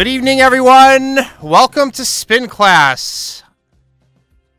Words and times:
Good 0.00 0.08
evening, 0.08 0.40
everyone. 0.40 1.18
Welcome 1.42 1.90
to 1.90 2.06
Spin 2.06 2.48
Class. 2.48 3.42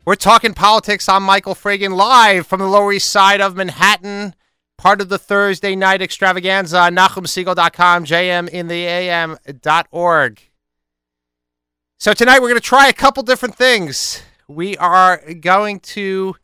We're 0.04 0.14
talking 0.14 0.54
politics. 0.54 1.08
I'm 1.08 1.24
Michael 1.24 1.56
Fragin, 1.56 1.96
live 1.96 2.46
from 2.46 2.60
the 2.60 2.68
Lower 2.68 2.92
East 2.92 3.10
Side 3.10 3.40
of 3.40 3.56
Manhattan, 3.56 4.36
part 4.78 5.00
of 5.00 5.08
the 5.08 5.18
Thursday 5.18 5.74
night 5.74 6.00
extravaganza 6.00 6.78
on 6.78 6.94
NachumSegal.com, 6.94 8.04
jmintheam.org. 8.04 10.40
So 11.98 12.12
tonight 12.12 12.40
we're 12.40 12.48
going 12.48 12.60
to 12.60 12.60
try 12.60 12.86
a 12.86 12.92
couple 12.92 13.24
different 13.24 13.56
things. 13.56 14.22
We 14.46 14.76
are 14.76 15.20
going 15.40 15.80
to 15.80 16.36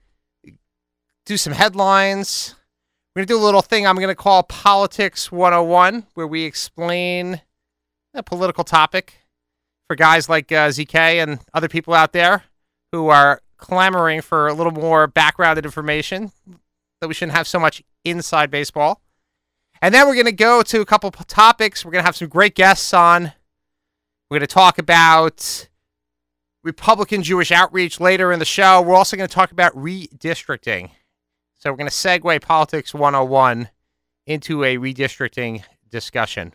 do 1.25 1.37
some 1.37 1.53
headlines. 1.53 2.57
We're 3.15 3.21
going 3.21 3.29
to 3.29 3.35
do 3.35 3.39
a 3.39 3.47
little 3.47 3.63
thing 3.63 3.87
I'm 3.87 3.95
going 3.95 4.09
to 4.09 4.17
call 4.17 4.43
Politics 4.43 5.31
101, 5.31 6.07
where 6.15 6.27
we 6.27 6.43
explain 6.43 7.43
a 8.15 8.23
political 8.23 8.65
topic 8.65 9.15
for 9.89 9.97
guys 9.97 10.29
like 10.29 10.51
uh, 10.53 10.69
ZK 10.69 10.95
and 11.23 11.41
other 11.55 11.69
people 11.69 11.95
out 11.95 12.13
there 12.13 12.45
who 12.93 13.09
are 13.09 13.41
clamoring 13.57 14.21
for 14.21 14.49
a 14.49 14.55
little 14.55 14.73
more 14.73 15.07
background 15.07 15.59
information 15.59 16.33
that 17.01 17.09
we 17.09 17.15
shouldn't 17.15 17.37
have 17.37 17.49
so 17.49 17.59
much 17.59 17.83
inside 18.05 18.51
baseball. 18.51 19.01
And 19.81 19.95
then 19.95 20.07
we're 20.07 20.15
going 20.15 20.27
to 20.27 20.33
go 20.33 20.63
to 20.63 20.81
a 20.81 20.87
couple 20.87 21.11
topics. 21.11 21.85
We're 21.85 21.93
going 21.93 22.03
to 22.03 22.07
have 22.07 22.17
some 22.17 22.29
great 22.29 22.55
guests 22.55 22.93
on. 22.93 23.33
We're 24.31 24.39
going 24.39 24.49
to 24.49 24.55
talk 24.55 24.79
about 24.79 25.69
Republican 26.65 27.23
Jewish 27.23 27.53
outreach 27.53 28.01
later 28.01 28.33
in 28.33 28.39
the 28.39 28.45
show. 28.45 28.83
We're 28.83 28.95
also 28.95 29.17
going 29.17 29.29
to 29.29 29.35
talk 29.35 29.53
about 29.53 29.75
redistricting. 29.75 30.91
So 31.59 31.71
we're 31.71 31.77
going 31.77 31.91
to 31.91 31.95
segue 31.95 32.43
Politics 32.43 32.93
101 32.93 33.69
into 34.27 34.65
a 34.65 34.77
redistricting 34.77 35.63
discussion. 35.89 36.55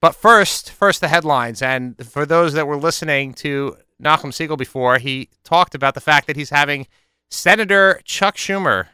But 0.00 0.14
first, 0.14 0.70
first 0.70 1.00
the 1.00 1.08
headlines. 1.08 1.60
And 1.60 1.96
for 2.06 2.24
those 2.24 2.52
that 2.52 2.66
were 2.66 2.76
listening 2.76 3.34
to 3.34 3.76
Nachum 4.02 4.30
Segal 4.30 4.56
before, 4.56 4.98
he 4.98 5.28
talked 5.44 5.74
about 5.74 5.94
the 5.94 6.00
fact 6.00 6.26
that 6.26 6.36
he's 6.36 6.50
having 6.50 6.86
Senator 7.30 8.00
Chuck 8.04 8.36
Schumer 8.36 8.86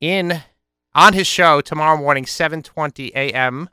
in 0.00 0.42
on 0.94 1.12
his 1.12 1.26
show 1.26 1.60
tomorrow 1.60 1.96
morning, 1.96 2.24
7:20 2.24 3.12
a.m. 3.14 3.68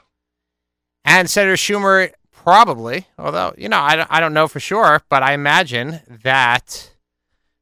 And 1.03 1.29
Senator 1.29 1.55
Schumer 1.55 2.13
probably, 2.31 3.07
although 3.17 3.53
you 3.57 3.67
know 3.69 3.79
I 3.79 3.95
don't, 3.95 4.11
I 4.11 4.19
don't 4.19 4.33
know 4.33 4.47
for 4.47 4.59
sure, 4.59 5.01
but 5.09 5.23
I 5.23 5.33
imagine 5.33 6.01
that 6.07 6.91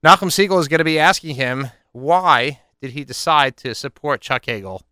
Nachum 0.05 0.29
Segal 0.29 0.59
is 0.59 0.67
going 0.67 0.79
to 0.79 0.83
be 0.85 0.99
asking 0.99 1.35
him 1.35 1.69
why 1.91 2.61
did 2.81 2.91
he 2.91 3.03
decide 3.03 3.57
to 3.57 3.73
support 3.73 4.21
Chuck 4.21 4.45
Hagel 4.45 4.83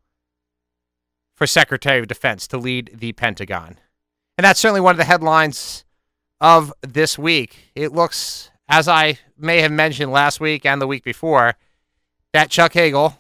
for 1.38 1.45
Secretary 1.45 1.99
of 1.99 2.07
Defense 2.07 2.47
to 2.47 2.57
lead 2.57 2.91
the 2.95 3.13
Pentagon. 3.13 3.77
And 4.38 4.43
that's 4.43 4.59
certainly 4.59 4.81
one 4.81 4.95
of 4.95 4.97
the 4.97 5.05
headlines 5.05 5.85
of 6.41 6.73
this 6.81 7.17
week. 7.17 7.71
It 7.75 7.93
looks, 7.93 8.49
as 8.67 8.88
I 8.88 9.19
may 9.38 9.61
have 9.61 9.71
mentioned 9.71 10.11
last 10.11 10.39
week 10.39 10.65
and 10.65 10.81
the 10.81 10.88
week 10.88 11.03
before, 11.03 11.53
that 12.33 12.49
Chuck 12.49 12.73
Hagel, 12.73 13.15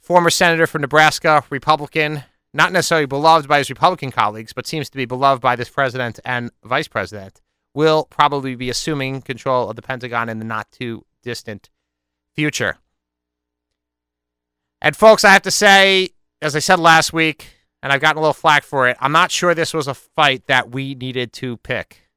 former 0.00 0.30
senator 0.30 0.66
from 0.66 0.80
Nebraska, 0.80 1.44
Republican, 1.50 2.24
not 2.54 2.72
necessarily 2.72 3.06
beloved 3.06 3.46
by 3.46 3.58
his 3.58 3.68
Republican 3.68 4.10
colleagues, 4.10 4.54
but 4.54 4.66
seems 4.66 4.88
to 4.88 4.96
be 4.96 5.04
beloved 5.04 5.42
by 5.42 5.54
this 5.54 5.68
president 5.68 6.18
and 6.24 6.50
vice 6.64 6.88
president, 6.88 7.42
will 7.74 8.04
probably 8.04 8.54
be 8.54 8.70
assuming 8.70 9.20
control 9.20 9.68
of 9.68 9.76
the 9.76 9.82
Pentagon 9.82 10.30
in 10.30 10.38
the 10.38 10.46
not 10.46 10.72
too 10.72 11.04
distant 11.22 11.68
future. 12.34 12.78
And 14.80 14.96
folks, 14.96 15.24
I 15.24 15.32
have 15.32 15.42
to 15.42 15.50
say, 15.50 16.10
as 16.42 16.56
I 16.56 16.60
said 16.60 16.78
last 16.78 17.12
week, 17.12 17.54
and 17.82 17.92
I've 17.92 18.00
gotten 18.00 18.18
a 18.18 18.20
little 18.20 18.34
flack 18.34 18.64
for 18.64 18.88
it, 18.88 18.96
I'm 19.00 19.12
not 19.12 19.30
sure 19.30 19.54
this 19.54 19.74
was 19.74 19.88
a 19.88 19.94
fight 19.94 20.46
that 20.46 20.70
we 20.70 20.94
needed 20.94 21.32
to 21.34 21.56
pick. 21.58 22.08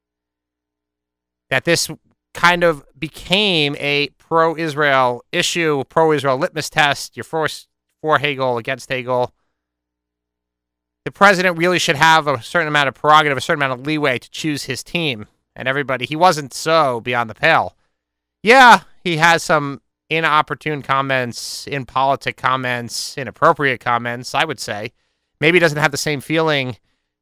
That 1.50 1.66
this 1.66 1.90
kind 2.34 2.64
of 2.64 2.86
became 2.98 3.76
a 3.80 4.10
pro 4.18 4.56
Israel 4.56 5.24
issue, 5.32 5.84
pro 5.90 6.12
Israel 6.12 6.38
litmus 6.38 6.70
test. 6.70 7.18
You're 7.18 7.24
forced 7.24 7.68
for 8.02 8.20
Hagel 8.20 8.58
against 8.58 8.90
Hagel. 8.90 9.34
The 11.06 11.12
president 11.12 11.58
really 11.58 11.80
should 11.80 11.96
have 11.96 12.28
a 12.28 12.42
certain 12.42 12.68
amount 12.68 12.90
of 12.90 12.96
prerogative, 12.96 13.38
a 13.38 13.42
certain 13.42 13.64
amount 13.64 13.80
of 13.80 13.86
leeway 13.86 14.20
to 14.20 14.30
choose 14.30 14.66
his 14.66 14.84
team 14.84 15.28
and 15.56 15.68
everybody. 15.68 16.06
He 16.06 16.16
wasn't 16.16 16.54
so 16.54 17.02
beyond 17.02 17.30
the 17.30 17.36
pale. 17.36 17.76
Yeah, 18.44 18.82
he 19.04 19.18
has 19.18 19.44
some 19.44 19.82
inopportune 20.10 20.82
comments, 20.82 21.68
impolitic 21.68 22.38
comments, 22.38 23.18
inappropriate 23.18 23.80
comments, 23.80 24.34
I 24.34 24.46
would 24.46 24.60
say. 24.60 24.92
Maybe 25.40 25.60
doesn't 25.60 25.78
have 25.78 25.92
the 25.92 25.98
same 25.98 26.22
feeling 26.22 26.78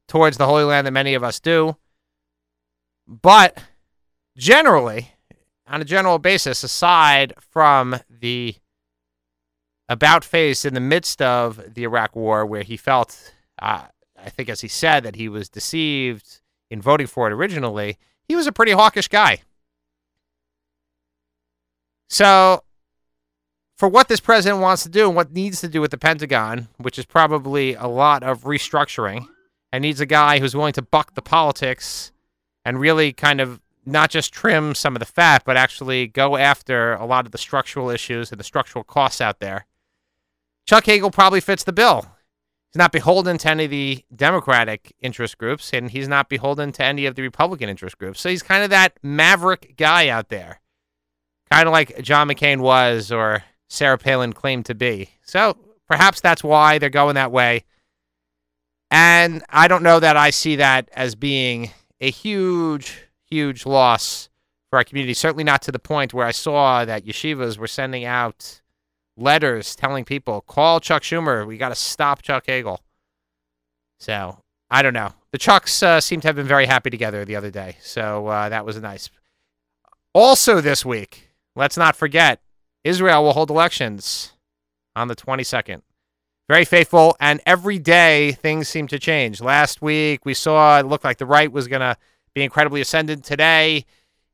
towards 0.08 0.38
the 0.38 0.46
Holy 0.46 0.64
Land 0.64 0.88
that 0.88 0.92
many 0.92 1.14
of 1.14 1.24
us 1.24 1.40
do. 1.40 1.78
But 3.08 3.58
generally, 4.38 5.12
on 5.68 5.82
a 5.82 5.86
general 5.86 6.20
basis, 6.20 6.64
aside 6.64 7.34
from 7.40 8.00
the 8.10 8.56
about 9.90 10.26
face 10.26 10.66
in 10.66 10.74
the 10.74 10.82
midst 10.82 11.22
of 11.22 11.74
the 11.74 11.84
Iraq 11.84 12.16
War, 12.16 12.46
where 12.46 12.64
he 12.64 12.76
felt, 12.76 13.34
uh, 13.62 13.86
I 14.18 14.30
think, 14.30 14.50
as 14.50 14.62
he 14.62 14.68
said, 14.68 15.04
that 15.04 15.16
he 15.16 15.30
was 15.30 15.48
deceived 15.48 16.42
in 16.70 16.82
voting 16.82 17.08
for 17.08 17.28
it 17.28 17.34
originally, 17.34 17.98
he 18.28 18.36
was 18.36 18.48
a 18.48 18.52
pretty 18.52 18.74
hawkish 18.74 19.08
guy. 19.08 19.42
So 22.10 22.64
for 23.78 23.88
what 23.88 24.08
this 24.08 24.20
president 24.20 24.62
wants 24.62 24.84
to 24.84 24.90
do 24.90 25.08
and 25.08 25.16
what 25.16 25.32
needs 25.32 25.62
to 25.62 25.68
do 25.68 25.80
with 25.80 25.92
the 25.92 25.98
Pentagon, 25.98 26.68
which 26.78 26.98
is 26.98 27.06
probably 27.06 27.76
a 27.76 27.88
lot 27.88 28.24
of 28.24 28.44
restructuring, 28.44 29.28
and 29.72 29.84
needs 29.84 30.02
a 30.02 30.06
guy 30.06 30.40
who's 30.40 30.56
willing 30.56 30.74
to 30.74 30.82
buck 30.82 31.14
the 31.14 31.22
politics 31.22 32.12
and 32.66 32.80
really 32.80 33.14
kind 33.14 33.40
of 33.40 33.62
not 33.86 34.10
just 34.10 34.34
trim 34.34 34.76
some 34.76 34.96
of 34.96 35.00
the 35.00 35.06
fat, 35.06 35.44
but 35.46 35.56
actually 35.56 36.08
go 36.08 36.36
after 36.36 36.94
a 36.94 37.06
lot 37.06 37.26
of 37.26 37.32
the 37.32 37.38
structural 37.38 37.90
issues 37.90 38.32
and 38.32 38.40
the 38.40 38.44
structural 38.44 38.84
costs 38.84 39.22
out 39.22 39.40
there. 39.40 39.66
Chuck 40.66 40.86
Hagel 40.86 41.12
probably 41.12 41.40
fits 41.40 41.64
the 41.64 41.72
bill. 41.72 42.06
He's 42.70 42.80
not 42.80 42.92
beholden 42.92 43.38
to 43.38 43.50
any 43.50 43.66
of 43.66 43.72
the 43.72 44.04
Democratic 44.14 44.94
interest 45.02 45.38
groups, 45.38 45.72
and 45.72 45.90
he's 45.90 46.10
not 46.10 46.28
beholden 46.28 46.74
to 46.74 46.84
any 46.84 47.06
of 47.06 47.16
the 47.16 47.22
Republican 47.22 47.70
interest 47.70 47.98
groups. 47.98 48.20
So 48.20 48.28
he's 48.28 48.44
kind 48.44 48.64
of 48.64 48.70
that 48.72 48.98
maverick 49.02 49.76
guy 49.78 50.10
out 50.10 50.28
there, 50.28 50.60
kind 51.50 51.68
of 51.68 51.72
like 51.72 52.02
John 52.02 52.28
McCain 52.28 52.60
was, 52.60 53.10
or 53.10 53.44
Sarah 53.68 53.98
Palin 53.98 54.34
claimed 54.34 54.66
to 54.68 54.76
be. 54.76 55.10
So 55.24 55.58
perhaps 55.88 56.22
that's 56.22 56.44
why 56.44 56.78
they're 56.78 56.90
going 56.90 57.16
that 57.16 57.32
way. 57.32 57.64
And 58.90 59.44
I 59.50 59.68
don't 59.68 59.84
know 59.84 60.00
that 60.00 60.16
I 60.16 60.30
see 60.30 60.56
that 60.58 60.90
as 60.94 61.16
being 61.16 61.72
a 62.00 62.10
huge, 62.10 63.04
huge 63.30 63.66
loss 63.66 64.30
for 64.70 64.78
our 64.78 64.84
community. 64.84 65.14
Certainly 65.14 65.44
not 65.44 65.62
to 65.64 65.72
the 65.72 65.80
point 65.80 66.14
where 66.14 66.26
I 66.26 66.32
saw 66.32 66.86
that 66.86 67.06
yeshivas 67.06 67.58
were 67.58 67.68
sending 67.68 68.06
out 68.06 68.62
letters 69.18 69.76
telling 69.76 70.06
people, 70.06 70.42
call 70.42 70.80
Chuck 70.80 71.04
Schumer. 71.04 71.46
We 71.46 71.58
got 71.58 71.70
to 71.70 71.76
stop 71.76 72.22
Chuck 72.22 72.46
Hagel. 72.46 72.80
So 74.00 74.42
I 74.70 74.82
don't 74.82 74.94
know. 74.94 75.14
The 75.32 75.38
Chucks 75.38 75.84
uh, 75.84 76.00
seem 76.00 76.22
to 76.22 76.28
have 76.28 76.36
been 76.36 76.48
very 76.48 76.66
happy 76.66 76.90
together 76.90 77.26
the 77.26 77.36
other 77.36 77.52
day. 77.52 77.78
So 77.82 78.28
uh, 78.28 78.50
that 78.50 78.66
was 78.66 78.80
nice. 78.80 79.10
Also, 80.14 80.62
this 80.62 80.86
week, 80.86 81.30
let's 81.56 81.78
not 81.78 81.96
forget 81.96 82.42
Israel 82.88 83.24
will 83.24 83.34
hold 83.34 83.50
elections 83.50 84.32
on 84.96 85.10
the 85.10 85.16
22nd. 85.16 85.82
Very 86.48 86.64
faithful, 86.64 87.18
and 87.20 87.42
every 87.46 87.78
day 87.78 88.32
things 88.32 88.70
seem 88.70 88.88
to 88.88 88.98
change. 88.98 89.42
Last 89.42 89.82
week 89.82 90.26
we 90.26 90.34
saw 90.34 90.80
it 90.80 90.86
looked 90.86 91.04
like 91.04 91.18
the 91.18 91.26
right 91.26 91.52
was 91.52 91.68
going 91.68 91.82
to 91.82 91.98
be 92.34 92.44
incredibly 92.44 92.80
ascendant. 92.80 93.26
Today 93.26 93.86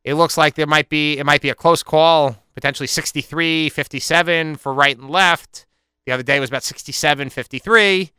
it 0.03 0.13
looks 0.13 0.37
like 0.37 0.53
there 0.53 0.67
might 0.67 0.87
be 0.87 1.17
it 1.17 1.25
might 1.25 1.41
be 1.41 1.49
a 1.49 1.55
close 1.55 1.81
call, 1.81 2.37
potentially 2.53 2.85
63 2.85 3.69
57 3.69 4.55
for 4.57 4.71
right 4.71 4.97
and 4.97 5.09
left. 5.09 5.65
The 6.05 6.11
other 6.11 6.21
day 6.21 6.39
was 6.39 6.51
about 6.51 6.63
67 6.63 7.29
53. 7.29 8.11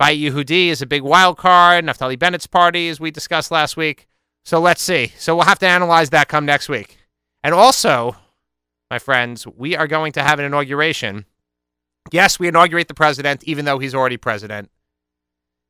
Bayit 0.00 0.30
Yehudi 0.30 0.68
is 0.68 0.80
a 0.80 0.86
big 0.86 1.02
wild 1.02 1.36
card. 1.36 1.84
Naftali 1.84 2.18
Bennett's 2.18 2.46
party, 2.46 2.88
as 2.88 2.98
we 2.98 3.10
discussed 3.10 3.50
last 3.50 3.76
week. 3.76 4.06
So 4.46 4.58
let's 4.58 4.80
see. 4.80 5.12
So 5.18 5.36
we'll 5.36 5.44
have 5.44 5.58
to 5.58 5.68
analyze 5.68 6.08
that 6.10 6.28
come 6.28 6.46
next 6.46 6.70
week. 6.70 6.96
And 7.44 7.52
also, 7.52 8.16
my 8.90 8.98
friends, 8.98 9.46
we 9.46 9.76
are 9.76 9.86
going 9.86 10.12
to 10.12 10.22
have 10.22 10.38
an 10.38 10.44
inauguration. 10.44 11.24
Yes, 12.10 12.38
we 12.38 12.48
inaugurate 12.48 12.88
the 12.88 12.94
president, 12.94 13.44
even 13.44 13.64
though 13.64 13.78
he's 13.78 13.94
already 13.94 14.16
president. 14.16 14.70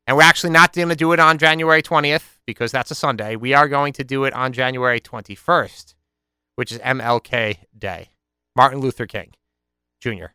And 0.07 0.17
we're 0.17 0.23
actually 0.23 0.51
not 0.51 0.73
going 0.73 0.89
to 0.89 0.97
do 0.97 1.13
it 1.13 1.21
on 1.21 1.39
January 1.39 1.83
20th 1.83 2.39
because 2.47 2.73
that's 2.73 2.91
a 2.91 2.95
Sunday. 2.95 3.37
We 3.37 3.53
are 3.53 3.69
going 3.69 3.93
to 3.95 4.05
do 4.05 4.25
it 4.25 4.33
on 4.33 4.53
January 4.53 5.01
21st, 5.01 5.95
which 6.57 6.73
is 6.73 6.79
MLK 6.79 7.59
Day, 7.79 8.09
Martin 8.57 8.81
Luther 8.81 9.07
King 9.07 9.35
Jr. 10.01 10.33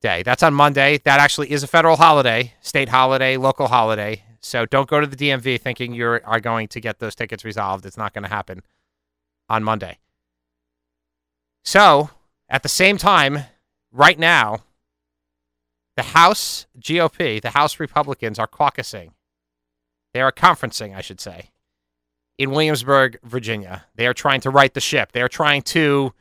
Day. 0.00 0.22
That's 0.22 0.42
on 0.42 0.54
Monday. 0.54 0.98
That 1.04 1.20
actually 1.20 1.50
is 1.50 1.62
a 1.62 1.66
federal 1.66 1.96
holiday, 1.96 2.54
state 2.60 2.88
holiday, 2.88 3.36
local 3.36 3.66
holiday. 3.66 4.22
So 4.40 4.64
don't 4.64 4.88
go 4.88 5.00
to 5.00 5.06
the 5.06 5.16
DMV 5.16 5.60
thinking 5.60 5.92
you 5.92 6.06
are 6.06 6.40
going 6.40 6.68
to 6.68 6.80
get 6.80 7.00
those 7.00 7.14
tickets 7.14 7.44
resolved. 7.44 7.84
It's 7.84 7.98
not 7.98 8.14
going 8.14 8.24
to 8.24 8.30
happen 8.30 8.62
on 9.48 9.64
Monday. 9.64 9.98
So, 11.64 12.10
at 12.48 12.62
the 12.62 12.68
same 12.68 12.96
time, 12.96 13.44
right 13.92 14.18
now, 14.18 14.60
the 15.96 16.02
House 16.02 16.66
GOP, 16.78 17.40
the 17.42 17.50
House 17.50 17.78
Republicans 17.78 18.38
are 18.38 18.46
caucusing 18.46 19.10
They 20.14 20.20
are 20.20 20.32
conferencing, 20.32 20.96
I 20.96 21.02
should 21.02 21.20
say, 21.20 21.50
in 22.38 22.50
Williamsburg, 22.50 23.18
Virginia. 23.22 23.84
They 23.94 24.06
are 24.06 24.14
trying 24.14 24.40
to 24.42 24.50
right 24.50 24.72
the 24.72 24.80
ship. 24.80 25.12
They 25.12 25.22
are 25.22 25.28
trying 25.28 25.62
to 25.62 26.14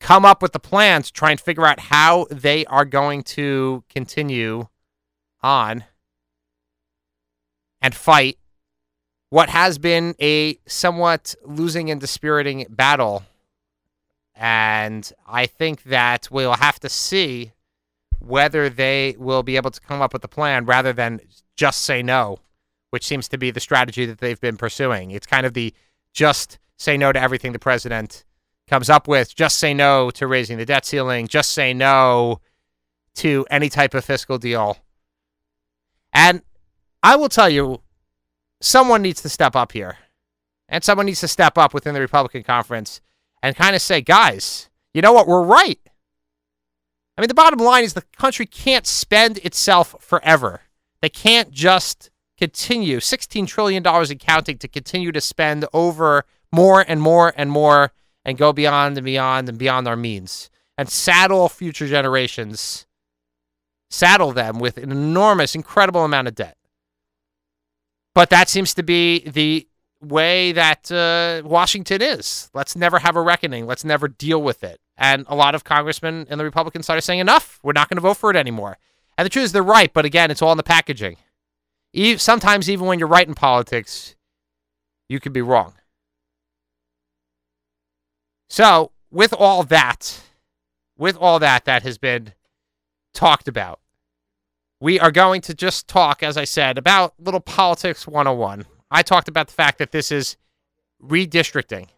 come 0.00 0.24
up 0.24 0.40
with 0.40 0.52
the 0.52 0.60
plan 0.60 1.02
to 1.02 1.12
try 1.12 1.30
and 1.30 1.40
figure 1.40 1.66
out 1.66 1.80
how 1.80 2.26
they 2.30 2.64
are 2.66 2.84
going 2.84 3.22
to 3.22 3.84
continue 3.88 4.68
on 5.42 5.84
and 7.82 7.94
fight 7.94 8.38
what 9.30 9.48
has 9.48 9.78
been 9.78 10.14
a 10.20 10.58
somewhat 10.66 11.34
losing 11.44 11.90
and 11.90 12.00
dispiriting 12.00 12.66
battle. 12.70 13.24
And 14.34 15.10
I 15.26 15.46
think 15.46 15.84
that 15.84 16.28
we'll 16.30 16.54
have 16.54 16.80
to 16.80 16.88
see 16.88 17.52
whether 18.18 18.68
they 18.68 19.14
will 19.18 19.42
be 19.42 19.56
able 19.56 19.70
to 19.70 19.80
come 19.80 20.02
up 20.02 20.12
with 20.12 20.24
a 20.24 20.28
plan 20.28 20.64
rather 20.64 20.92
than 20.92 21.20
just 21.56 21.82
say 21.82 22.02
no, 22.02 22.38
which 22.90 23.06
seems 23.06 23.28
to 23.28 23.38
be 23.38 23.50
the 23.50 23.60
strategy 23.60 24.06
that 24.06 24.18
they've 24.18 24.40
been 24.40 24.56
pursuing. 24.56 25.10
It's 25.10 25.26
kind 25.26 25.46
of 25.46 25.54
the 25.54 25.72
just 26.12 26.58
say 26.76 26.96
no 26.96 27.12
to 27.12 27.20
everything 27.20 27.52
the 27.52 27.58
president 27.58 28.24
comes 28.66 28.88
up 28.88 29.06
with, 29.06 29.34
just 29.34 29.58
say 29.58 29.74
no 29.74 30.10
to 30.10 30.26
raising 30.26 30.58
the 30.58 30.64
debt 30.64 30.86
ceiling, 30.86 31.28
just 31.28 31.52
say 31.52 31.74
no 31.74 32.40
to 33.16 33.46
any 33.50 33.68
type 33.68 33.94
of 33.94 34.04
fiscal 34.04 34.38
deal. 34.38 34.78
And 36.12 36.42
I 37.02 37.16
will 37.16 37.28
tell 37.28 37.50
you, 37.50 37.82
someone 38.60 39.02
needs 39.02 39.20
to 39.22 39.28
step 39.28 39.54
up 39.54 39.72
here. 39.72 39.98
And 40.68 40.82
someone 40.82 41.06
needs 41.06 41.20
to 41.20 41.28
step 41.28 41.58
up 41.58 41.74
within 41.74 41.94
the 41.94 42.00
Republican 42.00 42.42
conference 42.42 43.00
and 43.44 43.54
kind 43.54 43.76
of 43.76 43.82
say, 43.82 44.00
guys, 44.00 44.70
you 44.94 45.02
know 45.02 45.12
what? 45.12 45.28
We're 45.28 45.42
right. 45.42 45.78
I 47.16 47.20
mean, 47.20 47.28
the 47.28 47.34
bottom 47.34 47.58
line 47.58 47.84
is 47.84 47.92
the 47.92 48.02
country 48.16 48.46
can't 48.46 48.86
spend 48.86 49.36
itself 49.38 49.94
forever. 50.00 50.62
They 51.02 51.10
can't 51.10 51.50
just 51.50 52.10
continue 52.38 53.00
$16 53.00 53.46
trillion 53.46 53.86
in 53.86 54.18
counting 54.18 54.56
to 54.56 54.66
continue 54.66 55.12
to 55.12 55.20
spend 55.20 55.66
over 55.74 56.24
more 56.50 56.86
and 56.88 57.02
more 57.02 57.34
and 57.36 57.50
more 57.50 57.92
and 58.24 58.38
go 58.38 58.54
beyond 58.54 58.96
and 58.96 59.04
beyond 59.04 59.50
and 59.50 59.58
beyond 59.58 59.86
our 59.86 59.96
means 59.96 60.48
and 60.78 60.88
saddle 60.88 61.50
future 61.50 61.86
generations, 61.86 62.86
saddle 63.90 64.32
them 64.32 64.58
with 64.58 64.78
an 64.78 64.90
enormous, 64.90 65.54
incredible 65.54 66.02
amount 66.02 66.28
of 66.28 66.34
debt. 66.34 66.56
But 68.14 68.30
that 68.30 68.48
seems 68.48 68.72
to 68.72 68.82
be 68.82 69.28
the 69.28 69.68
way 70.08 70.52
that 70.52 70.90
uh, 70.90 71.46
Washington 71.46 72.02
is. 72.02 72.50
Let's 72.54 72.76
never 72.76 72.98
have 72.98 73.16
a 73.16 73.22
reckoning. 73.22 73.66
Let's 73.66 73.84
never 73.84 74.08
deal 74.08 74.42
with 74.42 74.64
it. 74.64 74.80
And 74.96 75.24
a 75.28 75.34
lot 75.34 75.54
of 75.54 75.64
congressmen 75.64 76.26
in 76.30 76.38
the 76.38 76.44
Republican 76.44 76.82
side 76.82 76.98
are 76.98 77.00
saying, 77.00 77.20
enough. 77.20 77.58
We're 77.62 77.72
not 77.72 77.88
going 77.88 77.96
to 77.96 78.02
vote 78.02 78.16
for 78.16 78.30
it 78.30 78.36
anymore. 78.36 78.78
And 79.18 79.26
the 79.26 79.30
truth 79.30 79.46
is, 79.46 79.52
they're 79.52 79.62
right. 79.62 79.92
But 79.92 80.04
again, 80.04 80.30
it's 80.30 80.42
all 80.42 80.52
in 80.52 80.56
the 80.56 80.62
packaging. 80.62 81.16
sometimes, 82.16 82.70
even 82.70 82.86
when 82.86 82.98
you're 82.98 83.08
right 83.08 83.26
in 83.26 83.34
politics, 83.34 84.14
you 85.08 85.20
could 85.20 85.32
be 85.32 85.42
wrong. 85.42 85.74
So, 88.48 88.92
with 89.10 89.32
all 89.32 89.62
that, 89.64 90.20
with 90.96 91.16
all 91.16 91.38
that 91.38 91.64
that 91.64 91.82
has 91.82 91.98
been 91.98 92.34
talked 93.12 93.48
about, 93.48 93.80
we 94.80 95.00
are 95.00 95.10
going 95.10 95.40
to 95.42 95.54
just 95.54 95.88
talk, 95.88 96.22
as 96.22 96.36
I 96.36 96.44
said, 96.44 96.78
about 96.78 97.14
little 97.18 97.40
politics 97.40 98.06
101. 98.06 98.66
I 98.94 99.02
talked 99.02 99.28
about 99.28 99.48
the 99.48 99.52
fact 99.52 99.78
that 99.78 99.90
this 99.90 100.12
is 100.12 100.36
redistricting. 101.02 101.88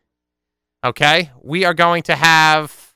Okay? 0.83 1.31
We 1.43 1.65
are 1.65 1.75
going 1.75 2.03
to 2.05 2.17
have 2.17 2.95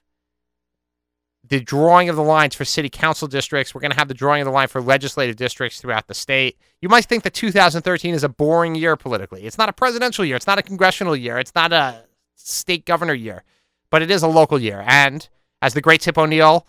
the 1.47 1.61
drawing 1.61 2.09
of 2.09 2.17
the 2.17 2.23
lines 2.23 2.55
for 2.55 2.65
city 2.65 2.89
council 2.89 3.29
districts. 3.29 3.75
We're 3.75 3.83
going 3.83 3.91
to 3.91 3.99
have 3.99 4.09
the 4.09 4.15
drawing 4.15 4.41
of 4.41 4.47
the 4.47 4.53
line 4.53 4.69
for 4.69 4.81
legislative 4.81 5.37
districts 5.37 5.81
throughout 5.81 6.07
the 6.07 6.15
state. 6.15 6.57
You 6.81 6.89
might 6.89 7.05
think 7.05 7.25
that 7.25 7.35
2013 7.35 8.15
is 8.15 8.25
a 8.25 8.29
boring 8.29 8.75
year 8.75 8.97
politically. 8.97 9.43
It's 9.45 9.59
not 9.59 9.69
a 9.69 9.73
presidential 9.73 10.25
year. 10.25 10.37
It's 10.37 10.47
not 10.47 10.59
a 10.59 10.63
congressional 10.63 11.15
year. 11.15 11.39
It's 11.39 11.55
not 11.55 11.73
a 11.73 12.05
state 12.37 12.87
governor 12.87 13.15
year, 13.15 13.45
but 13.91 14.01
it 14.01 14.11
is 14.11 14.23
a 14.23 14.29
local 14.29 14.59
year. 14.59 14.83
And 14.87 15.29
as 15.61 15.75
the 15.75 15.83
great 15.83 16.01
Tip 16.01 16.17
O'Neill, 16.17 16.67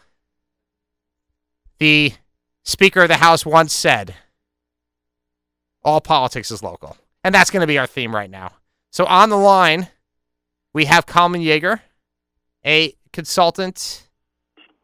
the 1.78 2.14
Speaker 2.64 3.04
of 3.04 3.08
the 3.08 3.18
House 3.18 3.46
once 3.46 3.72
said, 3.72 4.16
all 5.84 6.02
politics 6.02 6.52
is 6.52 6.62
local. 6.62 6.98
And 7.24 7.34
that's 7.34 7.52
going 7.52 7.62
to 7.62 7.68
be 7.68 7.78
our 7.78 7.88
theme 7.88 8.16
right 8.16 8.30
now. 8.30 8.54
So 8.92 9.06
on 9.06 9.30
the 9.30 9.38
line, 9.38 9.88
we 10.74 10.86
have 10.86 11.06
Kalman 11.06 11.42
Yeager, 11.42 11.82
a 12.66 12.96
consultant 13.14 14.08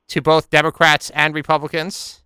to 0.09 0.21
both 0.21 0.49
Democrats 0.49 1.09
and 1.11 1.33
Republicans, 1.33 2.21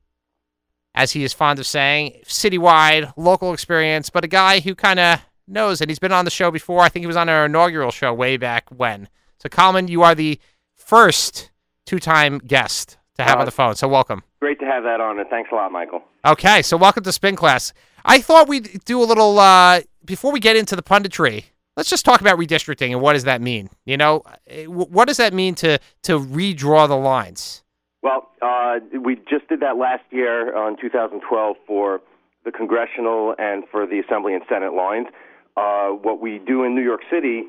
as 0.93 1.13
he 1.13 1.23
is 1.23 1.33
fond 1.33 1.59
of 1.59 1.65
saying, 1.65 2.19
citywide, 2.25 3.13
local 3.15 3.53
experience, 3.53 4.09
but 4.09 4.23
a 4.23 4.27
guy 4.27 4.59
who 4.59 4.75
kind 4.75 4.99
of 4.99 5.21
knows, 5.47 5.81
and 5.81 5.89
he's 5.89 5.99
been 5.99 6.11
on 6.11 6.25
the 6.25 6.31
show 6.31 6.51
before. 6.51 6.81
I 6.81 6.89
think 6.89 7.03
he 7.03 7.07
was 7.07 7.15
on 7.15 7.29
our 7.29 7.45
inaugural 7.45 7.91
show 7.91 8.13
way 8.13 8.37
back 8.37 8.69
when. 8.69 9.07
So, 9.39 9.49
Kalman, 9.49 9.87
you 9.87 10.03
are 10.03 10.13
the 10.13 10.39
first 10.75 11.49
two 11.85 11.99
time 11.99 12.39
guest 12.39 12.97
to 13.17 13.23
have 13.23 13.37
uh, 13.37 13.39
on 13.39 13.45
the 13.45 13.51
phone. 13.51 13.75
So, 13.75 13.87
welcome. 13.87 14.23
Great 14.39 14.59
to 14.59 14.65
have 14.65 14.83
that 14.83 14.99
on, 14.99 15.17
and 15.19 15.29
thanks 15.29 15.49
a 15.51 15.55
lot, 15.55 15.71
Michael. 15.71 16.01
Okay, 16.25 16.61
so 16.61 16.77
welcome 16.77 17.03
to 17.03 17.11
Spin 17.11 17.35
Class. 17.35 17.73
I 18.03 18.19
thought 18.19 18.47
we'd 18.47 18.83
do 18.85 19.01
a 19.01 19.05
little, 19.05 19.39
uh, 19.39 19.81
before 20.11 20.33
we 20.33 20.41
get 20.41 20.57
into 20.57 20.75
the 20.75 20.83
punditry, 20.83 21.45
let's 21.77 21.89
just 21.89 22.03
talk 22.03 22.19
about 22.19 22.37
redistricting 22.37 22.91
and 22.91 22.99
what 22.99 23.13
does 23.13 23.23
that 23.23 23.41
mean? 23.41 23.69
You 23.85 23.95
know, 23.95 24.23
eh, 24.45 24.65
what 24.65 25.07
does 25.07 25.15
that 25.17 25.33
mean 25.33 25.55
to, 25.55 25.79
to 26.03 26.19
redraw 26.19 26.85
the 26.85 26.97
lines? 26.97 27.63
Well, 28.03 28.29
uh, 28.41 28.79
we 29.01 29.15
just 29.15 29.47
did 29.47 29.61
that 29.61 29.77
last 29.77 30.03
year 30.09 30.53
on 30.53 30.75
2012 30.81 31.55
for 31.65 32.01
the 32.43 32.51
congressional 32.51 33.35
and 33.39 33.63
for 33.71 33.87
the 33.87 33.99
Assembly 33.99 34.33
and 34.33 34.43
Senate 34.49 34.73
lines. 34.73 35.07
Uh, 35.55 35.91
what 35.91 36.19
we 36.19 36.39
do 36.45 36.65
in 36.65 36.75
New 36.75 36.83
York 36.83 37.01
City 37.09 37.43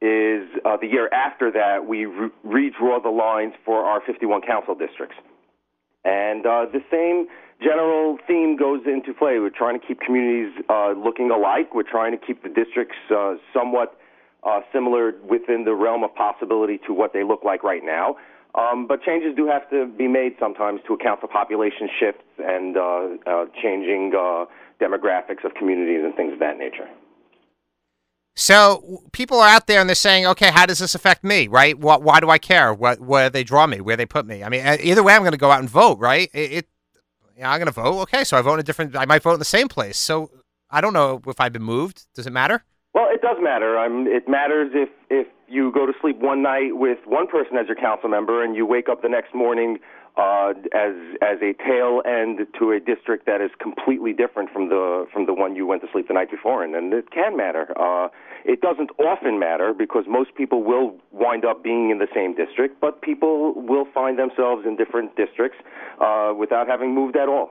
is 0.00 0.48
uh, 0.64 0.76
the 0.76 0.88
year 0.90 1.08
after 1.12 1.52
that, 1.52 1.86
we 1.86 2.06
re- 2.06 2.30
redraw 2.44 3.00
the 3.00 3.10
lines 3.10 3.52
for 3.64 3.84
our 3.84 4.00
51 4.04 4.42
council 4.42 4.74
districts. 4.74 5.16
And 6.04 6.44
uh, 6.46 6.66
the 6.72 6.82
same 6.90 7.28
general 7.62 8.18
theme 8.26 8.56
goes 8.56 8.80
into 8.86 9.12
play. 9.14 9.38
We're 9.38 9.50
trying 9.50 9.78
to 9.78 9.86
keep 9.86 10.00
communities 10.00 10.52
uh, 10.68 10.92
looking 10.92 11.30
alike. 11.30 11.74
We're 11.74 11.88
trying 11.88 12.12
to 12.12 12.18
keep 12.18 12.42
the 12.42 12.48
districts 12.48 12.96
uh, 13.10 13.34
somewhat 13.52 13.98
uh, 14.44 14.60
similar 14.72 15.12
within 15.28 15.64
the 15.64 15.74
realm 15.74 16.04
of 16.04 16.14
possibility 16.14 16.78
to 16.86 16.92
what 16.92 17.12
they 17.12 17.24
look 17.24 17.44
like 17.44 17.62
right 17.64 17.82
now. 17.84 18.16
Um, 18.54 18.86
but 18.86 19.02
changes 19.02 19.34
do 19.36 19.46
have 19.46 19.68
to 19.70 19.86
be 19.86 20.08
made 20.08 20.34
sometimes 20.40 20.80
to 20.86 20.94
account 20.94 21.20
for 21.20 21.28
population 21.28 21.88
shifts 22.00 22.24
and 22.38 22.76
changing 23.62 24.12
demographics 24.80 25.44
of 25.44 25.54
communities 25.54 26.00
and 26.04 26.14
things 26.14 26.32
of 26.32 26.38
that 26.38 26.58
nature. 26.58 26.88
So 28.36 29.02
people 29.12 29.40
are 29.40 29.48
out 29.48 29.66
there 29.66 29.80
and 29.80 29.88
they're 29.88 29.96
saying, 29.96 30.24
okay, 30.26 30.50
how 30.52 30.64
does 30.64 30.78
this 30.78 30.94
affect 30.94 31.24
me, 31.24 31.48
right? 31.48 31.76
Why 31.76 32.20
do 32.20 32.30
I 32.30 32.38
care? 32.38 32.72
What, 32.72 33.00
where 33.00 33.28
they 33.28 33.42
draw 33.42 33.66
me, 33.66 33.80
where 33.80 33.96
they 33.96 34.06
put 34.06 34.26
me? 34.26 34.44
I 34.44 34.48
mean, 34.48 34.64
either 34.64 35.02
way, 35.02 35.14
I'm 35.14 35.22
going 35.22 35.32
to 35.32 35.38
go 35.38 35.50
out 35.50 35.58
and 35.58 35.68
vote, 35.68 35.98
right? 35.98 36.30
It, 36.32 36.52
it 36.52 36.68
yeah, 37.38 37.50
I'm 37.52 37.58
going 37.58 37.66
to 37.66 37.72
vote. 37.72 38.00
Okay, 38.02 38.24
so 38.24 38.36
I 38.36 38.42
vote 38.42 38.54
in 38.54 38.60
a 38.60 38.64
different. 38.64 38.96
I 38.96 39.06
might 39.06 39.22
vote 39.22 39.34
in 39.34 39.38
the 39.38 39.44
same 39.44 39.68
place. 39.68 39.96
So 39.96 40.30
I 40.70 40.80
don't 40.80 40.92
know 40.92 41.22
if 41.26 41.40
I've 41.40 41.52
been 41.52 41.62
moved. 41.62 42.06
Does 42.14 42.26
it 42.26 42.32
matter? 42.32 42.64
Well, 42.94 43.06
it 43.10 43.22
does 43.22 43.36
matter. 43.40 43.78
Um, 43.78 44.06
it 44.08 44.28
matters 44.28 44.72
if 44.74 44.88
if 45.08 45.28
you 45.46 45.70
go 45.72 45.86
to 45.86 45.92
sleep 46.00 46.18
one 46.18 46.42
night 46.42 46.76
with 46.76 46.98
one 47.06 47.28
person 47.28 47.56
as 47.56 47.66
your 47.66 47.76
council 47.76 48.08
member 48.08 48.44
and 48.44 48.56
you 48.56 48.66
wake 48.66 48.88
up 48.88 49.02
the 49.02 49.08
next 49.08 49.34
morning 49.34 49.78
uh, 50.16 50.52
as 50.74 50.94
as 51.22 51.38
a 51.40 51.54
tail 51.64 52.02
end 52.04 52.40
to 52.58 52.72
a 52.72 52.80
district 52.80 53.24
that 53.26 53.40
is 53.40 53.50
completely 53.60 54.12
different 54.12 54.50
from 54.50 54.68
the 54.68 55.06
from 55.12 55.26
the 55.26 55.32
one 55.32 55.54
you 55.54 55.64
went 55.64 55.80
to 55.82 55.88
sleep 55.92 56.08
the 56.08 56.14
night 56.14 56.30
before 56.30 56.64
in, 56.64 56.74
and 56.74 56.92
it 56.92 57.10
can 57.12 57.36
matter. 57.36 57.72
Uh, 57.78 58.08
it 58.44 58.60
doesn't 58.60 58.90
often 58.98 59.38
matter 59.38 59.74
because 59.74 60.04
most 60.08 60.34
people 60.34 60.62
will 60.62 60.96
wind 61.12 61.44
up 61.44 61.62
being 61.62 61.90
in 61.90 61.98
the 61.98 62.08
same 62.14 62.34
district, 62.34 62.80
but 62.80 63.02
people 63.02 63.54
will 63.54 63.86
find 63.92 64.18
themselves 64.18 64.64
in 64.66 64.76
different 64.76 65.16
districts 65.16 65.58
uh, 66.00 66.32
without 66.36 66.66
having 66.66 66.94
moved 66.94 67.16
at 67.16 67.28
all. 67.28 67.50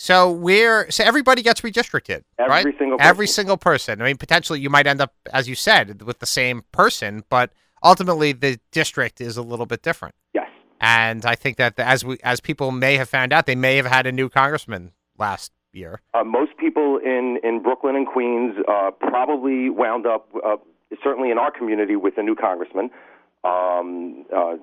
So 0.00 0.30
we're 0.30 0.88
so 0.90 1.02
everybody 1.02 1.42
gets 1.42 1.60
redistricted, 1.62 2.22
every 2.38 2.48
right? 2.48 2.64
Single 2.78 2.98
person. 2.98 3.08
Every 3.08 3.26
single 3.26 3.56
person. 3.56 4.00
I 4.00 4.04
mean, 4.04 4.16
potentially 4.16 4.60
you 4.60 4.70
might 4.70 4.86
end 4.86 5.00
up, 5.00 5.12
as 5.32 5.48
you 5.48 5.56
said, 5.56 6.02
with 6.02 6.20
the 6.20 6.26
same 6.26 6.62
person, 6.70 7.24
but 7.28 7.52
ultimately 7.82 8.32
the 8.32 8.60
district 8.70 9.20
is 9.20 9.36
a 9.36 9.42
little 9.42 9.66
bit 9.66 9.82
different. 9.82 10.14
Yes. 10.34 10.48
And 10.80 11.26
I 11.26 11.34
think 11.34 11.56
that 11.56 11.78
as 11.80 12.04
we 12.04 12.18
as 12.22 12.40
people 12.40 12.70
may 12.70 12.96
have 12.96 13.08
found 13.08 13.32
out, 13.32 13.46
they 13.46 13.56
may 13.56 13.74
have 13.74 13.86
had 13.86 14.06
a 14.06 14.12
new 14.12 14.28
congressman 14.28 14.92
last 15.18 15.50
year. 15.78 16.00
Uh, 16.14 16.24
most 16.24 16.56
people 16.56 16.98
in 16.98 17.38
in 17.42 17.62
Brooklyn 17.62 17.96
and 17.96 18.06
Queens 18.06 18.56
uh, 18.68 18.90
probably 18.90 19.70
wound 19.70 20.06
up, 20.06 20.28
uh, 20.44 20.56
certainly 21.02 21.30
in 21.30 21.38
our 21.38 21.50
community, 21.50 21.96
with 21.96 22.18
a 22.18 22.22
new 22.22 22.34
congressman. 22.34 22.90
Um, 23.44 24.24
uh, 24.34 24.56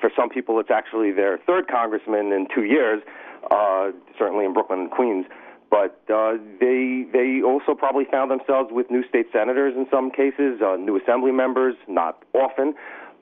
for 0.00 0.10
some 0.16 0.30
people, 0.30 0.58
it's 0.60 0.70
actually 0.70 1.12
their 1.12 1.38
third 1.46 1.68
congressman 1.68 2.32
in 2.32 2.46
two 2.54 2.64
years. 2.64 3.02
Uh, 3.50 3.90
certainly 4.18 4.46
in 4.46 4.54
Brooklyn 4.54 4.80
and 4.80 4.90
Queens. 4.90 5.26
But 5.70 6.00
uh, 6.08 6.38
they 6.60 7.04
they 7.12 7.42
also 7.44 7.74
probably 7.74 8.04
found 8.10 8.30
themselves 8.30 8.70
with 8.72 8.90
new 8.90 9.06
state 9.06 9.26
senators 9.32 9.74
in 9.76 9.86
some 9.90 10.10
cases, 10.10 10.60
new 10.78 10.96
assembly 10.96 11.32
members, 11.32 11.74
not 11.86 12.22
often. 12.32 12.74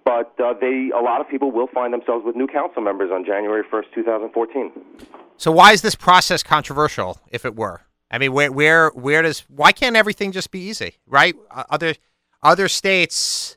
But 0.05 0.35
uh, 0.43 0.55
they, 0.61 0.91
a 0.95 1.01
lot 1.01 1.21
of 1.21 1.29
people 1.29 1.51
will 1.53 1.69
find 1.69 1.93
themselves 1.93 2.25
with 2.25 2.35
new 2.35 2.47
council 2.47 2.83
members 2.83 3.11
on 3.13 3.25
January 3.25 3.63
1st, 3.63 3.95
2014. 3.95 4.73
So 5.43 5.51
why 5.51 5.73
is 5.73 5.83
this 5.83 5.97
process 5.97 6.45
controversial, 6.45 7.19
if 7.33 7.45
it 7.45 7.57
were? 7.57 7.81
I 8.13 8.19
mean, 8.19 8.33
where 8.33 8.53
where 8.53 8.91
where 8.91 9.23
does 9.23 9.41
why 9.49 9.73
can't 9.73 9.97
everything 9.97 10.31
just 10.31 10.53
be 10.53 10.61
easy, 10.61 10.99
right? 11.05 11.35
Other 11.51 11.97
other 12.45 12.69
states 12.69 13.57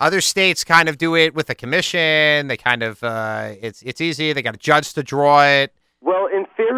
other 0.00 0.20
states 0.20 0.64
kind 0.64 0.88
of 0.88 0.98
do 0.98 1.14
it 1.14 1.32
with 1.32 1.48
a 1.48 1.54
commission. 1.54 2.48
They 2.48 2.56
kind 2.56 2.82
of 2.82 3.04
uh, 3.04 3.52
it's 3.62 3.82
it's 3.82 4.00
easy. 4.00 4.32
They 4.32 4.42
got 4.42 4.56
a 4.56 4.58
judge 4.58 4.94
to 4.94 5.04
draw 5.04 5.44
it. 5.44 5.72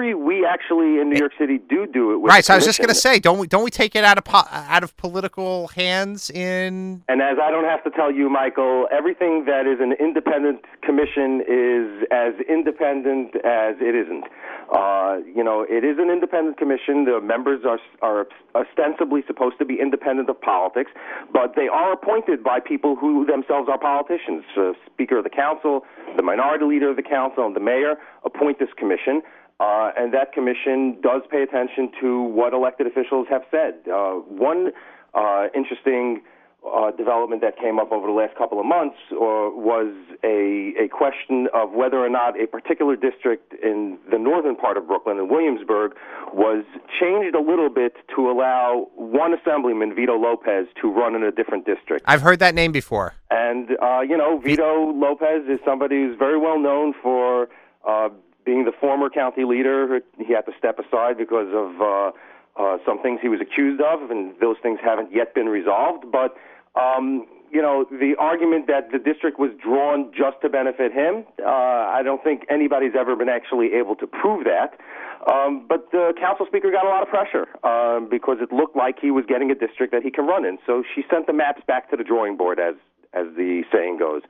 Theory, 0.08 0.14
we 0.14 0.46
actually 0.46 1.00
in 1.00 1.10
New 1.10 1.18
York 1.18 1.32
City 1.38 1.58
do 1.58 1.86
do 1.86 2.12
it 2.12 2.18
with 2.18 2.30
right. 2.30 2.44
So 2.44 2.54
I 2.54 2.56
was 2.56 2.64
just 2.64 2.78
going 2.78 2.88
to 2.88 2.94
say, 2.94 3.18
don't 3.18 3.38
we 3.38 3.46
don't 3.46 3.64
we 3.64 3.70
take 3.70 3.94
it 3.94 4.04
out 4.04 4.18
of 4.18 4.24
po- 4.24 4.48
out 4.50 4.82
of 4.82 4.96
political 4.96 5.68
hands 5.68 6.30
in 6.30 7.02
And 7.08 7.22
as 7.22 7.38
I 7.42 7.50
don't 7.50 7.64
have 7.64 7.82
to 7.84 7.90
tell 7.90 8.12
you, 8.12 8.28
Michael, 8.28 8.88
everything 8.90 9.44
that 9.46 9.66
is 9.66 9.80
an 9.80 9.92
independent 9.92 10.64
commission 10.82 11.42
is 11.46 12.06
as 12.10 12.34
independent 12.48 13.36
as 13.44 13.76
it 13.80 13.94
isn't. 13.94 14.24
Uh, 14.72 15.18
you 15.34 15.42
know, 15.42 15.64
it 15.68 15.84
is 15.84 15.98
an 15.98 16.10
independent 16.10 16.58
commission. 16.58 17.04
The 17.04 17.20
members 17.20 17.64
are 17.64 17.78
are 18.02 18.26
ostensibly 18.54 19.22
supposed 19.26 19.58
to 19.58 19.64
be 19.64 19.78
independent 19.80 20.28
of 20.28 20.40
politics, 20.40 20.90
but 21.32 21.54
they 21.56 21.68
are 21.68 21.92
appointed 21.92 22.42
by 22.42 22.60
people 22.60 22.96
who 22.96 23.24
themselves 23.26 23.68
are 23.70 23.78
politicians. 23.78 24.44
Uh, 24.56 24.72
Speaker 24.86 25.18
of 25.18 25.24
the 25.24 25.30
Council, 25.30 25.84
the 26.16 26.22
minority 26.22 26.64
leader 26.64 26.90
of 26.90 26.96
the 26.96 27.02
Council, 27.02 27.46
and 27.46 27.54
the 27.54 27.60
mayor 27.60 27.94
appoint 28.24 28.58
this 28.58 28.68
commission. 28.76 29.22
Uh, 29.60 29.90
and 29.96 30.14
that 30.14 30.32
commission 30.32 30.96
does 31.02 31.22
pay 31.30 31.42
attention 31.42 31.90
to 32.00 32.22
what 32.22 32.52
elected 32.52 32.86
officials 32.86 33.26
have 33.28 33.42
said. 33.50 33.74
Uh, 33.92 34.12
one 34.30 34.70
uh, 35.14 35.46
interesting 35.54 36.22
uh, 36.66 36.90
development 36.92 37.40
that 37.40 37.58
came 37.58 37.78
up 37.78 37.90
over 37.92 38.06
the 38.06 38.12
last 38.12 38.36
couple 38.36 38.60
of 38.60 38.66
months 38.66 38.96
or 39.12 39.50
was 39.56 39.94
a, 40.22 40.74
a 40.78 40.88
question 40.88 41.48
of 41.54 41.72
whether 41.72 41.98
or 41.98 42.08
not 42.08 42.40
a 42.40 42.46
particular 42.46 42.94
district 42.96 43.54
in 43.62 43.98
the 44.10 44.18
northern 44.18 44.54
part 44.54 44.76
of 44.76 44.86
Brooklyn, 44.86 45.18
in 45.18 45.28
Williamsburg, 45.28 45.92
was 46.32 46.64
changed 47.00 47.34
a 47.34 47.40
little 47.40 47.70
bit 47.70 47.94
to 48.14 48.30
allow 48.30 48.88
one 48.94 49.34
assemblyman, 49.34 49.94
Vito 49.94 50.16
Lopez, 50.16 50.66
to 50.80 50.90
run 50.90 51.14
in 51.14 51.22
a 51.22 51.30
different 51.30 51.64
district. 51.64 52.04
I've 52.06 52.22
heard 52.22 52.40
that 52.40 52.54
name 52.54 52.72
before. 52.72 53.14
And, 53.30 53.70
uh, 53.82 54.00
you 54.00 54.16
know, 54.16 54.38
Vito 54.38 54.92
Lopez 54.92 55.48
is 55.48 55.58
somebody 55.64 55.96
who's 55.96 56.18
very 56.18 56.38
well 56.38 56.58
known 56.60 56.92
for 57.02 57.48
uh, 57.88 58.08
being 58.48 58.64
the 58.64 58.72
former 58.80 59.10
county 59.10 59.44
leader. 59.44 60.00
He 60.16 60.32
had 60.32 60.46
to 60.46 60.52
step 60.56 60.78
aside 60.78 61.18
because 61.18 61.48
of 61.52 61.68
uh, 61.82 62.10
uh, 62.56 62.78
some 62.86 63.02
things 63.02 63.20
he 63.20 63.28
was 63.28 63.40
accused 63.42 63.82
of, 63.82 64.10
and 64.10 64.32
those 64.40 64.56
things 64.62 64.78
haven't 64.82 65.12
yet 65.12 65.34
been 65.34 65.50
resolved. 65.50 66.04
But, 66.10 66.34
um, 66.74 67.26
you 67.52 67.60
know, 67.60 67.84
the 67.90 68.14
argument 68.18 68.66
that 68.68 68.90
the 68.90 68.98
district 68.98 69.38
was 69.38 69.50
drawn 69.62 70.10
just 70.16 70.40
to 70.40 70.48
benefit 70.48 70.92
him, 70.94 71.26
uh, 71.44 71.98
I 71.98 72.00
don't 72.02 72.24
think 72.24 72.46
anybody's 72.48 72.96
ever 72.98 73.14
been 73.16 73.28
actually 73.28 73.74
able 73.74 73.96
to 73.96 74.06
prove 74.06 74.44
that. 74.44 74.80
Um, 75.30 75.66
but 75.68 75.92
the 75.92 76.14
council 76.18 76.46
speaker 76.46 76.70
got 76.70 76.86
a 76.86 76.88
lot 76.88 77.02
of 77.02 77.08
pressure 77.08 77.46
um, 77.66 78.08
because 78.08 78.38
it 78.40 78.50
looked 78.50 78.76
like 78.76 78.96
he 78.98 79.10
was 79.10 79.24
getting 79.28 79.50
a 79.50 79.54
district 79.54 79.92
that 79.92 80.02
he 80.02 80.10
can 80.10 80.26
run 80.26 80.46
in. 80.46 80.56
So 80.66 80.82
she 80.94 81.04
sent 81.10 81.26
the 81.26 81.34
maps 81.34 81.60
back 81.66 81.90
to 81.90 81.96
the 81.98 82.04
drawing 82.04 82.38
board, 82.38 82.58
as 82.58 82.76
as 83.12 83.26
the 83.36 83.64
saying 83.72 83.98
goes. 83.98 84.22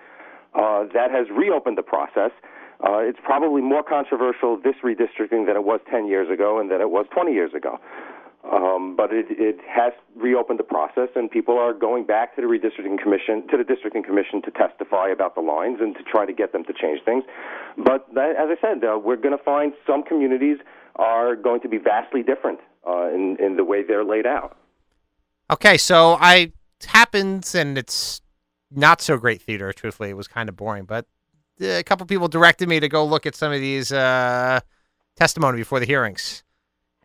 Uh, 0.55 0.87
that 0.95 1.11
has 1.11 1.27
reopened 1.31 1.79
the 1.79 1.83
process. 1.83 2.33
Uh, 2.33 2.58
it's 2.85 3.19
probably 3.25 3.63
more 3.63 3.83
controversial 3.83 4.57
this 4.57 4.77
redistricting 4.85 5.47
than 5.47 5.57
it 5.57 5.65
was 5.65 5.81
10 5.91 6.07
years 6.07 6.31
ago 6.31 6.61
and 6.61 6.71
than 6.71 6.81
it 6.81 6.91
was 6.91 7.07
20 7.13 7.33
years 7.33 7.53
ago. 7.55 7.79
Um, 8.51 8.95
but 8.97 9.13
it, 9.13 9.27
it 9.31 9.59
has 9.69 9.93
reopened 10.17 10.59
the 10.59 10.65
process, 10.65 11.09
and 11.17 11.31
people 11.31 11.59
are 11.59 11.75
going 11.75 12.07
back 12.07 12.35
to 12.37 12.41
the 12.41 12.47
redistricting 12.47 12.97
commission, 12.97 13.47
to 13.49 13.59
the 13.59 13.65
districting 13.65 14.03
commission, 14.03 14.41
to 14.43 14.51
testify 14.53 15.09
about 15.09 15.35
the 15.35 15.41
lines 15.41 15.79
and 15.81 15.95
to 15.97 16.03
try 16.05 16.25
to 16.25 16.33
get 16.33 16.53
them 16.53 16.65
to 16.65 16.73
change 16.73 17.01
things. 17.05 17.25
But 17.77 18.07
that, 18.15 18.37
as 18.37 18.49
I 18.49 18.57
said, 18.61 18.85
uh, 18.85 18.99
we're 18.99 19.17
going 19.17 19.37
to 19.37 19.43
find 19.43 19.73
some 19.87 20.03
communities 20.03 20.59
are 20.97 21.37
going 21.37 21.61
to 21.63 21.69
be 21.69 21.79
vastly 21.79 22.23
different 22.23 22.61
uh, 22.89 23.09
in 23.09 23.37
in 23.39 23.57
the 23.57 23.65
way 23.65 23.83
they're 23.83 24.05
laid 24.05 24.27
out. 24.27 24.57
Okay, 25.51 25.77
so 25.77 26.17
I 26.21 26.53
happens, 26.87 27.55
and 27.55 27.77
it's 27.77 28.21
not 28.71 29.03
so 29.03 29.17
great 29.19 29.43
theater. 29.43 29.73
Truthfully, 29.73 30.11
it 30.11 30.17
was 30.17 30.29
kind 30.29 30.49
of 30.49 30.57
boring, 30.57 30.85
but 30.85 31.05
uh, 31.05 31.18
a 31.61 31.83
couple 31.83 32.07
people 32.07 32.29
directed 32.29 32.69
me 32.69 32.81
to 32.81 32.89
go 32.89 33.05
look 33.05 33.27
at 33.27 33.35
some 33.35 33.53
of 33.53 33.61
these 33.61 33.93
uh, 33.93 34.61
testimony 35.17 35.59
before 35.59 35.81
the 35.81 35.87
hearings, 35.87 36.45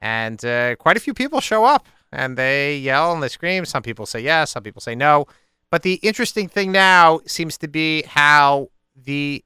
and 0.02 0.44
uh, 0.46 0.76
quite 0.76 0.98
a 0.98 1.00
few 1.00 1.14
people 1.14 1.42
show 1.42 1.66
up 1.66 1.88
and 2.12 2.38
they 2.38 2.78
yell 2.78 3.14
and 3.14 3.24
they 3.24 3.28
scream. 3.28 3.66
Some 3.66 3.84
people 3.84 4.06
say 4.06 4.20
yes, 4.20 4.52
some 4.52 4.64
people 4.64 4.82
say 4.82 4.96
no. 4.96 5.26
But 5.72 5.82
the 5.82 5.96
interesting 5.96 6.48
thing 6.48 6.72
now 6.72 7.22
seems 7.26 7.58
to 7.60 7.68
be 7.68 8.04
how 8.04 8.70
the 8.96 9.44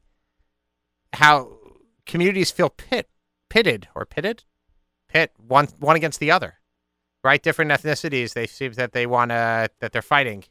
how 1.13 1.57
communities 2.05 2.51
feel 2.51 2.69
pit 2.69 3.09
pitted 3.49 3.87
or 3.95 4.05
pitted 4.05 4.43
pit 5.07 5.31
one 5.37 5.67
one 5.79 5.95
against 5.95 6.19
the 6.19 6.31
other 6.31 6.57
right? 7.27 7.43
Different 7.43 7.71
ethnicities. 7.71 8.33
They 8.33 8.47
seem 8.47 8.73
that 8.73 8.93
they 8.93 9.05
want 9.05 9.31
to 9.31 9.69
that 9.81 9.91
they're 9.91 10.01
fighting. 10.01 10.45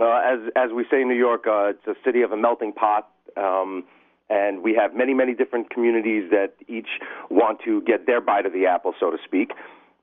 Uh, 0.00 0.20
as 0.24 0.38
as 0.56 0.70
we 0.72 0.84
say 0.90 1.02
in 1.02 1.08
New 1.08 1.22
York, 1.28 1.44
uh, 1.46 1.72
it's 1.72 1.86
a 1.86 1.94
city 2.04 2.22
of 2.22 2.32
a 2.32 2.36
melting 2.36 2.72
pot, 2.72 3.10
um, 3.36 3.84
and 4.30 4.62
we 4.62 4.74
have 4.74 4.94
many 4.94 5.14
many 5.14 5.34
different 5.34 5.70
communities 5.70 6.30
that 6.30 6.54
each 6.68 7.00
want 7.30 7.60
to 7.64 7.82
get 7.82 8.06
their 8.06 8.20
bite 8.20 8.46
of 8.46 8.52
the 8.52 8.66
apple, 8.66 8.94
so 8.98 9.10
to 9.10 9.18
speak. 9.24 9.52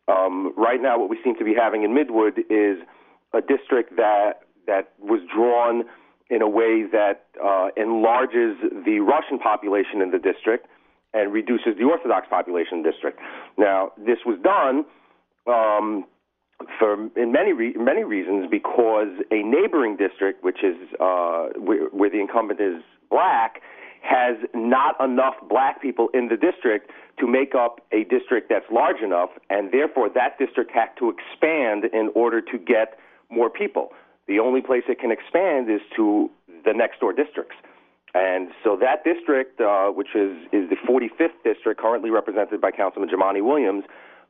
Um, 0.08 0.54
right 0.58 0.82
now, 0.82 0.98
what 1.00 1.10
we 1.10 1.20
seem 1.24 1.36
to 1.36 1.46
be 1.46 1.54
having 1.54 1.84
in 1.84 1.92
Midwood 1.92 2.40
is 2.50 2.84
a 3.34 3.42
district 3.42 3.96
that 3.98 4.42
that 4.68 4.94
was 5.00 5.22
drawn 5.34 5.84
in 6.30 6.42
a 6.42 6.50
way 6.50 6.84
that 6.92 7.26
uh, 7.44 7.70
enlarges 7.76 8.58
the 8.86 9.00
Russian 9.00 9.40
population 9.40 10.02
in 10.02 10.12
the 10.12 10.20
district 10.20 10.68
and 11.14 11.34
reduces 11.34 11.76
the 11.78 11.86
Orthodox 11.86 12.28
population 12.30 12.78
in 12.78 12.84
the 12.84 12.92
district. 12.92 13.20
Now, 13.58 13.92
this 13.98 14.20
was 14.26 14.38
done. 14.44 14.86
Um, 15.48 16.06
for 16.78 16.94
in 17.16 17.32
many 17.32 17.54
re- 17.54 17.74
many 17.78 18.04
reasons 18.04 18.48
because 18.52 19.08
a 19.32 19.42
neighboring 19.44 19.96
district, 19.96 20.44
which 20.44 20.64
is 20.64 20.76
uh, 21.00 21.48
where, 21.58 21.88
where 21.90 22.10
the 22.10 22.20
incumbent 22.20 22.60
is 22.60 22.84
black, 23.10 23.62
has 24.02 24.38
not 24.54 24.96
enough 25.04 25.36
black 25.50 25.82
people 25.82 26.10
in 26.14 26.30
the 26.30 26.38
district 26.38 26.92
to 27.20 27.28
make 27.28 27.54
up 27.54 27.82
a 27.92 28.06
district 28.06 28.50
that's 28.50 28.66
large 28.72 29.02
enough, 29.04 29.30
and 29.50 29.72
therefore 29.72 30.10
that 30.10 30.38
district 30.40 30.72
had 30.72 30.88
to 30.98 31.10
expand 31.10 31.86
in 31.94 32.10
order 32.16 32.42
to 32.42 32.58
get 32.58 32.98
more 33.30 33.50
people. 33.50 33.92
The 34.28 34.40
only 34.40 34.62
place 34.62 34.84
it 34.88 35.00
can 35.00 35.12
expand 35.12 35.70
is 35.70 35.82
to 35.96 36.30
the 36.66 36.74
next 36.74 37.00
door 37.00 37.14
districts. 37.14 37.56
And 38.14 38.50
so 38.64 38.76
that 38.78 39.04
district, 39.04 39.62
uh, 39.62 39.90
which 39.90 40.16
is, 40.16 40.36
is 40.52 40.70
the 40.70 40.78
45th 40.88 41.44
district, 41.44 41.80
currently 41.80 42.10
represented 42.10 42.60
by 42.60 42.72
Councilman 42.72 43.10
Jumaane 43.10 43.44
Williams, 43.44 43.84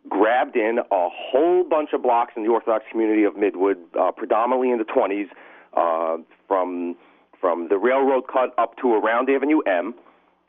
grabbed 0.07 0.55
in 0.55 0.79
a 0.79 1.09
whole 1.09 1.63
bunch 1.63 1.89
of 1.93 2.01
blocks 2.01 2.33
in 2.35 2.43
the 2.43 2.49
Orthodox 2.49 2.85
community 2.91 3.23
of 3.23 3.35
Midwood, 3.35 3.77
uh, 3.97 4.11
predominantly 4.11 4.71
in 4.71 4.79
the 4.79 4.85
20s, 4.85 5.29
uh, 5.73 6.21
from 6.47 6.95
from 7.39 7.67
the 7.69 7.77
railroad 7.77 8.23
cut 8.31 8.53
up 8.57 8.77
to 8.77 8.93
around 8.93 9.29
Avenue 9.29 9.59
M, 9.61 9.93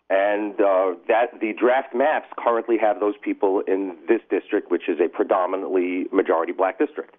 and 0.09 0.61
uh, 0.61 0.95
that 1.09 1.41
the 1.41 1.53
draft 1.53 1.95
maps 1.95 2.27
currently 2.37 2.77
have 2.79 2.99
those 3.01 3.15
people 3.23 3.63
in 3.67 3.97
this 4.09 4.21
district, 4.29 4.71
which 4.71 4.89
is 4.89 4.99
a 5.01 5.09
predominantly 5.09 6.07
majority 6.13 6.53
black 6.53 6.79
district. 6.79 7.17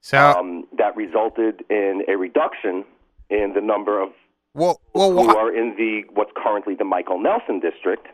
So, 0.00 0.18
Um, 0.18 0.66
that 0.76 0.96
resulted 0.96 1.64
in 1.70 2.02
a 2.08 2.16
reduction 2.16 2.84
in 3.30 3.54
the 3.54 3.60
number 3.60 4.00
of 4.00 4.10
well, 4.54 4.80
well, 4.92 5.12
who 5.12 5.36
are 5.36 5.54
in 5.54 5.76
the 5.76 6.02
what's 6.12 6.32
currently 6.36 6.74
the 6.74 6.84
Michael 6.84 7.18
Nelson 7.18 7.60
district, 7.60 8.08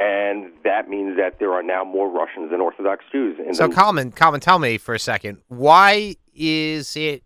and 0.00 0.50
that 0.64 0.88
means 0.88 1.16
that 1.16 1.38
there 1.38 1.52
are 1.52 1.62
now 1.62 1.84
more 1.84 2.08
Russians 2.10 2.50
than 2.50 2.60
Orthodox 2.60 3.04
Jews. 3.12 3.38
In 3.46 3.54
so 3.54 3.68
the, 3.68 3.74
Kalman, 3.74 4.10
Kalman, 4.10 4.40
tell 4.40 4.58
me 4.58 4.78
for 4.78 4.94
a 4.94 4.98
second, 4.98 5.38
why 5.46 6.16
is 6.34 6.96
it 6.96 7.22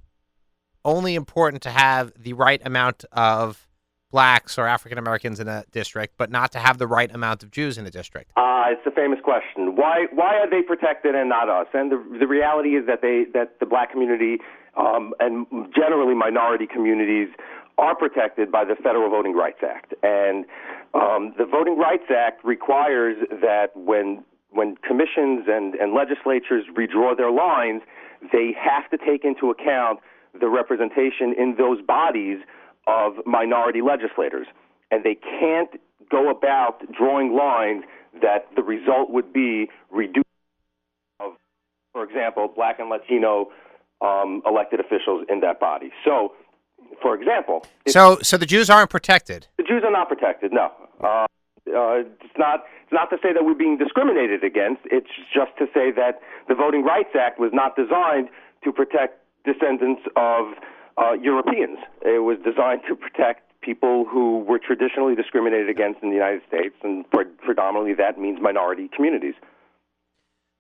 only 0.85 1.15
important 1.15 1.63
to 1.63 1.71
have 1.71 2.13
the 2.17 2.33
right 2.33 2.61
amount 2.65 3.05
of 3.13 3.69
blacks 4.11 4.59
or 4.59 4.67
African 4.67 4.99
Americans 4.99 5.41
in 5.41 5.49
a 5.49 5.65
district, 5.73 6.15
but 6.19 6.31
not 6.31 6.53
to 6.53 6.59
have 6.59 6.79
the 6.79 6.87
right 6.87 7.13
amount 7.13 7.43
of 7.43 7.51
Jews 7.51 7.79
in 7.79 7.87
a 7.87 7.91
district? 7.91 8.33
uh, 8.63 8.71
it's 8.71 8.87
a 8.87 8.91
famous 8.91 9.19
question. 9.23 9.77
Why 9.77 10.07
why 10.13 10.37
are 10.37 10.49
they 10.49 10.63
protected 10.63 11.15
and 11.15 11.29
not 11.29 11.49
us? 11.49 11.67
And 11.75 11.91
the 11.91 11.99
the 12.19 12.27
reality 12.27 12.71
is 12.71 12.87
that 12.87 13.03
they 13.03 13.27
that 13.35 13.59
the 13.61 13.67
black 13.67 13.91
community 13.91 14.39
um, 14.77 15.15
and 15.21 15.47
generally 15.75 16.15
minority 16.15 16.67
communities 16.67 17.29
are 17.79 17.97
protected 17.97 18.53
by 18.53 18.65
the 18.65 18.77
Federal 18.77 19.11
Voting 19.11 19.35
Rights 19.35 19.61
Act. 19.63 19.95
And 20.03 20.45
um, 20.95 21.35
the 21.39 21.47
Voting 21.47 21.79
Rights 21.79 22.11
Act 22.15 22.45
requires 22.45 23.17
that 23.41 23.69
when 23.75 24.25
when 24.51 24.77
commissions 24.77 25.47
and, 25.49 25.75
and 25.75 25.95
legislatures 25.95 26.65
redraw 26.77 27.17
their 27.17 27.31
lines, 27.33 27.83
they 28.33 28.55
have 28.59 28.89
to 28.91 28.99
take 28.99 29.25
into 29.25 29.51
account 29.51 29.99
the 30.39 30.49
representation 30.49 31.35
in 31.37 31.57
those 31.59 31.81
bodies 31.83 32.39
of 32.87 33.15
minority 33.27 33.81
legislators. 33.83 34.47
And 34.91 35.05
they 35.05 35.15
can't 35.15 35.71
go 36.11 36.31
about 36.31 36.83
drawing 36.93 37.35
lines 37.35 37.85
that 38.21 38.47
the 38.57 38.63
result 38.63 39.11
would 39.11 39.33
be 39.33 39.69
reduced 39.91 40.27
of, 41.21 41.33
for 41.93 42.05
example, 42.05 42.49
black 42.55 42.79
and 42.79 42.91
Latino 42.91 43.49
um, 44.01 44.43
elected 44.47 44.81
officials 44.81 45.25
in 45.29 45.41
that 45.41 45.61
body. 45.61 45.91
So, 46.05 46.35
for 47.01 47.15
example, 47.15 47.65
So, 47.89 48.19
so 48.23 48.37
the 48.37 48.47
Jews 48.47 48.69
aren't 48.69 48.91
protected. 48.91 49.47
the 49.57 49.63
Jews 49.63 49.83
are 49.85 49.91
not 49.93 50.09
protected, 50.09 50.53
no. 50.53 50.73
Uh, 51.01 51.27
Uh, 51.69 52.03
it's 52.21 52.37
not 52.37 52.65
it's 52.83 52.93
not 52.93 53.09
to 53.11 53.17
say 53.23 53.33
that 53.33 53.45
we're 53.45 53.55
being 53.55 53.79
discriminated 53.79 54.43
against. 54.43 54.83
It's 54.91 55.09
just 55.33 55.53
to 55.59 55.67
say 55.73 55.93
that 55.93 56.21
the 56.49 56.57
Voting 56.57 56.83
Rights 56.83 57.15
Act 57.15 57.39
was 57.39 57.53
not 57.55 57.77
designed 57.77 58.29
to 58.65 58.73
protect 58.73 59.22
descendants 59.45 60.03
of 60.17 60.55
uh, 60.99 61.13
Europeans. 61.13 61.79
It 62.03 62.23
was 62.23 62.39
designed 62.45 62.83
to 62.89 62.97
protect 62.97 63.49
people 63.61 64.05
who 64.05 64.41
were 64.41 64.59
traditionally 64.59 65.15
discriminated 65.15 65.69
against 65.69 66.03
in 66.03 66.09
the 66.09 66.17
United 66.17 66.43
States, 66.49 66.75
and 66.83 67.05
predominantly 67.11 67.95
that 67.95 68.19
means 68.19 68.41
minority 68.41 68.91
communities. 68.95 69.35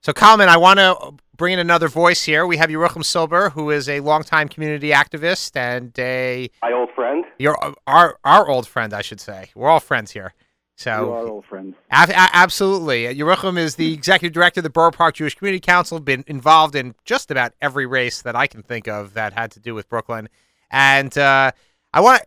So, 0.02 0.12
Kalman, 0.12 0.48
I 0.48 0.56
want 0.56 0.78
to 0.80 1.14
bring 1.36 1.52
in 1.52 1.58
another 1.58 1.88
voice 1.88 2.24
here. 2.24 2.46
We 2.46 2.56
have 2.56 2.70
Yerucham 2.70 3.04
Silber, 3.04 3.50
who 3.50 3.70
is 3.70 3.88
a 3.88 4.00
longtime 4.00 4.48
community 4.48 4.90
activist 4.90 5.56
and 5.56 5.96
a 5.98 6.50
my 6.60 6.72
old 6.72 6.90
friend. 6.94 7.24
Your 7.38 7.56
our 7.86 8.18
our 8.24 8.48
old 8.48 8.66
friend, 8.66 8.92
I 8.92 9.02
should 9.02 9.20
say. 9.20 9.50
We're 9.54 9.68
all 9.68 9.80
friends 9.80 10.10
here. 10.10 10.34
So 10.76 11.06
you 11.06 11.12
are 11.12 11.26
old 11.26 11.44
friends. 11.44 11.76
A- 11.90 12.10
a- 12.10 12.30
absolutely, 12.32 13.04
Yerucham 13.14 13.58
is 13.58 13.76
the 13.76 13.92
executive 13.92 14.32
director 14.32 14.60
of 14.60 14.64
the 14.64 14.70
Borough 14.70 14.90
Park 14.90 15.16
Jewish 15.16 15.34
Community 15.34 15.60
Council. 15.60 16.00
Been 16.00 16.24
involved 16.26 16.74
in 16.74 16.94
just 17.04 17.30
about 17.30 17.52
every 17.60 17.86
race 17.86 18.22
that 18.22 18.34
I 18.34 18.46
can 18.46 18.62
think 18.62 18.88
of 18.88 19.14
that 19.14 19.32
had 19.32 19.50
to 19.52 19.60
do 19.60 19.74
with 19.74 19.88
Brooklyn, 19.88 20.28
and. 20.70 21.16
Uh, 21.16 21.52
I 21.94 22.00
want 22.00 22.22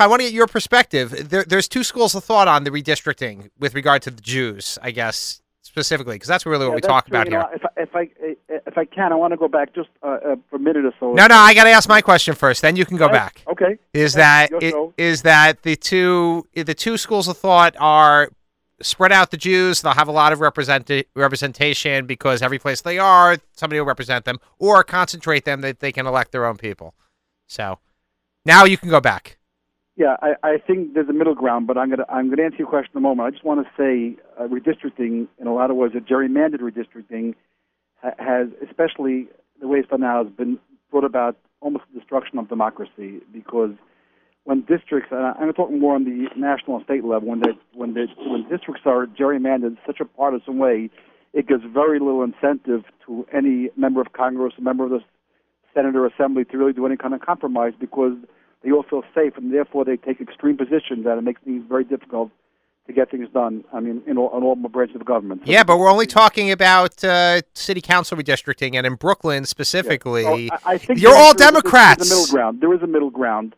I 0.00 0.06
want 0.06 0.20
to 0.20 0.26
get 0.26 0.34
your 0.34 0.46
perspective. 0.46 1.30
There, 1.30 1.42
there's 1.42 1.66
two 1.66 1.82
schools 1.82 2.14
of 2.14 2.24
thought 2.24 2.46
on 2.46 2.64
the 2.64 2.70
redistricting 2.70 3.48
with 3.58 3.74
regard 3.74 4.02
to 4.02 4.10
the 4.10 4.20
Jews, 4.20 4.78
I 4.82 4.90
guess 4.90 5.40
specifically, 5.78 6.16
because 6.16 6.28
that's 6.28 6.44
really 6.44 6.66
what 6.66 6.72
yeah, 6.72 6.74
we 6.76 6.80
talk 6.80 7.06
true. 7.06 7.16
about 7.16 7.26
you 7.26 7.32
here. 7.32 7.40
Know, 7.40 7.50
if, 7.54 7.94
I, 7.94 8.02
if 8.04 8.10
I 8.48 8.58
if 8.66 8.78
I 8.78 8.84
can, 8.84 9.12
I 9.12 9.14
want 9.14 9.32
to 9.32 9.36
go 9.36 9.48
back 9.48 9.74
just 9.74 9.88
uh, 10.02 10.06
uh, 10.06 10.36
for 10.50 10.56
a 10.56 10.58
minute 10.58 10.84
or 10.84 10.92
so. 10.98 11.12
No, 11.12 11.26
no, 11.26 11.36
I 11.36 11.54
got 11.54 11.64
to 11.64 11.70
ask 11.70 11.88
my 11.88 12.00
question 12.00 12.34
first. 12.34 12.62
Then 12.62 12.76
you 12.76 12.84
can 12.84 12.96
go 12.96 13.06
okay. 13.06 13.12
back. 13.12 13.44
Okay. 13.48 13.78
Is 13.92 14.14
okay. 14.14 14.20
that 14.20 14.50
it, 14.62 14.74
is 14.96 15.22
that 15.22 15.62
the 15.62 15.76
two 15.76 16.46
the 16.54 16.74
two 16.74 16.96
schools 16.96 17.28
of 17.28 17.36
thought 17.36 17.76
are 17.78 18.30
spread 18.82 19.12
out 19.12 19.30
the 19.30 19.36
Jews? 19.36 19.82
They'll 19.82 19.92
have 19.92 20.08
a 20.08 20.12
lot 20.12 20.32
of 20.32 20.40
represent 20.40 20.90
representation 21.14 22.06
because 22.06 22.42
every 22.42 22.58
place 22.58 22.80
they 22.80 22.98
are, 22.98 23.36
somebody 23.52 23.78
will 23.78 23.86
represent 23.86 24.24
them, 24.24 24.38
or 24.58 24.82
concentrate 24.82 25.44
them 25.44 25.60
that 25.60 25.78
they 25.78 25.92
can 25.92 26.06
elect 26.06 26.32
their 26.32 26.44
own 26.44 26.56
people. 26.56 26.94
So 27.46 27.78
now 28.44 28.64
you 28.64 28.76
can 28.76 28.90
go 28.90 29.00
back. 29.00 29.37
Yeah, 29.98 30.14
I, 30.22 30.34
I 30.44 30.58
think 30.64 30.94
there's 30.94 31.08
a 31.08 31.12
middle 31.12 31.34
ground, 31.34 31.66
but 31.66 31.76
I'm 31.76 31.90
gonna 31.90 32.04
I'm 32.08 32.30
gonna 32.30 32.44
answer 32.44 32.58
your 32.58 32.68
question 32.68 32.92
in 32.94 32.98
a 32.98 33.00
moment. 33.00 33.26
I 33.26 33.30
just 33.32 33.44
want 33.44 33.66
to 33.66 33.70
say 33.76 34.16
uh, 34.38 34.46
redistricting, 34.46 35.26
in 35.40 35.46
a 35.48 35.52
lot 35.52 35.72
of 35.72 35.76
ways, 35.76 35.90
a 35.96 36.00
gerrymandered 36.00 36.60
redistricting 36.60 37.34
ha- 38.00 38.14
has, 38.20 38.46
especially 38.64 39.26
the 39.60 39.66
way 39.66 39.78
it's 39.78 39.88
done 39.88 40.02
now, 40.02 40.22
has 40.22 40.32
been 40.32 40.56
brought 40.92 41.02
about 41.04 41.36
almost 41.60 41.84
the 41.92 41.98
destruction 41.98 42.38
of 42.38 42.48
democracy 42.48 43.18
because 43.32 43.72
when 44.44 44.60
districts, 44.60 45.08
and 45.10 45.20
I'm 45.20 45.52
talking 45.52 45.80
more 45.80 45.96
on 45.96 46.04
the 46.04 46.28
national 46.36 46.76
and 46.76 46.84
state 46.84 47.04
level, 47.04 47.28
when 47.28 47.40
they, 47.40 47.50
when 47.74 47.94
they, 47.94 48.06
when 48.18 48.48
districts 48.48 48.82
are 48.86 49.04
gerrymandered 49.06 49.66
in 49.66 49.78
such 49.84 49.98
a 49.98 50.04
partisan 50.04 50.58
way, 50.58 50.90
it 51.32 51.48
gives 51.48 51.64
very 51.74 51.98
little 51.98 52.22
incentive 52.22 52.84
to 53.06 53.26
any 53.34 53.70
member 53.76 54.00
of 54.00 54.12
Congress, 54.12 54.54
a 54.58 54.62
member 54.62 54.84
of 54.84 54.90
the 54.90 55.00
Senate 55.74 55.96
or 55.96 56.06
Assembly 56.06 56.44
to 56.44 56.56
really 56.56 56.72
do 56.72 56.86
any 56.86 56.96
kind 56.96 57.14
of 57.14 57.20
compromise 57.20 57.72
because 57.80 58.14
safe, 59.18 59.36
and 59.36 59.52
therefore 59.52 59.84
they 59.84 59.96
take 59.96 60.20
extreme 60.20 60.56
positions, 60.56 61.06
and 61.06 61.18
it 61.18 61.22
makes 61.22 61.40
things 61.42 61.64
very 61.68 61.84
difficult 61.84 62.30
to 62.86 62.92
get 62.92 63.10
things 63.10 63.28
done. 63.32 63.64
I 63.72 63.80
mean, 63.80 64.02
in 64.06 64.18
all, 64.18 64.36
in 64.36 64.42
all 64.42 64.56
branches 64.56 64.96
of 64.96 65.04
government. 65.04 65.42
So 65.44 65.52
yeah, 65.52 65.62
but 65.62 65.78
we're 65.78 65.90
only 65.90 66.06
talking 66.06 66.50
about 66.50 67.02
uh, 67.04 67.42
city 67.54 67.80
council 67.80 68.16
redistricting, 68.16 68.74
and 68.76 68.86
in 68.86 68.94
Brooklyn 68.94 69.44
specifically, 69.44 70.46
yeah. 70.46 70.58
I, 70.64 70.74
I 70.74 70.78
think 70.78 71.00
you're 71.00 71.14
all 71.14 71.34
Democrats. 71.34 72.06
Is, 72.06 72.10
a 72.10 72.14
middle 72.14 72.32
ground. 72.32 72.60
There 72.60 72.74
is 72.74 72.82
a 72.82 72.86
middle 72.86 73.10
ground 73.10 73.54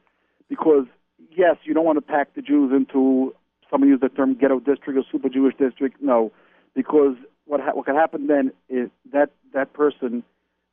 because 0.49 0.87
yes, 1.35 1.57
you 1.65 1.75
don't 1.75 1.85
want 1.85 1.97
to 1.97 2.03
pack 2.03 2.35
the 2.35 2.43
Jews 2.43 2.73
into. 2.73 3.35
Some 3.71 3.85
use 3.85 4.01
the 4.01 4.09
term 4.09 4.35
ghetto 4.35 4.59
district 4.59 4.99
or 4.99 5.05
super 5.13 5.29
Jewish 5.29 5.55
district. 5.57 6.03
No, 6.03 6.33
because 6.75 7.15
what 7.45 7.61
ha- 7.61 7.71
what 7.73 7.87
can 7.87 7.95
happen 7.95 8.27
then 8.27 8.51
is 8.69 8.91
that 9.13 9.31
that 9.55 9.73
person 9.75 10.25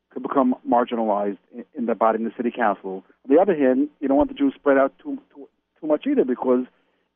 could 0.10 0.24
become 0.24 0.56
marginalized 0.68 1.38
in, 1.54 1.64
in 1.76 1.86
the 1.86 1.94
body 1.94 2.18
in 2.18 2.26
the 2.26 2.32
city 2.36 2.50
council. 2.50 3.04
The 3.28 3.38
other 3.40 3.56
hand, 3.56 3.90
you 4.00 4.08
don't 4.08 4.18
want 4.18 4.30
the 4.30 4.36
Jews 4.36 4.54
spread 4.56 4.78
out 4.78 4.94
too 5.02 5.18
too, 5.34 5.48
too 5.80 5.88
much 5.88 6.06
either, 6.08 6.24
because 6.24 6.66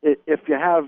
if 0.03 0.41
you 0.47 0.55
have 0.55 0.87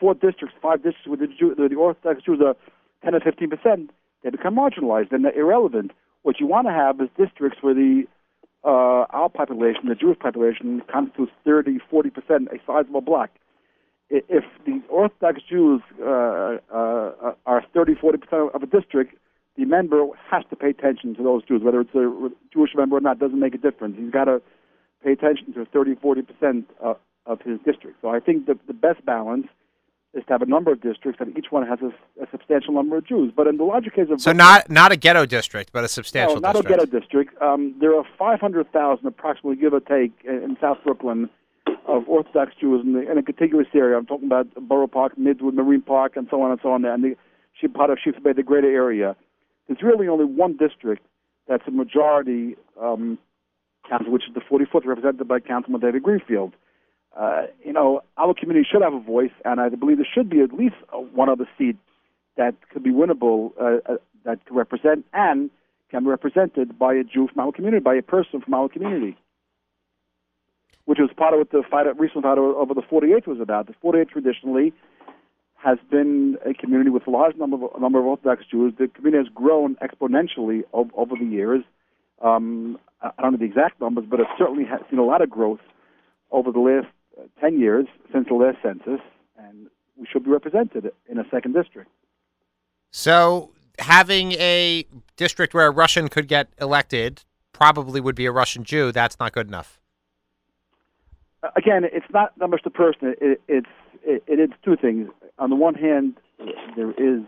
four 0.00 0.14
districts, 0.14 0.56
five 0.60 0.82
districts 0.82 1.06
where 1.06 1.16
the, 1.16 1.28
Jew, 1.28 1.54
the 1.54 1.74
Orthodox 1.74 2.22
Jews 2.22 2.40
are 2.44 2.56
10 3.04 3.14
or 3.14 3.20
15 3.20 3.50
percent, 3.50 3.90
they 4.22 4.30
become 4.30 4.56
marginalized 4.56 5.12
and 5.12 5.24
they're 5.24 5.38
irrelevant. 5.38 5.92
What 6.22 6.40
you 6.40 6.46
want 6.46 6.66
to 6.66 6.72
have 6.72 7.00
is 7.00 7.08
districts 7.16 7.58
where 7.62 7.74
the 7.74 8.04
uh, 8.64 9.06
our 9.10 9.28
population, 9.28 9.88
the 9.88 9.94
Jewish 9.94 10.18
population, 10.18 10.82
constitutes 10.92 11.30
30, 11.44 11.78
40 11.88 12.10
percent, 12.10 12.48
a 12.52 12.58
sizable 12.66 13.00
block. 13.00 13.30
If 14.10 14.44
the 14.64 14.82
Orthodox 14.88 15.40
Jews 15.48 15.82
uh, 16.00 16.58
uh, 16.72 17.34
are 17.46 17.64
30, 17.72 17.94
40 17.94 18.18
percent 18.18 18.50
of 18.54 18.62
a 18.62 18.66
district, 18.66 19.16
the 19.56 19.64
member 19.64 20.06
has 20.30 20.44
to 20.50 20.56
pay 20.56 20.70
attention 20.70 21.14
to 21.16 21.22
those 21.22 21.44
Jews, 21.44 21.62
whether 21.62 21.80
it's 21.80 21.94
a 21.94 22.30
Jewish 22.52 22.70
member 22.76 22.96
or 22.96 23.00
not, 23.00 23.18
doesn't 23.18 23.40
make 23.40 23.54
a 23.54 23.58
difference. 23.58 23.96
He's 23.98 24.10
got 24.10 24.24
to 24.24 24.42
pay 25.02 25.12
attention 25.12 25.52
to 25.54 25.64
30, 25.66 25.96
40 25.96 26.22
percent 26.22 26.70
of, 26.80 26.96
of 27.26 27.40
his 27.42 27.58
district. 27.64 27.98
So 28.02 28.08
I 28.08 28.20
think 28.20 28.46
the, 28.46 28.58
the 28.66 28.74
best 28.74 29.04
balance 29.04 29.46
is 30.14 30.24
to 30.26 30.32
have 30.32 30.42
a 30.42 30.46
number 30.46 30.72
of 30.72 30.80
districts, 30.80 31.20
and 31.20 31.36
each 31.36 31.46
one 31.50 31.66
has 31.66 31.78
a, 31.82 31.88
a 32.22 32.26
substantial 32.30 32.72
number 32.72 32.96
of 32.96 33.06
Jews. 33.06 33.32
But 33.34 33.46
in 33.46 33.56
the 33.56 33.64
larger 33.64 33.90
case 33.90 34.08
of 34.10 34.20
so 34.20 34.32
not 34.32 34.70
not 34.70 34.92
a 34.92 34.96
ghetto 34.96 35.26
district, 35.26 35.72
but 35.72 35.84
a 35.84 35.88
substantial 35.88 36.36
no, 36.36 36.40
not 36.40 36.54
district. 36.54 36.82
a 36.82 36.86
ghetto 36.86 37.00
district. 37.00 37.42
Um, 37.42 37.74
there 37.80 37.96
are 37.96 38.04
500,000, 38.18 39.06
approximately, 39.06 39.56
give 39.56 39.72
or 39.72 39.80
take, 39.80 40.12
in, 40.24 40.42
in 40.42 40.56
South 40.60 40.78
Brooklyn, 40.84 41.28
of 41.86 42.08
Orthodox 42.08 42.52
Jews 42.60 42.82
in, 42.84 42.94
the, 42.94 43.10
in 43.10 43.18
a 43.18 43.22
contiguous 43.22 43.66
area. 43.74 43.96
I'm 43.96 44.06
talking 44.06 44.26
about 44.26 44.46
Borough 44.54 44.86
Park, 44.86 45.16
Midwood, 45.18 45.54
Marine 45.54 45.82
Park, 45.82 46.16
and 46.16 46.26
so 46.30 46.42
on 46.42 46.50
and 46.50 46.60
so 46.62 46.72
on. 46.72 46.82
There. 46.82 46.92
And 46.92 47.04
the 47.04 47.68
part 47.68 47.90
of 47.90 47.98
Sheep's 48.02 48.18
Bay, 48.18 48.32
the 48.32 48.42
greater 48.42 48.70
area. 48.70 49.16
There's 49.66 49.82
really 49.82 50.08
only 50.08 50.24
one 50.24 50.56
district 50.56 51.04
that's 51.48 51.66
a 51.66 51.70
majority 51.70 52.56
um, 52.80 53.18
council, 53.88 54.12
which 54.12 54.24
is 54.28 54.34
the 54.34 54.40
44th, 54.40 54.86
represented 54.86 55.26
by 55.26 55.40
Councilman 55.40 55.80
David 55.80 56.02
Greenfield. 56.02 56.54
Uh, 57.16 57.46
you 57.64 57.72
know, 57.72 58.02
our 58.18 58.34
community 58.34 58.66
should 58.70 58.82
have 58.82 58.92
a 58.92 59.00
voice, 59.00 59.30
and 59.44 59.60
I 59.60 59.68
believe 59.70 59.96
there 59.96 60.06
should 60.12 60.28
be 60.28 60.40
at 60.40 60.52
least 60.52 60.76
one 60.92 61.28
other 61.28 61.48
seat 61.56 61.76
that 62.36 62.54
could 62.70 62.82
be 62.82 62.90
winnable, 62.90 63.52
uh, 63.58 63.92
uh, 63.92 63.96
that 64.24 64.44
could 64.44 64.54
represent 64.56 65.06
and 65.14 65.50
can 65.90 66.04
be 66.04 66.10
represented 66.10 66.78
by 66.78 66.94
a 66.94 67.04
Jew 67.04 67.28
from 67.32 67.46
our 67.46 67.52
community, 67.52 67.82
by 67.82 67.94
a 67.94 68.02
person 68.02 68.42
from 68.42 68.52
our 68.52 68.68
community, 68.68 69.16
which 70.84 70.98
was 70.98 71.10
part 71.16 71.32
of 71.32 71.38
what 71.38 71.50
the 71.50 71.62
fight, 71.70 71.86
recent 71.98 72.24
fight 72.24 72.38
over 72.38 72.74
the 72.74 72.82
48th 72.82 73.26
was 73.26 73.40
about. 73.40 73.66
The 73.66 73.74
48th 73.82 74.10
traditionally 74.10 74.74
has 75.66 75.78
been 75.90 76.38
a 76.48 76.54
community 76.54 76.90
with 76.90 77.08
a 77.08 77.10
large 77.10 77.34
number 77.36 77.56
of, 77.66 77.80
number 77.80 77.98
of 77.98 78.06
Orthodox 78.06 78.44
Jews. 78.48 78.72
The 78.78 78.86
community 78.86 79.24
has 79.24 79.34
grown 79.34 79.74
exponentially 79.76 80.62
over, 80.72 80.90
over 80.94 81.16
the 81.18 81.24
years. 81.24 81.64
Um, 82.22 82.78
I 83.02 83.10
don't 83.20 83.32
know 83.32 83.38
the 83.38 83.46
exact 83.46 83.80
numbers, 83.80 84.04
but 84.08 84.20
it 84.20 84.28
certainly 84.38 84.64
has 84.64 84.80
seen 84.88 85.00
a 85.00 85.04
lot 85.04 85.22
of 85.22 85.28
growth 85.28 85.58
over 86.30 86.52
the 86.52 86.60
last 86.60 86.86
uh, 87.18 87.24
10 87.40 87.58
years 87.58 87.86
since 88.12 88.28
the 88.28 88.34
last 88.34 88.58
census, 88.62 89.00
and 89.36 89.66
we 89.96 90.06
should 90.06 90.22
be 90.22 90.30
represented 90.30 90.92
in 91.08 91.18
a 91.18 91.24
second 91.32 91.54
district. 91.54 91.90
So, 92.92 93.50
having 93.80 94.32
a 94.32 94.86
district 95.16 95.52
where 95.52 95.66
a 95.66 95.70
Russian 95.70 96.08
could 96.08 96.28
get 96.28 96.48
elected 96.60 97.24
probably 97.52 98.00
would 98.00 98.14
be 98.14 98.26
a 98.26 98.32
Russian 98.32 98.62
Jew. 98.62 98.92
That's 98.92 99.18
not 99.18 99.32
good 99.32 99.48
enough. 99.48 99.80
Again, 101.56 101.82
it's 101.84 102.06
not 102.12 102.38
that 102.38 102.48
much 102.48 102.62
the 102.62 102.70
person. 102.70 103.16
It, 103.20 103.40
it's 103.48 103.66
it, 104.06 104.22
it, 104.26 104.40
it's 104.40 104.54
two 104.64 104.76
things. 104.76 105.08
On 105.38 105.50
the 105.50 105.56
one 105.56 105.74
hand, 105.74 106.14
there 106.76 106.92
is 106.92 107.20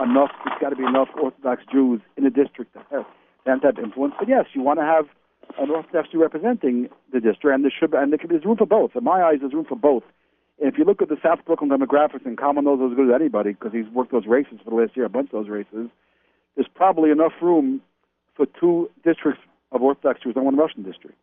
enough. 0.00 0.30
There's 0.44 0.58
got 0.60 0.70
to 0.70 0.76
be 0.76 0.84
enough 0.84 1.08
Orthodox 1.20 1.62
Jews 1.70 2.00
in 2.16 2.24
the 2.24 2.30
district 2.30 2.72
to 2.74 2.80
have, 2.90 3.06
to 3.60 3.66
have 3.66 3.78
influence. 3.78 4.14
But 4.18 4.28
yes, 4.28 4.46
you 4.54 4.62
want 4.62 4.80
to 4.80 4.84
have 4.84 5.06
an 5.58 5.70
Orthodox 5.70 6.08
Jew 6.10 6.20
representing 6.22 6.88
the 7.12 7.20
district, 7.20 7.54
and 7.54 7.64
there 7.64 7.72
should 7.76 7.94
and 7.94 8.12
there's 8.12 8.44
room 8.44 8.56
for 8.56 8.66
both. 8.66 8.96
In 8.96 9.04
my 9.04 9.22
eyes, 9.22 9.38
there's 9.40 9.52
room 9.52 9.66
for 9.68 9.76
both. 9.76 10.04
And 10.60 10.70
if 10.70 10.78
you 10.78 10.84
look 10.84 11.00
at 11.00 11.08
the 11.08 11.16
South 11.22 11.38
Brooklyn 11.46 11.70
demographics, 11.70 12.26
and 12.26 12.36
Kalman 12.38 12.64
knows 12.64 12.80
as 12.90 12.96
good 12.96 13.08
as 13.08 13.14
anybody 13.14 13.52
because 13.52 13.72
he's 13.72 13.88
worked 13.92 14.12
those 14.12 14.26
races 14.26 14.58
for 14.62 14.70
the 14.70 14.76
last 14.76 14.96
year, 14.96 15.06
a 15.06 15.08
bunch 15.08 15.30
of 15.32 15.44
those 15.44 15.48
races. 15.48 15.88
There's 16.54 16.68
probably 16.74 17.10
enough 17.10 17.32
room 17.40 17.80
for 18.36 18.46
two 18.58 18.90
districts 19.04 19.40
of 19.72 19.82
Orthodox 19.82 20.20
Jews 20.22 20.34
and 20.36 20.44
one 20.44 20.56
Russian 20.56 20.82
district. 20.82 21.16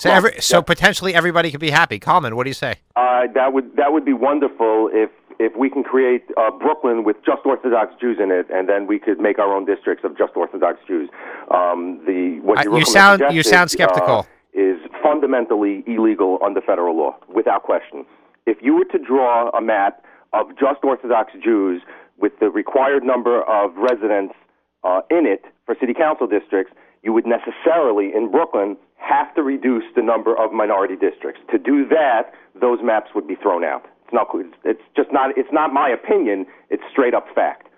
So, 0.00 0.08
well, 0.08 0.16
every, 0.16 0.40
so 0.40 0.56
yeah. 0.56 0.62
potentially 0.62 1.14
everybody 1.14 1.50
could 1.50 1.60
be 1.60 1.68
happy. 1.68 1.98
Kalman, 1.98 2.34
what 2.34 2.44
do 2.44 2.50
you 2.50 2.54
say? 2.54 2.76
Uh, 2.96 3.24
that 3.34 3.52
would 3.52 3.76
that 3.76 3.92
would 3.92 4.06
be 4.06 4.14
wonderful 4.14 4.88
if 4.94 5.10
if 5.38 5.54
we 5.54 5.68
can 5.68 5.82
create 5.82 6.24
uh, 6.38 6.50
Brooklyn 6.50 7.04
with 7.04 7.16
just 7.22 7.44
Orthodox 7.44 7.92
Jews 8.00 8.16
in 8.18 8.30
it, 8.30 8.46
and 8.48 8.66
then 8.66 8.86
we 8.86 8.98
could 8.98 9.20
make 9.20 9.38
our 9.38 9.54
own 9.54 9.66
districts 9.66 10.02
of 10.02 10.16
just 10.16 10.32
Orthodox 10.36 10.78
Jews. 10.86 11.10
Um, 11.50 12.00
the 12.06 12.40
what 12.42 12.66
uh, 12.66 12.74
you 12.74 12.84
sound 12.86 13.22
you 13.30 13.42
sound 13.42 13.70
skeptical. 13.70 14.20
Uh, 14.20 14.22
is 14.54 14.78
fundamentally 15.02 15.84
illegal 15.86 16.38
under 16.42 16.62
federal 16.62 16.96
law, 16.96 17.14
without 17.28 17.62
question. 17.62 18.06
If 18.46 18.56
you 18.62 18.74
were 18.74 18.86
to 18.86 18.98
draw 18.98 19.50
a 19.50 19.60
map 19.60 20.02
of 20.32 20.48
just 20.58 20.82
Orthodox 20.82 21.32
Jews 21.44 21.82
with 22.18 22.32
the 22.40 22.48
required 22.48 23.04
number 23.04 23.42
of 23.42 23.76
residents 23.76 24.34
uh, 24.82 25.02
in 25.10 25.26
it 25.26 25.44
for 25.66 25.76
city 25.78 25.92
council 25.92 26.26
districts, 26.26 26.72
you 27.02 27.12
would 27.12 27.26
necessarily 27.26 28.10
in 28.14 28.30
Brooklyn 28.30 28.76
have 29.00 29.34
to 29.34 29.42
reduce 29.42 29.84
the 29.96 30.02
number 30.02 30.36
of 30.36 30.52
minority 30.52 30.94
districts. 30.94 31.40
To 31.50 31.58
do 31.58 31.88
that, 31.88 32.32
those 32.60 32.78
maps 32.82 33.10
would 33.14 33.26
be 33.26 33.34
thrown 33.34 33.64
out. 33.64 33.86
It's 34.04 34.12
not. 34.12 34.28
It's, 34.64 34.82
just 34.96 35.12
not. 35.12 35.36
It's 35.36 35.52
not 35.52 35.72
my 35.72 35.88
opinion. 35.88 36.46
It's 36.68 36.82
straight 36.90 37.14
up 37.14 37.26
fact. 37.34 37.68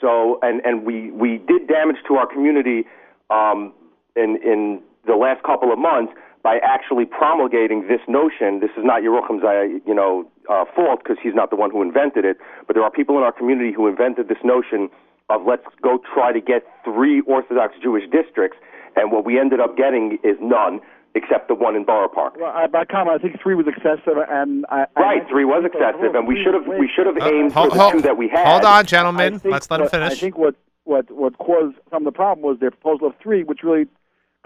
So, 0.00 0.38
and 0.42 0.60
and 0.64 0.84
we 0.84 1.10
we 1.10 1.38
did 1.38 1.68
damage 1.68 1.96
to 2.08 2.14
our 2.14 2.26
community 2.26 2.86
um, 3.28 3.72
in 4.16 4.38
in 4.42 4.80
the 5.06 5.14
last 5.14 5.42
couple 5.42 5.72
of 5.72 5.78
months 5.78 6.12
by 6.42 6.58
actually 6.62 7.04
promulgating 7.04 7.86
this 7.88 8.00
notion. 8.08 8.60
This 8.60 8.70
is 8.76 8.84
not 8.84 9.02
Yerucham's, 9.02 9.44
uh, 9.44 9.78
you 9.86 9.94
know, 9.94 10.24
uh, 10.48 10.64
fault 10.74 11.00
because 11.02 11.18
he's 11.22 11.34
not 11.34 11.50
the 11.50 11.56
one 11.56 11.70
who 11.70 11.82
invented 11.82 12.24
it. 12.24 12.38
But 12.66 12.74
there 12.74 12.82
are 12.82 12.90
people 12.90 13.18
in 13.18 13.22
our 13.24 13.32
community 13.32 13.72
who 13.72 13.86
invented 13.86 14.28
this 14.28 14.40
notion 14.42 14.88
of 15.28 15.42
let's 15.46 15.66
go 15.82 16.00
try 16.12 16.32
to 16.32 16.40
get 16.40 16.64
three 16.84 17.20
Orthodox 17.22 17.74
Jewish 17.82 18.04
districts, 18.10 18.58
and 18.96 19.10
what 19.12 19.24
we 19.24 19.38
ended 19.38 19.60
up 19.60 19.76
getting 19.76 20.18
is 20.22 20.36
none 20.40 20.80
except 21.14 21.48
the 21.48 21.54
one 21.54 21.74
in 21.74 21.84
Borough 21.84 22.08
Park. 22.08 22.34
Well, 22.38 22.52
I, 22.54 22.66
by 22.68 22.84
comment, 22.84 23.18
I 23.18 23.22
think 23.22 23.40
three 23.42 23.54
was 23.56 23.66
excessive, 23.66 24.16
and 24.28 24.64
I, 24.70 24.86
right, 24.96 25.22
I, 25.22 25.28
three 25.28 25.44
was 25.44 25.64
excessive, 25.64 26.14
and 26.14 26.26
we 26.28 26.40
should 26.42 26.54
have 26.54 26.66
we 26.66 26.88
should 26.94 27.06
have 27.06 27.16
Uh, 27.18 27.26
aimed 27.28 27.52
hold, 27.52 27.70
for 27.70 27.74
the 27.76 27.80
hold- 27.82 27.92
two 27.94 28.00
that 28.02 28.16
we 28.16 28.28
had. 28.28 28.46
hold 28.46 28.64
on, 28.64 28.86
gentlemen. 28.86 29.40
Let's 29.44 29.68
let 29.70 29.80
him 29.80 29.88
finish. 29.88 30.12
I 30.12 30.14
think 30.14 30.38
what, 30.38 30.54
what, 30.84 31.10
what 31.10 31.36
caused 31.38 31.76
some 31.90 32.02
of 32.06 32.12
the 32.12 32.16
problem 32.16 32.42
was 32.46 32.58
their 32.60 32.70
proposal 32.70 33.08
of 33.08 33.14
three, 33.22 33.42
which 33.42 33.62
really 33.64 33.86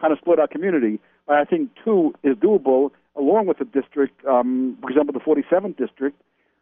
kind 0.00 0.12
of 0.12 0.18
split 0.18 0.38
our 0.38 0.48
community. 0.48 1.00
But 1.26 1.36
I 1.36 1.44
think 1.44 1.70
two 1.84 2.14
is 2.22 2.34
doable, 2.36 2.90
along 3.16 3.46
with 3.46 3.58
the 3.58 3.64
district, 3.66 4.24
um, 4.26 4.76
for 4.80 4.88
example, 4.90 5.12
the 5.12 5.20
47th 5.20 5.76
district, 5.76 6.20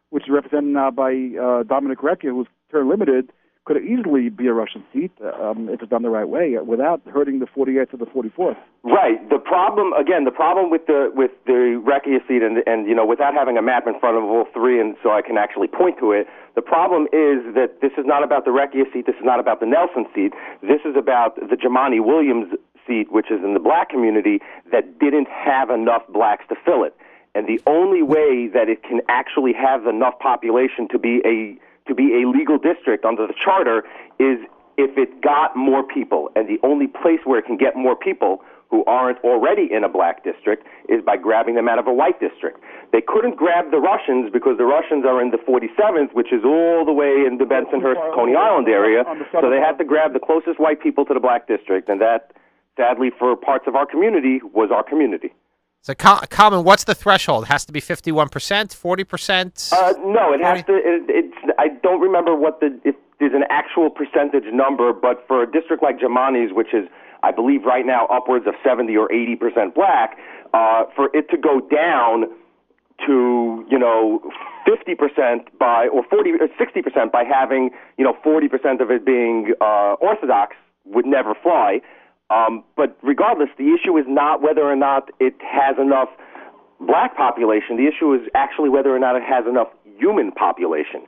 which 0.09 0.23
is 0.23 0.29
represented 0.29 0.73
now 0.73 0.91
by 0.91 1.11
uh, 1.11 1.63
Domenic 1.63 1.97
Recchia, 1.97 2.29
who's 2.31 2.47
term 2.71 2.89
limited, 2.89 3.31
could 3.65 3.77
easily 3.83 4.29
be 4.29 4.47
a 4.47 4.53
Russian 4.53 4.83
seat 4.91 5.11
um, 5.39 5.69
if 5.69 5.81
it's 5.81 5.89
done 5.89 6.01
the 6.01 6.09
right 6.09 6.27
way, 6.27 6.57
uh, 6.57 6.63
without 6.63 7.01
hurting 7.07 7.39
the 7.39 7.45
48th 7.45 7.93
or 7.93 7.97
the 7.97 8.05
44th. 8.05 8.57
Right. 8.83 9.17
The 9.29 9.39
problem 9.39 9.93
again, 9.93 10.25
the 10.25 10.31
problem 10.31 10.69
with 10.69 10.85
the 10.87 11.11
with 11.15 11.31
the 11.45 11.79
Recchia 11.79 12.19
seat, 12.27 12.43
and 12.43 12.61
and 12.67 12.87
you 12.87 12.95
know, 12.95 13.05
without 13.05 13.33
having 13.33 13.57
a 13.57 13.61
map 13.61 13.87
in 13.87 13.97
front 13.99 14.17
of 14.17 14.23
all 14.23 14.45
three, 14.53 14.81
and 14.81 14.95
so 15.01 15.11
I 15.11 15.21
can 15.21 15.37
actually 15.37 15.67
point 15.67 15.97
to 15.99 16.11
it. 16.11 16.27
The 16.55 16.61
problem 16.61 17.03
is 17.13 17.39
that 17.55 17.79
this 17.81 17.91
is 17.97 18.05
not 18.05 18.23
about 18.23 18.45
the 18.45 18.51
Recchia 18.51 18.91
seat. 18.91 19.05
This 19.05 19.15
is 19.15 19.25
not 19.25 19.39
about 19.39 19.59
the 19.61 19.65
Nelson 19.65 20.05
seat. 20.13 20.33
This 20.61 20.81
is 20.83 20.95
about 20.97 21.35
the 21.35 21.55
Jumaane 21.55 22.03
Williams 22.05 22.53
seat, 22.85 23.11
which 23.11 23.31
is 23.31 23.39
in 23.43 23.53
the 23.53 23.59
black 23.59 23.89
community 23.89 24.39
that 24.71 24.99
didn't 24.99 25.29
have 25.29 25.69
enough 25.69 26.03
blacks 26.09 26.43
to 26.49 26.55
fill 26.65 26.83
it. 26.83 26.95
And 27.35 27.47
the 27.47 27.61
only 27.65 28.03
way 28.03 28.47
that 28.53 28.69
it 28.69 28.83
can 28.83 29.01
actually 29.07 29.53
have 29.53 29.87
enough 29.87 30.19
population 30.19 30.87
to 30.89 30.99
be 30.99 31.21
a 31.25 31.57
to 31.87 31.95
be 31.95 32.21
a 32.21 32.27
legal 32.27 32.57
district 32.57 33.05
under 33.05 33.27
the 33.27 33.33
charter 33.33 33.83
is 34.19 34.39
if 34.77 34.97
it 34.97 35.21
got 35.21 35.55
more 35.55 35.83
people. 35.83 36.29
And 36.35 36.47
the 36.47 36.59
only 36.63 36.87
place 36.87 37.19
where 37.25 37.39
it 37.39 37.45
can 37.45 37.57
get 37.57 37.75
more 37.75 37.95
people 37.95 38.41
who 38.69 38.83
aren't 38.85 39.19
already 39.19 39.71
in 39.71 39.83
a 39.83 39.89
black 39.89 40.23
district 40.23 40.65
is 40.89 41.03
by 41.05 41.15
grabbing 41.15 41.53
them 41.53 41.69
out 41.69 41.77
of 41.77 41.85
a 41.85 41.93
white 41.93 42.19
district. 42.19 42.59
They 42.91 43.01
couldn't 43.01 43.35
grab 43.35 43.69
the 43.69 43.77
Russians 43.77 44.31
because 44.33 44.57
the 44.57 44.65
Russians 44.65 45.05
are 45.05 45.21
in 45.21 45.29
the 45.29 45.37
47th, 45.37 46.13
which 46.13 46.33
is 46.33 46.43
all 46.43 46.83
the 46.83 46.91
way 46.91 47.23
in 47.27 47.37
the 47.37 47.45
Bensonhurst, 47.45 48.01
Coney 48.15 48.35
Island 48.35 48.67
area. 48.67 49.03
So 49.31 49.51
they 49.51 49.59
had 49.59 49.77
to 49.77 49.83
grab 49.83 50.13
the 50.13 50.19
closest 50.19 50.59
white 50.59 50.81
people 50.81 51.05
to 51.05 51.13
the 51.13 51.19
black 51.19 51.47
district, 51.47 51.87
and 51.87 52.01
that, 52.01 52.31
sadly, 52.75 53.11
for 53.11 53.35
parts 53.35 53.65
of 53.67 53.75
our 53.75 53.85
community, 53.85 54.41
was 54.53 54.71
our 54.71 54.83
community. 54.83 55.33
So, 55.83 55.93
Kalman, 55.93 56.63
what's 56.63 56.85
the 56.85 56.95
threshold? 56.95 57.47
Has 57.47 57.65
to 57.65 57.73
be 57.73 57.81
51%, 57.81 58.29
40%? 58.29 59.73
Uh, 59.73 59.93
no, 60.05 60.31
it 60.31 60.39
has 60.41 60.63
to. 60.63 60.75
It, 60.75 61.03
it's. 61.09 61.35
I 61.59 61.67
don't 61.83 61.99
remember 61.99 62.33
what 62.37 62.61
the. 62.61 62.79
If 62.85 62.95
there's 63.19 63.33
an 63.33 63.43
actual 63.49 63.89
percentage 63.89 64.45
number, 64.53 64.93
but 64.93 65.25
for 65.27 65.43
a 65.43 65.51
district 65.51 65.83
like 65.83 65.99
Jumaane's, 65.99 66.53
which 66.53 66.73
is, 66.73 66.87
I 67.21 67.33
believe, 67.33 67.65
right 67.65 67.85
now 67.85 68.05
upwards 68.05 68.47
of 68.47 68.53
70 68.63 68.95
or 68.95 69.11
80 69.11 69.35
percent 69.35 69.75
black, 69.75 70.17
uh, 70.53 70.85
for 70.95 71.09
it 71.13 71.29
to 71.31 71.37
go 71.37 71.59
down 71.59 72.31
to 73.05 73.65
you 73.69 73.77
know 73.77 74.21
50 74.65 74.95
percent 74.95 75.59
by 75.59 75.89
or 75.89 76.03
40 76.09 76.31
or 76.39 76.47
60 76.57 76.81
percent 76.81 77.11
by 77.11 77.25
having 77.25 77.71
you 77.97 78.05
know 78.05 78.15
40 78.23 78.47
percent 78.47 78.79
of 78.79 78.89
it 78.89 79.05
being 79.05 79.51
uh, 79.59 79.95
Orthodox 79.99 80.55
would 80.85 81.05
never 81.05 81.35
fly. 81.43 81.81
Um, 82.29 82.63
but 82.75 82.97
regardless, 83.03 83.49
the 83.57 83.73
issue 83.73 83.97
is 83.97 84.05
not 84.07 84.41
whether 84.41 84.63
or 84.63 84.75
not 84.75 85.09
it 85.19 85.35
has 85.41 85.75
enough 85.79 86.09
black 86.79 87.15
population. 87.15 87.77
The 87.77 87.87
issue 87.87 88.13
is 88.13 88.21
actually 88.33 88.69
whether 88.69 88.95
or 88.95 88.99
not 88.99 89.15
it 89.15 89.23
has 89.23 89.45
enough 89.47 89.67
human 89.97 90.31
population. 90.31 91.03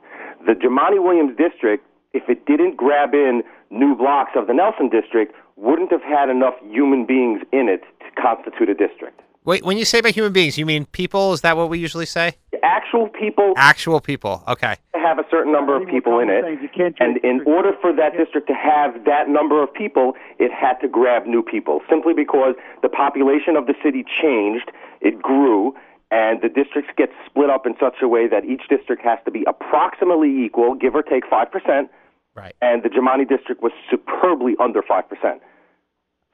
The 0.46 0.52
Jumaane 0.52 1.02
Williams 1.02 1.36
district, 1.36 1.84
if 2.12 2.28
it 2.28 2.46
didn't 2.46 2.76
grab 2.76 3.14
in 3.14 3.42
new 3.70 3.94
blocks 3.96 4.32
of 4.36 4.46
the 4.46 4.54
Nelson 4.54 4.88
district, 4.88 5.34
wouldn't 5.56 5.90
have 5.90 6.02
had 6.02 6.28
enough 6.28 6.54
human 6.70 7.06
beings 7.06 7.42
in 7.52 7.68
it 7.68 7.82
to 8.00 8.22
constitute 8.22 8.68
a 8.68 8.74
district. 8.74 9.20
Wait, 9.44 9.64
when 9.64 9.78
you 9.78 9.84
say 9.84 10.00
by 10.00 10.10
human 10.10 10.32
beings, 10.32 10.58
you 10.58 10.66
mean 10.66 10.86
people? 10.86 11.32
Is 11.32 11.42
that 11.42 11.56
what 11.56 11.70
we 11.70 11.78
usually 11.78 12.06
say? 12.06 12.34
Actual 12.66 13.08
people 13.08 13.54
Actual 13.56 14.00
people. 14.00 14.42
Okay. 14.48 14.74
have 14.94 15.18
a 15.20 15.24
certain 15.30 15.52
number 15.52 15.76
of 15.80 15.86
people 15.88 16.18
in 16.18 16.28
it, 16.28 16.42
things, 16.42 16.58
you 16.60 16.68
can't 16.68 16.96
and 16.98 17.18
in 17.18 17.40
order 17.46 17.72
for 17.80 17.92
that 17.94 18.16
district 18.16 18.48
to 18.48 18.54
have 18.54 19.04
that 19.04 19.28
number 19.28 19.62
of 19.62 19.72
people, 19.72 20.14
it 20.38 20.50
had 20.52 20.74
to 20.80 20.88
grab 20.88 21.26
new 21.26 21.42
people, 21.42 21.80
simply 21.88 22.12
because 22.12 22.54
the 22.82 22.88
population 22.88 23.54
of 23.56 23.66
the 23.66 23.74
city 23.84 24.04
changed, 24.20 24.70
it 25.00 25.22
grew, 25.22 25.74
and 26.10 26.40
the 26.42 26.48
districts 26.48 26.90
get 26.96 27.10
split 27.24 27.50
up 27.50 27.66
in 27.66 27.74
such 27.78 27.96
a 28.02 28.08
way 28.08 28.26
that 28.26 28.44
each 28.44 28.62
district 28.68 29.02
has 29.02 29.18
to 29.24 29.30
be 29.30 29.44
approximately 29.46 30.44
equal, 30.44 30.74
give 30.74 30.94
or 30.94 31.02
take 31.02 31.24
5%, 31.30 31.88
Right. 32.34 32.54
and 32.60 32.82
the 32.82 32.88
Jumaane 32.90 33.28
district 33.28 33.62
was 33.62 33.72
superbly 33.90 34.56
under 34.60 34.82
5%. 34.82 35.40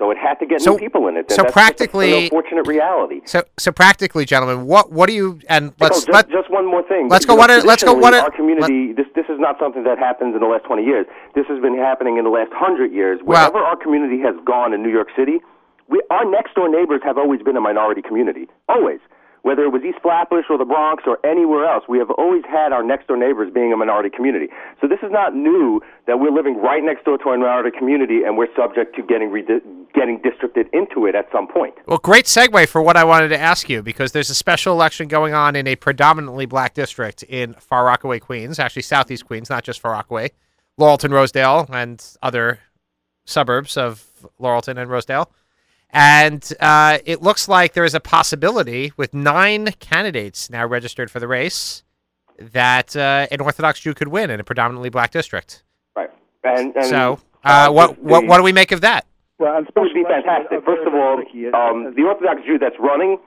So 0.03 0.11
it 0.11 0.19
had 0.19 0.35
to 0.41 0.47
get 0.47 0.61
So- 0.61 0.73
new 0.73 0.79
people 0.79 1.07
in 1.07 1.15
it. 1.17 1.21
and 1.21 1.31
so 1.31 1.37
that's 1.43 1.47
just 1.47 1.55
practically- 1.55 2.13
an 2.13 2.23
unfortunate 2.25 2.67
reality. 2.67 3.21
So, 3.25 3.43
so 3.57 3.71
practically, 3.71 4.25
gentlemen, 4.25 4.67
what 4.67 4.91
what 4.91 5.07
do 5.09 5.15
you 5.15 5.39
and 5.49 5.73
let's 5.79 5.99
just, 6.03 6.09
let 6.11 6.29
just 6.29 6.51
one 6.51 6.67
more 6.67 6.83
thing. 6.83 7.07
let's 7.09 7.25
go 7.25 7.37
one 7.37 7.51
let's 7.51 7.63
go 7.63 7.95
traditionally, 7.95 8.03
one 8.03 8.15
at- 8.15 8.25
Our 8.25 8.31
community. 8.33 8.93
this 8.95 9.07
this 9.15 9.27
is 9.29 9.39
not 9.39 9.61
something 9.61 9.85
that 9.85 9.99
happens 10.01 10.35
in 10.35 10.41
the 10.41 10.49
last 10.49 10.65
twenty 10.65 10.83
years. 10.85 11.07
This 11.37 11.47
has 11.47 11.61
been 11.61 11.79
happening 11.79 12.17
in 12.19 12.25
the 12.25 12.31
last 12.31 12.53
hundred 12.53 12.91
years. 12.93 13.21
Well- 13.23 13.39
Wherever 13.53 13.65
our 13.65 13.77
community 13.77 14.19
has 14.23 14.35
gone 14.45 14.75
in 14.75 14.83
New 14.83 14.91
York 14.91 15.11
City, 15.15 15.41
we, 15.89 16.03
our 16.11 16.25
next 16.25 16.55
door 16.57 16.69
neighbors 16.69 17.01
have 17.05 17.17
always 17.17 17.41
been 17.43 17.57
a 17.57 17.61
minority 17.61 18.03
community. 18.03 18.49
Always. 18.69 18.99
Whether 19.43 19.65
it 19.65 19.73
was 19.73 19.83
East 19.83 19.99
Flatbush 20.01 20.45
or 20.49 20.57
the 20.57 20.65
Bronx 20.65 21.03
or 21.07 21.19
anywhere 21.27 21.67
else, 21.67 21.85
we 21.89 21.99
have 21.99 22.11
always 22.13 22.45
had 22.49 22.73
our 22.73 22.83
next 22.83 23.09
door 23.09 23.17
neighbors 23.17 23.51
being 23.53 23.73
a 23.73 23.77
minority 23.77 24.09
community. 24.09 24.47
So 24.81 24.87
this 24.87 25.01
is 25.03 25.11
not 25.11 25.35
new 25.35 25.83
that 26.07 26.21
we're 26.21 26.31
living 26.31 26.63
right 26.63 26.83
next 26.83 27.05
door 27.05 27.19
to 27.19 27.29
a 27.31 27.39
minority 27.39 27.77
community 27.77 28.23
and 28.23 28.39
we're 28.39 28.55
subject 28.55 28.95
to 28.97 29.03
getting 29.03 29.31
redi- 29.31 29.61
getting 29.95 30.21
districted 30.23 30.69
into 30.73 31.07
it 31.07 31.17
at 31.17 31.27
some 31.33 31.49
point. 31.49 31.75
Well, 31.87 31.99
great 31.99 32.27
segue 32.27 32.69
for 32.69 32.81
what 32.81 32.97
I 32.97 33.03
wanted 33.03 33.29
to 33.29 33.39
ask 33.39 33.69
you 33.69 33.83
because 33.83 34.13
there's 34.13 34.31
a 34.31 34.35
special 34.35 34.73
election 34.75 35.09
going 35.09 35.35
on 35.35 35.57
in 35.57 35.67
a 35.67 35.75
predominantly 35.75 36.47
black 36.47 36.75
district 36.75 37.25
in 37.25 37.55
Far 37.55 37.85
Rockaway, 37.85 38.21
Queens, 38.21 38.61
actually 38.61 38.83
Southeast 38.83 39.27
Queens, 39.27 39.51
not 39.51 39.65
just 39.65 39.81
Far 39.81 39.93
Rockaway, 39.93 40.31
Laurelton, 40.79 41.11
Rosedale, 41.11 41.67
and 41.73 42.17
other 42.23 42.61
suburbs 43.25 43.77
of 43.77 44.07
Laurelton 44.41 44.81
and 44.81 44.89
Rosedale. 44.89 45.31
And 45.93 46.51
uh, 46.61 46.99
it 47.05 47.21
looks 47.23 47.49
like 47.49 47.75
there 47.75 47.85
is 47.85 47.95
a 47.95 48.01
possibility 48.01 48.93
with 48.97 49.13
nine 49.13 49.73
candidates 49.79 50.49
now 50.49 50.67
registered 50.67 51.11
for 51.11 51.21
the 51.21 51.29
race 51.29 51.83
that 52.39 52.97
uh, 52.97 53.27
an 53.31 53.41
Orthodox 53.41 53.81
Jew 53.81 53.93
could 53.95 54.09
win 54.09 54.31
in 54.31 54.41
a 54.41 54.45
predominantly 54.45 54.89
black 54.89 55.11
district. 55.11 55.63
Right. 55.95 56.11
And, 56.45 56.75
and 56.75 56.87
so, 56.87 57.21
uh, 57.45 57.71
what, 57.71 57.97
the- 57.97 58.03
what 58.03 58.27
what 58.27 58.37
do 58.39 58.43
we 58.43 58.53
make 58.53 58.73
of 58.73 58.81
that? 58.81 59.07
Well, 59.39 59.59
It 59.59 59.67
would 59.77 59.93
be 59.93 60.05
fantastic. 60.05 60.65
First 60.65 60.87
of 60.87 60.95
all, 60.95 61.19
um, 61.55 61.95
the 61.97 62.05
Orthodox 62.05 62.43
Jew 62.47 62.59
that's 62.59 62.77
running 62.79 63.19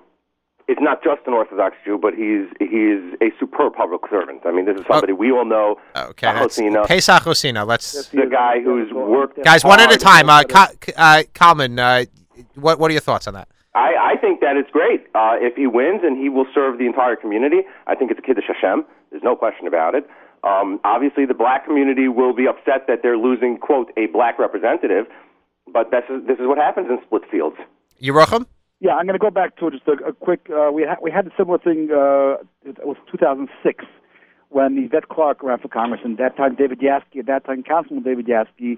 is 0.67 0.77
not 0.79 1.03
just 1.03 1.21
an 1.27 1.33
Orthodox 1.33 1.75
Jew, 1.85 1.99
but 2.01 2.13
he's 2.15 2.47
he's 2.57 3.13
a 3.21 3.31
superb 3.39 3.73
public 3.73 4.01
servant. 4.09 4.41
I 4.45 4.51
mean, 4.51 4.65
this 4.65 4.79
is 4.79 4.85
somebody 4.87 5.13
we 5.13 5.31
all 5.31 5.45
know. 5.45 5.75
Okay, 5.95 6.25
that's 6.27 6.57
Ahosina, 6.57 6.87
Pesach 6.87 7.23
Osina. 7.23 7.67
Let's 7.67 8.07
the 8.09 8.25
guy 8.25 8.61
who's 8.61 8.91
worked. 8.93 9.43
guys 9.43 9.63
one 9.63 9.79
at 9.79 9.93
a 9.93 9.97
time. 9.97 10.29
Uh, 10.29 10.43
Ka- 10.43 10.71
uh, 10.97 11.23
Kalman, 11.33 11.77
uh, 11.77 12.05
what 12.55 12.79
what 12.79 12.89
are 12.89 12.93
your 12.93 13.01
thoughts 13.01 13.27
on 13.27 13.33
that? 13.33 13.47
I, 13.75 14.13
I 14.13 14.17
think 14.19 14.39
that 14.39 14.55
it's 14.55 14.71
great. 14.71 15.07
Uh, 15.13 15.35
if 15.35 15.55
he 15.55 15.67
wins 15.67 16.01
and 16.03 16.17
he 16.17 16.29
will 16.29 16.45
serve 16.53 16.77
the 16.77 16.85
entire 16.85 17.17
community, 17.17 17.61
I 17.87 17.95
think 17.95 18.09
it's 18.09 18.19
a 18.19 18.23
Kiddush 18.23 18.45
Hashem. 18.47 18.85
There's 19.11 19.23
no 19.23 19.35
question 19.35 19.67
about 19.67 19.95
it. 19.95 20.07
Um, 20.45 20.79
obviously, 20.85 21.25
the 21.25 21.33
black 21.33 21.65
community 21.65 22.07
will 22.07 22.33
be 22.33 22.47
upset 22.47 22.87
that 22.87 22.99
they're 23.03 23.17
losing, 23.17 23.57
quote, 23.57 23.91
a 23.97 24.05
black 24.07 24.39
representative, 24.39 25.07
but 25.71 25.91
this 25.91 26.03
is, 26.09 26.25
this 26.27 26.37
is 26.39 26.47
what 26.47 26.57
happens 26.57 26.87
in 26.89 26.99
split 27.05 27.23
fields. 27.29 27.57
Yerucham? 28.01 28.45
Yeah, 28.79 28.95
I'm 28.95 29.05
going 29.07 29.17
to 29.17 29.23
go 29.23 29.31
back 29.31 29.57
to 29.57 29.71
just 29.71 29.87
a, 29.87 29.93
a 30.07 30.13
quick. 30.13 30.47
Uh, 30.49 30.71
we 30.71 30.83
ha- 30.83 30.99
we 31.01 31.09
had 31.11 31.27
a 31.27 31.31
similar 31.37 31.57
thing. 31.57 31.89
Uh, 31.91 32.43
it 32.63 32.85
was 32.85 32.97
2006 33.11 33.83
when 34.49 34.77
Yvette 34.77 35.09
Clarke 35.09 35.41
ran 35.43 35.59
for 35.59 35.67
Congress, 35.67 36.01
and 36.03 36.17
that 36.17 36.37
time 36.37 36.55
David 36.55 36.79
Yassky, 36.79 37.19
at 37.19 37.25
that 37.25 37.45
time 37.45 37.63
Councilman 37.63 38.03
David 38.03 38.27
Yassky, 38.27 38.77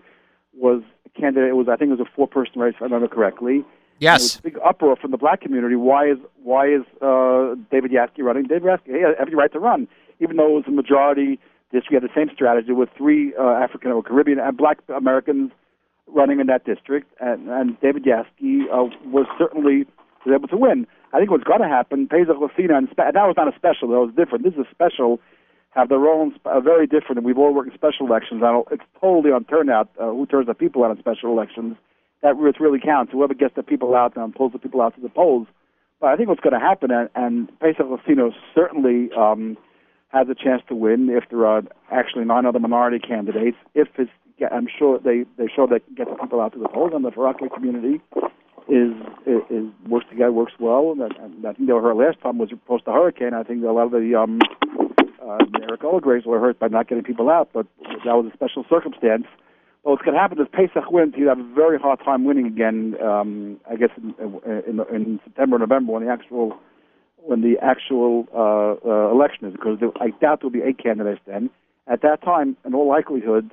was 0.58 0.82
a 1.06 1.20
candidate. 1.20 1.50
It 1.50 1.56
was 1.56 1.68
I 1.70 1.76
think 1.76 1.90
it 1.92 1.98
was 2.00 2.08
a 2.08 2.16
four-person 2.16 2.60
race, 2.60 2.74
if 2.76 2.82
I 2.82 2.86
remember 2.86 3.08
correctly. 3.08 3.58
There 4.00 4.14
was 4.14 4.34
Yes. 4.34 4.40
a 4.40 4.42
big 4.44 4.58
uproar 4.64 4.96
from 4.96 5.10
the 5.12 5.18
black 5.18 5.42
community. 5.42 5.76
Why 5.76 6.10
is 6.10 6.18
why 6.44 6.68
is 6.68 6.82
uh, 7.02 7.56
David 7.72 7.92
Yassky 7.92 8.22
running? 8.22 8.44
David 8.44 8.64
Yassky 8.64 8.96
he 8.96 9.02
had 9.02 9.16
every 9.20 9.34
right 9.36 9.52
to 9.54 9.60
run, 9.60 9.88
even 10.20 10.38
though 10.38 10.50
it 10.50 10.54
was 10.54 10.64
a 10.68 10.72
majority 10.72 11.40
district. 11.72 11.90
He 11.90 11.96
had 11.96 12.04
the 12.04 12.14
same 12.16 12.30
strategy 12.34 12.72
with 12.74 12.90
three 12.98 13.34
uh, 13.36 13.44
African 13.66 13.92
or 13.92 14.04
Caribbean 14.04 14.40
and 14.40 14.56
Black 14.56 14.80
Americans 14.96 15.52
running 16.08 16.40
in 16.40 16.48
that 16.48 16.64
district, 16.64 17.12
and, 17.20 17.50
and 17.50 17.78
David 17.82 18.06
Yassky 18.06 18.64
uh, 18.72 18.88
was 19.06 19.26
certainly 19.38 19.86
was 20.26 20.34
able 20.36 20.48
to 20.48 20.58
win. 20.58 20.86
I 21.14 21.20
think 21.20 21.32
what's 21.32 21.44
going 21.44 21.62
to 21.62 21.68
happen, 21.68 22.08
Pesach 22.08 22.38
Lucina, 22.40 22.78
and, 22.78 22.88
spe- 22.92 23.00
and 23.00 23.16
that 23.16 23.26
was 23.26 23.36
not 23.36 23.52
a 23.52 23.56
special, 23.58 23.90
that 23.90 24.00
was 24.00 24.14
different. 24.16 24.44
This 24.44 24.54
is 24.54 24.60
a 24.60 24.70
special, 24.72 25.20
have 25.72 25.90
their 25.90 26.06
own, 26.08 26.34
uh, 26.46 26.60
very 26.60 26.88
different, 26.88 27.24
we've 27.24 27.38
all 27.38 27.54
worked 27.54 27.70
in 27.70 27.76
special 27.76 28.08
elections. 28.08 28.42
I 28.44 28.52
don't, 28.52 28.68
it's 28.72 28.84
totally 29.00 29.32
on 29.32 29.44
turnout, 29.46 29.90
uh, 30.00 30.06
who 30.06 30.26
turns 30.26 30.48
the 30.48 30.54
people 30.54 30.84
out 30.84 30.92
in 30.92 30.98
special 31.00 31.32
elections. 31.32 31.76
That 32.24 32.36
really 32.36 32.80
counts. 32.80 33.12
Whoever 33.12 33.36
gets 33.36 33.56
the 33.56 33.64
people 33.64 33.96
out 33.96 34.16
and 34.16 34.34
pulls 34.34 34.54
the 34.54 34.60
people 34.60 34.82
out 34.82 34.96
to 34.96 35.02
the 35.02 35.10
polls. 35.10 35.48
But 36.00 36.08
I 36.08 36.16
think 36.16 36.30
what's 36.30 36.42
going 36.42 36.60
to 36.60 36.60
happen, 36.60 36.90
and, 36.92 37.10
and 37.16 37.60
Pesach 37.60 37.86
Lucino 37.86 38.32
certainly 38.56 39.10
um, 39.16 39.58
has 40.10 40.28
a 40.30 40.36
chance 40.36 40.62
to 40.70 40.76
win 40.76 41.10
if 41.10 41.26
there 41.30 41.46
are 41.46 41.62
actually 41.92 42.26
nine 42.26 42.46
other 42.46 42.60
minority 42.60 43.00
candidates. 43.00 43.58
If 43.76 43.88
it's, 43.98 44.12
I'm 44.52 44.68
sure 44.68 45.00
they, 45.00 45.26
they 45.38 45.48
show 45.54 45.68
they 45.68 45.82
get 45.96 46.08
the 46.10 46.16
people 46.16 46.42
out 46.42 46.54
to 46.54 46.60
the 46.60 46.70
polls, 46.70 46.92
and 46.96 47.04
the 47.06 47.12
Farakli 47.12 47.54
community 47.54 48.02
is, 48.68 48.94
is, 49.26 49.42
is 49.50 49.66
works 49.88 50.06
together, 50.10 50.32
works 50.32 50.54
well. 50.60 50.92
And, 50.92 51.02
and 51.02 51.46
I 51.46 51.54
think 51.54 51.68
they 51.68 51.74
were 51.74 51.82
hurt 51.82 51.98
last 51.98 52.22
time 52.22 52.38
was 52.38 52.50
post 52.68 52.86
the 52.86 52.92
hurricane. 52.92 53.34
I 53.34 53.44
think 53.44 53.64
a 53.64 53.68
lot 53.68 53.86
of 53.86 53.92
the 53.92 54.16
um, 54.16 54.40
uh, 55.22 55.38
Eric 55.64 55.82
Olegres 55.82 56.26
were 56.26 56.40
hurt 56.40 56.60
by 56.60 56.68
not 56.68 56.88
getting 56.88 57.04
people 57.04 57.30
out, 57.30 57.50
but 57.54 57.66
that 58.06 58.14
was 58.14 58.30
a 58.32 58.36
special 58.36 58.66
circumstance. 58.70 59.26
But 59.84 59.92
what's 59.92 60.04
going 60.04 60.16
to 60.16 60.20
happen 60.20 60.40
is 60.40 60.48
Pesach 60.52 60.92
wins. 60.92 61.14
He'd 61.16 61.28
have 61.28 61.40
a 61.40 61.54
very 61.56 61.80
hard 61.80 62.00
time 62.04 62.26
winning 62.26 62.46
again. 62.46 62.96
Um, 63.02 63.60
I 63.70 63.76
guess 63.76 63.90
in, 63.98 64.14
in, 64.46 64.80
in 64.94 65.20
September, 65.24 65.58
November, 65.58 65.94
when 65.94 66.06
the 66.06 66.12
actual 66.12 66.58
when 67.18 67.42
the 67.42 67.56
actual 67.62 68.26
uh, 68.34 68.88
uh, 68.88 69.12
election 69.12 69.48
is, 69.48 69.54
because 69.54 69.80
there, 69.80 69.90
I 70.00 70.12
doubt 70.22 70.40
there'll 70.40 70.50
be 70.50 70.62
eight 70.62 70.82
candidates 70.82 71.20
then. 71.28 71.50
At 71.86 72.02
that 72.02 72.22
time, 72.24 72.56
in 72.66 72.74
all 72.74 72.88
likelihood, 72.88 73.52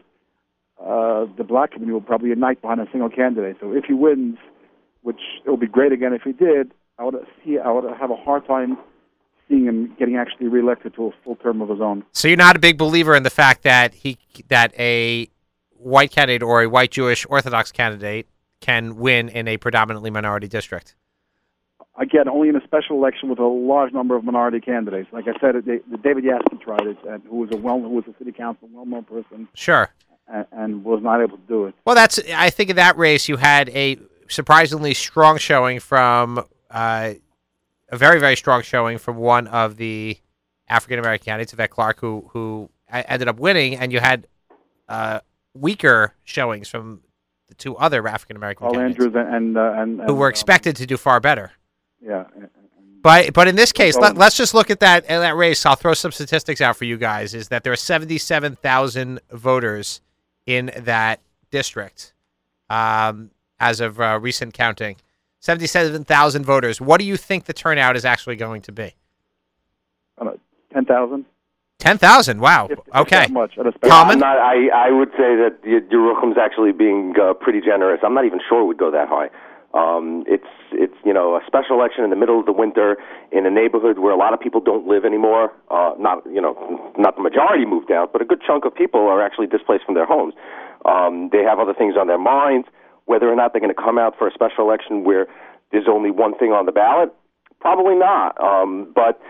uh, 0.81 1.27
the 1.37 1.45
black 1.47 1.73
community 1.73 1.93
will 1.93 2.01
probably 2.01 2.29
unite 2.29 2.63
behind 2.63 2.81
a 2.81 2.87
single 2.93 3.09
candidate. 3.09 3.57
So 3.61 3.73
if 3.73 3.85
he 3.85 3.95
wins, 3.95 4.39
which 5.03 5.21
it 5.45 5.51
will 5.51 5.57
be 5.57 5.67
great 5.67 5.93
again 5.93 6.13
if 6.13 6.23
he 6.23 6.33
did, 6.33 6.73
I 6.99 7.05
would 7.05 7.15
see 7.45 7.59
I 7.59 7.71
would 7.71 7.85
have 7.99 8.11
a 8.11 8.17
hard 8.17 8.47
time 8.47 8.79
seeing 9.49 9.67
him 9.67 9.95
getting 9.99 10.17
actually 10.17 10.49
reelected 10.49 10.95
to 10.95 11.07
a 11.07 11.11
full 11.23 11.37
term 11.37 11.61
of 11.61 11.69
his 11.69 11.81
own. 11.81 12.05
So 12.13 12.29
you're 12.29 12.37
not 12.37 12.57
a 12.57 12.59
big 12.59 12.79
believer 12.79 13.15
in 13.15 13.23
the 13.23 13.31
fact 13.31 13.63
that 13.63 13.95
he 13.95 14.19
that 14.49 14.73
a 14.79 15.29
white 15.71 16.11
candidate 16.11 16.43
or 16.43 16.63
a 16.63 16.69
white 16.69 16.91
Jewish 16.91 17.27
Orthodox 17.29 17.73
candidate 17.73 18.27
can 18.61 18.97
win 18.97 19.29
in 19.29 19.47
a 19.47 19.57
predominantly 19.59 20.11
minority 20.11 20.49
district. 20.49 20.95
Again, 21.97 22.29
only 22.29 22.49
in 22.49 22.57
a 22.57 22.65
special 22.65 22.97
election 22.97 23.29
with 23.29 23.39
a 23.39 23.47
large 23.47 23.93
number 23.93 24.17
of 24.17 24.25
minority 24.25 24.59
candidates. 24.59 25.09
Like 25.13 25.27
I 25.29 25.39
said, 25.41 25.55
it, 25.55 26.03
David 26.03 26.25
Yassky 26.25 26.61
tried 26.61 26.87
it, 26.87 26.97
and 27.07 27.23
who 27.25 27.37
was 27.37 27.51
a 27.53 27.57
well, 27.57 27.81
who 27.81 27.91
was 27.91 28.05
a 28.09 28.19
city 28.19 28.33
council 28.33 28.69
well-known 28.73 29.05
person. 29.05 29.47
Sure. 29.55 29.91
And, 30.27 30.47
and 30.51 30.85
was 30.85 31.03
not 31.03 31.21
able 31.21 31.37
to 31.37 31.43
do 31.47 31.67
it. 31.67 31.75
Well, 31.85 31.95
that's. 31.95 32.19
I 32.35 32.51
think 32.51 32.71
in 32.71 32.77
that 32.77 32.97
race 32.97 33.29
you 33.29 33.37
had 33.37 33.69
a 33.69 33.99
surprisingly 34.29 34.95
strong 34.95 35.37
showing 35.37 35.79
from 35.79 36.45
uh, 36.71 37.13
a 37.89 37.97
very 37.97 38.21
very 38.21 38.37
strong 38.37 38.63
showing 38.63 38.99
from 38.99 39.17
one 39.17 39.47
of 39.47 39.77
the 39.77 40.19
African 40.69 40.99
American 40.99 41.25
candidates, 41.25 41.53
Yvette 41.53 41.71
Clarke, 41.71 42.01
who 42.01 42.31
who 42.33 42.71
ended 42.91 43.29
up 43.29 43.39
winning, 43.39 43.77
and 43.77 43.93
you 43.93 44.01
had 44.01 44.27
uh, 44.89 45.21
weaker 45.55 46.15
showings 46.25 46.69
from 46.69 47.01
the 47.49 47.55
two 47.55 47.77
other 47.77 48.07
African 48.07 48.37
American 48.37 48.71
candidates, 48.71 49.01
Andrews 49.01 49.27
and, 49.29 49.57
uh, 49.57 49.73
and, 49.77 50.01
and 50.01 50.09
who 50.09 50.15
were 50.15 50.29
expected 50.29 50.77
um, 50.77 50.81
to 50.81 50.87
do 50.87 50.97
far 50.97 51.21
better. 51.21 51.53
Yeah. 52.01 52.25
But 53.03 53.35
but 53.35 53.49
in 53.49 53.57
this 53.57 53.71
case, 53.71 53.97
let, 53.99 54.17
us 54.17 54.35
just 54.35 54.55
look 54.55 54.71
at 54.71 54.81
that 54.81 55.05
at 55.05 55.21
that 55.21 55.37
race. 55.37 55.67
I'll 55.67 55.77
throw 55.77 55.93
some 55.93 56.11
statistics 56.11 56.63
out 56.63 56.77
for 56.77 56.87
you 56.87 56.97
guys. 56.97 57.35
Is 57.35 57.49
that 57.49 57.63
there 57.63 57.73
are 57.73 57.77
seventy 57.77 58.17
seven 58.17 58.57
thousand 58.57 59.21
voters 59.31 60.01
in 60.47 60.71
that 60.75 61.21
district 61.51 62.15
um, 62.71 63.31
as 63.61 63.81
of 63.81 64.01
uh, 64.01 64.19
recent 64.21 64.55
counting. 64.55 64.97
Seventy 65.45 65.67
seven 65.67 66.05
thousand 66.05 66.47
voters. 66.47 66.81
What 66.81 66.99
do 66.99 67.05
you 67.05 67.19
think 67.19 67.45
the 67.45 67.53
turnout 67.53 67.97
is 67.97 68.07
actually 68.07 68.37
going 68.37 68.63
to 68.63 68.73
be? 68.73 68.95
Ten 70.73 70.87
thousand. 70.87 71.27
Ten 71.79 71.99
thousand. 71.99 72.41
Wow. 72.41 72.69
If, 72.71 72.79
okay. 72.95 73.25
If 73.25 73.31
much. 73.31 73.55
Kalman. 73.83 74.21
Not, 74.21 74.39
i 74.39 74.69
I 74.69 74.91
would 74.91 75.11
say 75.11 75.37
that 75.37 75.59
Yerucham's 75.63 76.39
actually 76.41 76.73
being 76.73 77.13
uh, 77.21 77.35
pretty 77.35 77.61
generous. 77.61 78.01
I'm 78.03 78.15
not 78.15 78.25
even 78.25 78.41
sure 78.49 78.63
it 78.63 78.65
would 78.65 78.79
go 78.79 78.91
that 78.91 79.07
high. 79.07 79.29
Um, 79.75 80.25
it's 80.27 80.49
it's 80.73 80.97
you 81.05 81.13
know 81.13 81.37
a 81.37 81.43
special 81.47 81.77
election 81.77 82.05
in 82.05 82.09
the 82.09 82.17
middle 82.17 82.41
of 82.41 82.47
the 82.47 82.53
winter 82.53 82.97
in 83.31 83.45
a 83.45 83.51
neighborhood 83.51 83.99
where 83.99 84.15
a 84.15 84.17
lot 84.17 84.33
of 84.33 84.41
people 84.41 84.63
don't 84.63 84.87
live 84.87 85.05
anymore. 85.05 85.53
Uh, 85.71 85.93
not 85.99 86.25
you 86.25 86.41
know 86.41 86.57
not 86.97 87.17
the 87.17 87.23
majority 87.23 87.67
moved 87.67 87.93
out, 87.93 88.15
but 88.15 88.23
a 88.23 88.25
good 88.25 88.41
chunk 88.41 88.65
of 88.65 88.75
people 88.75 89.01
are 89.01 89.21
actually 89.21 89.47
displaced 89.47 89.85
from 89.85 89.95
their 89.95 90.07
homes. 90.07 90.33
Um, 90.87 91.29
they 91.33 91.43
have 91.43 91.59
other 91.59 91.75
things 91.75 91.97
on 92.01 92.07
their 92.07 92.19
minds. 92.19 92.67
Whether 93.07 93.29
or 93.31 93.37
not 93.37 93.53
they're 93.53 93.61
going 93.61 93.75
to 93.75 93.83
come 93.83 93.99
out 93.99 94.17
for 94.19 94.27
a 94.27 94.33
special 94.33 94.65
election 94.65 95.05
where 95.05 95.27
there's 95.73 95.89
only 95.89 96.11
one 96.11 96.37
thing 96.39 96.53
on 96.53 96.67
the 96.67 96.73
ballot, 96.73 97.13
probably 97.61 97.95
not. 97.95 98.41
Um, 98.43 98.93
but 98.95 99.21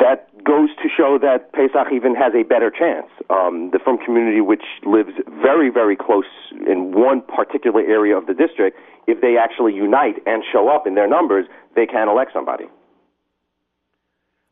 that 0.00 0.28
goes 0.44 0.70
to 0.82 0.88
show 0.88 1.18
that 1.20 1.52
Pesach 1.52 1.92
even 1.92 2.14
has 2.14 2.32
a 2.34 2.42
better 2.42 2.70
chance. 2.70 3.06
Um, 3.30 3.70
the 3.72 3.78
Frum 3.82 3.98
community, 4.04 4.40
which 4.40 4.64
lives 4.86 5.10
very, 5.42 5.70
very 5.70 5.96
close 5.96 6.24
in 6.66 6.92
one 6.92 7.22
particular 7.22 7.80
area 7.80 8.16
of 8.16 8.26
the 8.26 8.34
district, 8.34 8.78
if 9.06 9.20
they 9.20 9.36
actually 9.36 9.74
unite 9.74 10.16
and 10.26 10.42
show 10.50 10.68
up 10.68 10.86
in 10.86 10.94
their 10.94 11.08
numbers, 11.08 11.46
they 11.76 11.86
can 11.86 12.08
elect 12.08 12.32
somebody. 12.32 12.64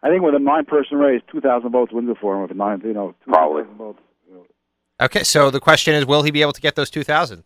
I 0.03 0.09
think 0.09 0.23
with 0.23 0.35
a 0.35 0.41
nine-person 0.41 0.99
race, 0.99 1.23
two 1.31 1.41
thousand 1.41 1.71
votes 1.71 1.93
wins 1.93 2.11
it 2.11 2.17
for 2.21 2.35
him. 2.35 2.43
With 2.43 2.51
a 2.51 2.55
nine, 2.55 2.83
you 2.85 2.93
know, 2.93 3.15
probably. 3.23 3.63
Votes. 3.79 4.01
Okay, 5.01 5.23
so 5.23 5.51
the 5.51 5.61
question 5.61 5.95
is, 5.95 6.05
will 6.05 6.23
he 6.23 6.31
be 6.31 6.43
able 6.43 6.53
to 6.53 6.61
get 6.61 6.75
those 6.75 6.91
two 6.91 7.05
thousand? 7.05 7.45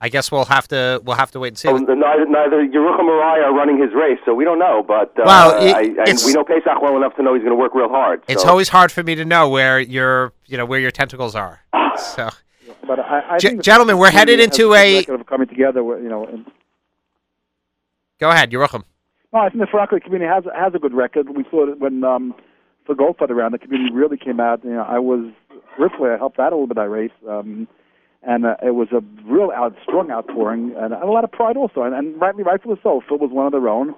I 0.00 0.08
guess 0.08 0.30
we'll 0.30 0.44
have 0.44 0.68
to 0.68 1.00
we'll 1.04 1.16
have 1.16 1.32
to 1.32 1.40
wait 1.40 1.48
and 1.48 1.58
see. 1.58 1.68
Oh, 1.68 1.76
neither 1.76 2.24
neither 2.26 2.66
Yerucham 2.66 3.08
or 3.08 3.20
I 3.20 3.40
are 3.40 3.52
running 3.52 3.82
his 3.82 3.92
race, 3.94 4.18
so 4.24 4.32
we 4.32 4.44
don't 4.44 4.60
know. 4.60 4.84
But 4.86 5.10
uh, 5.18 5.24
well, 5.26 5.60
it, 5.60 5.98
I, 5.98 6.14
we 6.24 6.32
know 6.32 6.44
Pesach 6.44 6.80
well 6.80 6.96
enough 6.96 7.16
to 7.16 7.22
know 7.22 7.34
he's 7.34 7.42
going 7.42 7.56
to 7.56 7.58
work 7.58 7.74
real 7.74 7.88
hard. 7.88 8.22
It's 8.28 8.44
always 8.44 8.68
hard 8.68 8.92
for 8.92 9.02
me 9.02 9.16
to 9.16 9.24
know 9.24 9.48
where 9.48 9.80
your 9.80 10.32
you 10.46 10.56
know 10.56 10.66
where 10.66 10.78
your 10.78 10.92
tentacles 10.92 11.34
are. 11.34 11.62
So, 12.14 12.30
but 12.86 13.00
I, 13.00 13.34
I 13.34 13.38
G- 13.38 13.58
gentlemen, 13.58 13.98
we're 13.98 14.12
headed 14.12 14.38
into 14.38 14.72
a 14.72 15.04
of 15.04 15.26
coming 15.26 15.48
together. 15.48 15.80
You 15.80 16.08
know. 16.08 16.26
And... 16.26 16.46
Go 18.20 18.30
ahead, 18.30 18.52
Yerucham. 18.52 18.84
No, 19.32 19.40
I 19.40 19.48
think 19.48 19.60
the 19.60 19.66
Farakli 19.66 20.00
community 20.00 20.30
has 20.32 20.44
has 20.54 20.74
a 20.74 20.78
good 20.78 20.94
record. 20.94 21.28
We 21.30 21.44
saw 21.50 21.68
it 21.68 21.80
when 21.80 22.04
um, 22.04 22.36
the 22.86 22.94
Goldfeder 22.94 23.34
round. 23.34 23.52
The 23.52 23.58
community 23.58 23.92
really 23.92 24.16
came 24.16 24.38
out. 24.38 24.62
You 24.62 24.74
know, 24.74 24.84
I 24.84 25.00
was 25.00 25.28
briefly 25.76 26.10
I 26.10 26.18
helped 26.18 26.38
out 26.38 26.52
a 26.52 26.54
little 26.54 26.68
bit. 26.68 26.78
I 26.78 26.84
race. 26.84 27.10
Um, 27.28 27.66
and 28.22 28.44
uh, 28.44 28.56
it 28.62 28.74
was 28.74 28.88
a 28.92 29.02
real 29.24 29.50
out, 29.54 29.74
strong 29.82 30.10
outpouring 30.10 30.74
and, 30.76 30.92
a 30.92 31.06
lot 31.06 31.24
of 31.24 31.30
pride 31.30 31.56
also, 31.56 31.82
and, 31.82 31.94
and 31.94 32.20
rightly, 32.20 32.42
rightfully 32.42 32.76
so. 32.82 33.00
Phil 33.08 33.18
was 33.18 33.30
one 33.30 33.46
of 33.46 33.52
their 33.52 33.68
own. 33.68 33.94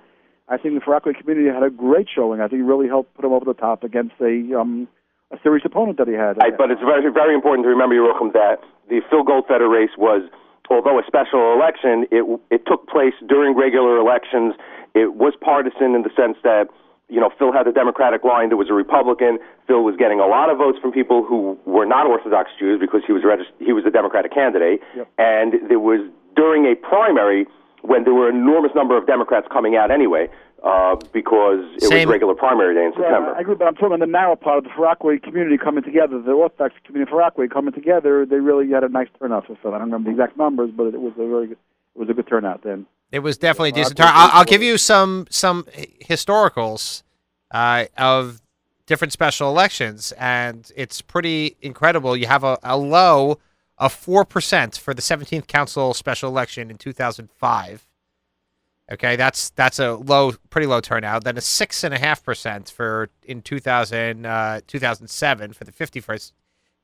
I 0.48 0.58
think 0.58 0.74
the 0.74 0.80
Farakli 0.80 1.16
community 1.16 1.48
had 1.48 1.62
a 1.62 1.70
great 1.70 2.08
showing. 2.12 2.40
I 2.40 2.48
think 2.48 2.60
it 2.60 2.64
really 2.64 2.88
helped 2.88 3.14
put 3.14 3.24
him 3.24 3.32
over 3.32 3.44
the 3.44 3.54
top 3.54 3.84
against 3.84 4.14
a 4.20 4.58
um, 4.58 4.88
a 5.30 5.38
serious 5.44 5.64
opponent 5.64 5.96
that 5.98 6.08
he 6.08 6.14
had. 6.14 6.42
I, 6.42 6.50
but 6.50 6.70
it's 6.70 6.82
very 6.82 7.06
very 7.12 7.34
important 7.34 7.64
to 7.64 7.70
remember, 7.70 7.94
Yerucham, 7.94 8.32
that 8.32 8.58
the 8.88 9.00
Phil 9.08 9.22
Goldfeder 9.22 9.70
race 9.70 9.94
was, 9.96 10.28
although 10.68 10.98
a 10.98 11.06
special 11.06 11.54
election, 11.54 12.04
it 12.10 12.26
it 12.50 12.66
took 12.66 12.88
place 12.88 13.14
during 13.28 13.56
regular 13.56 13.96
elections. 13.96 14.54
It 14.92 15.14
was 15.14 15.34
partisan 15.40 15.94
in 15.94 16.02
the 16.02 16.10
sense 16.18 16.36
that 16.42 16.66
you 17.10 17.20
know, 17.20 17.30
Phil 17.38 17.52
had 17.52 17.66
the 17.66 17.72
Democratic 17.72 18.24
line. 18.24 18.48
There 18.48 18.56
was 18.56 18.70
a 18.70 18.74
Republican. 18.74 19.38
Phil 19.66 19.82
was 19.82 19.96
getting 19.96 20.20
a 20.20 20.26
lot 20.26 20.48
of 20.48 20.58
votes 20.58 20.78
from 20.80 20.92
people 20.92 21.24
who 21.24 21.58
were 21.66 21.84
not 21.84 22.06
Orthodox 22.06 22.50
Jews 22.58 22.78
because 22.80 23.02
he 23.06 23.12
was 23.12 23.22
regist- 23.22 23.52
he 23.58 23.72
was 23.72 23.84
a 23.84 23.90
Democratic 23.90 24.32
candidate. 24.32 24.80
Yep. 24.96 25.08
And 25.18 25.54
there 25.68 25.80
was 25.80 26.00
during 26.36 26.66
a 26.66 26.74
primary 26.76 27.46
when 27.82 28.04
there 28.04 28.14
were 28.14 28.28
an 28.28 28.36
enormous 28.36 28.72
number 28.74 28.96
of 28.96 29.06
Democrats 29.06 29.48
coming 29.50 29.76
out 29.76 29.90
anyway 29.90 30.28
uh, 30.62 30.96
because 31.12 31.64
it 31.76 31.84
Same. 31.84 32.08
was 32.08 32.12
regular 32.12 32.34
primary 32.34 32.74
day 32.74 32.84
in 32.84 32.92
September. 32.92 33.30
Yeah, 33.30 33.38
I 33.38 33.40
agree, 33.40 33.54
but 33.54 33.66
I'm 33.66 33.74
talking 33.74 33.94
about 33.94 34.00
the 34.00 34.06
narrow 34.06 34.36
part 34.36 34.58
of 34.58 34.64
the 34.64 34.70
Farakwe 34.70 35.22
community 35.22 35.56
coming 35.56 35.82
together, 35.82 36.20
the 36.20 36.32
Orthodox 36.32 36.74
community 36.84 37.10
of 37.10 37.16
Farakwe 37.16 37.50
coming 37.50 37.72
together. 37.72 38.26
They 38.26 38.36
really 38.36 38.70
had 38.70 38.84
a 38.84 38.88
nice 38.88 39.08
turnout 39.18 39.46
for 39.46 39.56
Phil. 39.62 39.74
I 39.74 39.78
don't 39.78 39.88
remember 39.88 40.10
the 40.10 40.16
exact 40.16 40.36
numbers, 40.36 40.70
but 40.76 40.88
it 40.88 41.00
was 41.00 41.12
a 41.14 41.26
very 41.26 41.48
good, 41.48 41.58
it 41.94 41.98
was 41.98 42.08
a 42.10 42.14
good 42.14 42.28
turnout 42.28 42.62
then. 42.62 42.86
It 43.12 43.20
was 43.20 43.38
definitely 43.38 43.70
a 43.70 43.72
decent 43.72 43.96
Tar- 43.96 44.12
I'll, 44.12 44.30
I'll 44.32 44.44
give 44.44 44.62
you 44.62 44.78
some 44.78 45.26
some 45.30 45.64
historicals 46.04 47.02
uh, 47.50 47.86
of 47.96 48.40
different 48.86 49.12
special 49.12 49.48
elections, 49.48 50.12
and 50.12 50.70
it's 50.76 51.00
pretty 51.00 51.56
incredible. 51.60 52.16
You 52.16 52.26
have 52.26 52.44
a, 52.44 52.58
a 52.62 52.76
low 52.76 53.38
of 53.78 53.92
four 53.92 54.24
percent 54.24 54.76
for 54.76 54.94
the 54.94 55.02
17th 55.02 55.46
council 55.46 55.94
special 55.94 56.28
election 56.28 56.70
in 56.70 56.76
2005. 56.76 57.86
Okay, 58.92 59.14
that's 59.14 59.50
that's 59.50 59.78
a 59.78 59.94
low, 59.94 60.32
pretty 60.50 60.66
low 60.66 60.80
turnout. 60.80 61.24
Then 61.24 61.36
a 61.36 61.40
six 61.40 61.84
and 61.84 61.94
a 61.94 61.98
half 61.98 62.24
percent 62.24 62.70
for 62.70 63.08
in 63.24 63.42
2000 63.42 64.26
uh, 64.26 64.60
2007 64.66 65.52
for 65.52 65.64
the 65.64 65.72
51st 65.72 66.32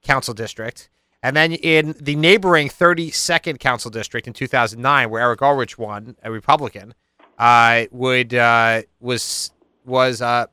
council 0.05 0.33
district, 0.33 0.89
and 1.23 1.35
then 1.37 1.53
in 1.53 1.95
the 2.01 2.17
neighboring 2.17 2.69
32nd 2.69 3.59
council 3.59 3.91
district 3.91 4.27
in 4.27 4.33
2009, 4.33 5.11
where 5.11 5.23
Eric 5.23 5.43
Ulrich 5.43 5.77
won, 5.79 6.17
a 6.23 6.31
Republican, 6.31 6.95
uh, 7.39 7.85
would 7.91 8.35
uh, 8.35 8.83
was 9.01 9.51
was 9.85 10.23
uh, 10.23 10.47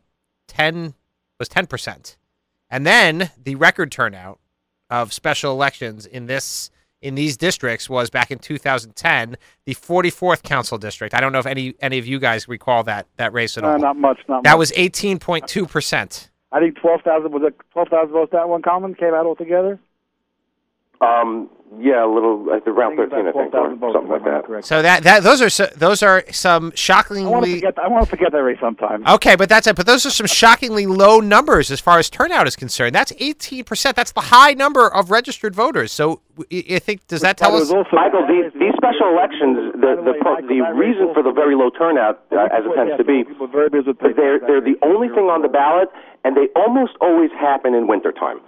10 0.48 0.94
was 1.40 1.50
10 1.50 1.68
percent, 1.68 2.18
and 2.70 2.86
then 2.86 3.32
the 3.42 3.56
record 3.56 3.92
turnout 3.92 4.40
of 4.90 5.12
special 5.14 5.52
elections 5.52 6.06
in 6.06 6.26
this 6.28 6.70
in 7.02 7.16
these 7.16 7.36
districts 7.36 7.90
was 7.90 8.10
back 8.10 8.32
in 8.32 8.40
2010, 8.40 9.36
the 9.66 9.76
44th 9.76 10.42
council 10.42 10.78
district. 10.78 11.14
I 11.14 11.20
don't 11.20 11.34
know 11.34 11.40
if 11.40 11.46
any 11.46 11.74
any 11.82 11.98
of 12.00 12.06
you 12.08 12.18
guys 12.20 12.48
recall 12.48 12.84
that 12.84 13.08
that 13.18 13.34
race 13.34 13.58
at 13.58 13.64
Uh, 13.64 13.72
all. 13.74 13.80
not 13.80 13.98
much. 13.98 14.20
Not 14.30 14.44
that 14.44 14.52
much. 14.52 14.58
was 14.60 14.72
18.2 14.74 15.70
percent. 15.70 16.30
I 16.52 16.60
think 16.60 16.78
twelve 16.78 17.02
thousand 17.02 17.32
was 17.32 17.44
it 17.44 17.56
twelve 17.72 17.88
thousand 17.90 18.12
votes 18.14 18.32
that 18.32 18.48
one 18.48 18.62
common 18.62 18.94
came 18.96 19.14
out 19.14 19.26
altogether. 19.26 19.80
Um, 21.02 21.50
yeah, 21.80 22.06
a 22.06 22.08
little 22.08 22.46
uh, 22.52 22.60
around 22.70 22.94
I 22.94 23.08
13, 23.10 23.26
I 23.26 23.30
it's 23.30 23.36
about 23.36 23.70
think, 23.72 23.82
or 23.82 23.94
something 23.94 24.12
like 24.12 24.24
that. 24.26 24.46
correct. 24.46 24.68
So 24.68 24.84
that 24.84 25.02
that 25.04 25.24
those 25.24 25.42
are 25.42 25.50
so, 25.50 25.66
those 25.76 26.04
are 26.04 26.24
some 26.32 26.66
I 26.66 26.68
want 26.68 26.76
to 26.76 26.78
shockingly 26.78 27.34
forget. 27.56 27.80
I 27.80 27.88
want 27.88 28.04
to 28.06 28.10
forget 28.12 28.32
that 28.32 28.44
race 28.44 28.60
sometime. 28.62 29.04
okay, 29.08 29.36
but 29.36 29.50
that's 29.50 29.66
it. 29.66 29.76
But 29.76 29.88
those 29.88 30.06
are 30.06 30.12
some 30.12 30.28
shockingly 30.28 30.86
low 30.86 31.20
numbers 31.20 31.72
as 31.72 31.80
far 31.80 31.98
as 31.98 32.12
turnout 32.12 32.46
is 32.46 32.56
concerned. 32.56 32.94
That's 32.94 33.12
18 33.18 33.64
percent. 33.64 33.96
That's 33.96 34.12
the 34.12 34.22
high 34.22 34.54
number 34.54 34.88
of 34.88 35.10
registered 35.10 35.56
voters. 35.56 35.92
So 35.92 36.22
I 36.52 36.64
I 36.78 36.80
think 36.80 37.08
does 37.08 37.22
that 37.22 37.38
tell 37.38 37.58
it 37.58 37.64
us? 37.64 37.72
also- 37.72 37.90
Michael, 37.92 38.28
these, 38.28 38.54
these 38.54 38.74
special 38.78 39.10
elections, 39.10 39.74
the 39.74 39.98
the, 40.06 40.14
pro- 40.22 40.42
the 40.48 40.62
reason 40.78 41.12
for 41.16 41.24
the 41.24 41.32
very 41.32 41.56
low 41.56 41.72
turnout, 41.72 42.22
uh, 42.32 42.54
as 42.54 42.64
it 42.66 42.76
tends 42.76 42.96
to 42.98 43.04
be, 43.04 43.24
People 43.24 43.48
were 43.48 43.52
very 43.52 43.70
busy 43.70 43.88
with 43.88 43.98
is 44.06 44.16
they're 44.16 44.40
they're 44.40 44.62
the 44.62 44.78
only 44.84 45.10
thing 45.10 45.26
on 45.34 45.42
the 45.42 45.50
ballot, 45.50 45.90
and 46.24 46.38
they 46.38 46.50
almost 46.56 46.94
always 47.02 47.32
happen 47.32 47.74
in 47.74 47.88
wintertime. 47.88 48.40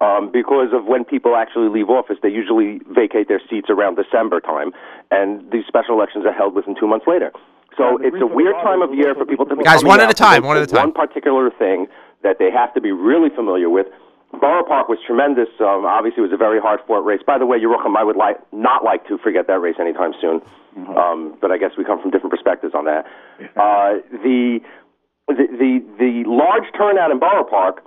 Um, 0.00 0.30
because 0.32 0.68
of 0.74 0.84
when 0.86 1.04
people 1.04 1.36
actually 1.36 1.68
leave 1.68 1.88
office, 1.88 2.16
they 2.22 2.28
usually 2.28 2.80
vacate 2.90 3.28
their 3.28 3.40
seats 3.48 3.70
around 3.70 3.94
December 3.96 4.40
time, 4.40 4.72
and 5.10 5.50
these 5.52 5.64
special 5.66 5.94
elections 5.94 6.26
are 6.26 6.32
held 6.32 6.54
within 6.54 6.74
two 6.78 6.86
months 6.86 7.06
later. 7.06 7.30
So 7.76 7.98
Yeah, 8.00 8.08
it's 8.08 8.20
a 8.20 8.26
weird 8.26 8.54
time 8.62 8.82
of 8.82 8.94
year 8.94 9.14
for 9.14 9.24
people 9.24 9.46
to 9.46 9.56
be 9.56 9.62
Guys, 9.64 9.84
one 9.84 10.00
at 10.00 10.10
a 10.10 10.14
time, 10.14 10.44
one 10.44 10.56
at 10.56 10.62
a 10.62 10.66
time. 10.66 10.90
One 10.90 10.92
particular 10.92 11.50
thing 11.50 11.86
that 12.22 12.38
they 12.38 12.50
have 12.50 12.74
to 12.74 12.80
be 12.80 12.92
really 12.92 13.30
familiar 13.34 13.70
with. 13.70 13.86
Borough 14.40 14.64
Park 14.64 14.88
was 14.88 14.98
tremendous. 15.06 15.48
Um, 15.60 15.84
obviously, 15.86 16.20
it 16.22 16.26
was 16.26 16.32
a 16.32 16.36
very 16.36 16.60
hard-fought 16.60 17.04
race. 17.04 17.20
By 17.24 17.38
the 17.38 17.46
way, 17.46 17.58
Yerucham, 17.58 17.96
I 17.96 18.02
would 18.02 18.16
like 18.16 18.36
not 18.52 18.82
like 18.82 19.06
to 19.06 19.16
forget 19.18 19.46
that 19.46 19.60
race 19.60 19.76
anytime 19.78 20.12
soon. 20.20 20.42
Um, 20.98 21.38
but 21.40 21.52
I 21.52 21.58
guess 21.58 21.70
we 21.78 21.84
come 21.84 22.02
from 22.02 22.10
different 22.10 22.32
perspectives 22.32 22.74
on 22.74 22.84
that. 22.86 23.06
Uh, 23.56 24.02
the, 24.10 24.58
the 25.28 25.46
the 25.54 25.72
the 25.98 26.24
large 26.26 26.64
turnout 26.76 27.12
in 27.12 27.20
Borough 27.20 27.44
Park, 27.44 27.84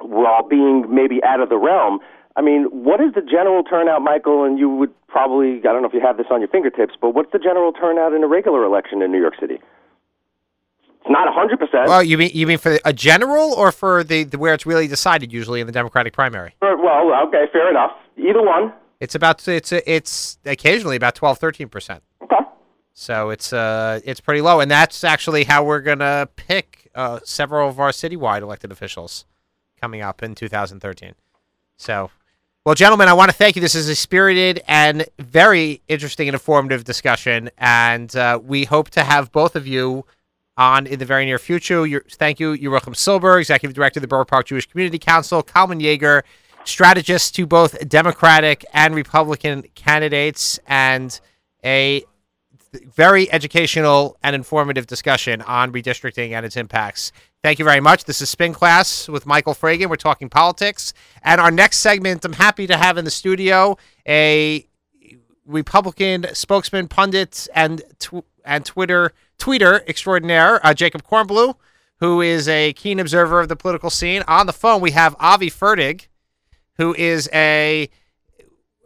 while 0.00 0.46
being 0.46 0.86
maybe 0.92 1.22
out 1.24 1.40
of 1.40 1.48
the 1.48 1.58
realm, 1.58 2.00
I 2.36 2.42
mean, 2.42 2.64
what 2.70 3.00
is 3.00 3.12
the 3.14 3.22
general 3.22 3.62
turnout, 3.62 4.02
Michael? 4.02 4.44
And 4.44 4.58
you 4.58 4.68
would 4.68 4.92
probably 5.08 5.58
I 5.58 5.72
don't 5.72 5.82
know 5.82 5.88
if 5.88 5.94
you 5.94 6.00
have 6.00 6.16
this 6.16 6.26
on 6.30 6.40
your 6.40 6.48
fingertips, 6.48 6.94
but 7.00 7.14
what's 7.14 7.32
the 7.32 7.38
general 7.38 7.72
turnout 7.72 8.12
in 8.12 8.22
a 8.22 8.28
regular 8.28 8.64
election 8.64 9.02
in 9.02 9.10
New 9.12 9.20
York 9.20 9.34
City? 9.40 9.58
It's 11.00 11.10
not 11.10 11.32
hundred 11.32 11.58
percent. 11.58 11.88
Well, 11.88 12.02
you 12.02 12.18
mean 12.18 12.30
you 12.32 12.46
mean 12.46 12.58
for 12.58 12.78
a 12.84 12.92
general 12.92 13.52
or 13.52 13.72
for 13.72 14.04
the, 14.04 14.24
the 14.24 14.38
where 14.38 14.54
it's 14.54 14.66
really 14.66 14.86
decided 14.86 15.32
usually 15.32 15.60
in 15.60 15.66
the 15.66 15.72
Democratic 15.72 16.12
primary? 16.12 16.54
Well, 16.60 17.12
okay, 17.28 17.46
fair 17.52 17.70
enough. 17.70 17.92
Either 18.16 18.42
one. 18.42 18.72
It's 19.00 19.14
about 19.14 19.46
it's 19.48 19.72
it's 19.72 20.38
occasionally 20.44 20.96
about 20.96 21.14
12 21.14 21.38
13 21.38 21.68
percent. 21.68 22.02
Okay. 22.22 22.36
So 22.92 23.30
it's 23.30 23.52
uh 23.52 24.00
it's 24.04 24.20
pretty 24.20 24.42
low, 24.42 24.60
and 24.60 24.70
that's 24.70 25.02
actually 25.02 25.44
how 25.44 25.64
we're 25.64 25.80
gonna 25.80 26.28
pick 26.36 26.90
uh, 26.94 27.20
several 27.24 27.68
of 27.68 27.80
our 27.80 27.90
citywide 27.90 28.42
elected 28.42 28.70
officials 28.72 29.24
coming 29.80 30.02
up 30.02 30.22
in 30.22 30.34
2013. 30.34 31.14
So, 31.76 32.10
well, 32.64 32.74
gentlemen, 32.74 33.08
I 33.08 33.14
want 33.14 33.30
to 33.30 33.36
thank 33.36 33.56
you. 33.56 33.62
This 33.62 33.74
is 33.74 33.88
a 33.88 33.94
spirited 33.94 34.62
and 34.68 35.06
very 35.18 35.80
interesting 35.88 36.28
and 36.28 36.34
informative 36.34 36.84
discussion, 36.84 37.50
and 37.56 38.14
uh, 38.14 38.38
we 38.42 38.64
hope 38.64 38.90
to 38.90 39.02
have 39.02 39.32
both 39.32 39.56
of 39.56 39.66
you 39.66 40.04
on 40.56 40.86
in 40.86 40.98
the 40.98 41.06
very 41.06 41.24
near 41.24 41.38
future. 41.38 41.86
You're, 41.86 42.04
thank 42.10 42.38
you, 42.38 42.52
Yerucham 42.54 42.94
Silber, 42.94 43.38
Executive 43.38 43.74
Director 43.74 43.98
of 43.98 44.02
the 44.02 44.08
Borough 44.08 44.26
Park 44.26 44.46
Jewish 44.46 44.66
Community 44.66 44.98
Council, 44.98 45.42
Kalman 45.42 45.80
Yeger, 45.80 46.22
strategist 46.64 47.34
to 47.36 47.46
both 47.46 47.88
Democratic 47.88 48.66
and 48.74 48.94
Republican 48.94 49.64
candidates, 49.74 50.60
and 50.66 51.18
a 51.64 52.04
very 52.72 53.30
educational 53.32 54.16
and 54.22 54.36
informative 54.36 54.86
discussion 54.86 55.42
on 55.42 55.72
redistricting 55.72 56.32
and 56.32 56.44
its 56.46 56.56
impacts. 56.56 57.10
Thank 57.42 57.58
you 57.58 57.64
very 57.64 57.80
much. 57.80 58.04
This 58.04 58.20
is 58.20 58.28
Spin 58.28 58.52
Class 58.52 59.08
with 59.08 59.24
Michael 59.24 59.54
Fragin. 59.54 59.88
We're 59.88 59.96
talking 59.96 60.28
politics. 60.28 60.92
And 61.22 61.40
our 61.40 61.50
next 61.50 61.78
segment, 61.78 62.22
I'm 62.22 62.34
happy 62.34 62.66
to 62.66 62.76
have 62.76 62.98
in 62.98 63.06
the 63.06 63.10
studio 63.10 63.78
a 64.06 64.66
Republican 65.46 66.26
spokesman, 66.34 66.86
pundit, 66.86 67.48
and 67.54 67.82
tw- 67.98 68.26
and 68.44 68.66
Twitter 68.66 69.14
tweeter 69.38 69.88
extraordinaire, 69.88 70.64
uh, 70.66 70.74
Jacob 70.74 71.02
Kornbluh, 71.02 71.54
who 72.00 72.20
is 72.20 72.46
a 72.46 72.74
keen 72.74 73.00
observer 73.00 73.40
of 73.40 73.48
the 73.48 73.56
political 73.56 73.88
scene. 73.88 74.22
On 74.28 74.44
the 74.44 74.52
phone, 74.52 74.82
we 74.82 74.90
have 74.90 75.16
Avi 75.18 75.48
Fertig, 75.48 76.08
who 76.76 76.94
is 76.94 77.26
a 77.32 77.88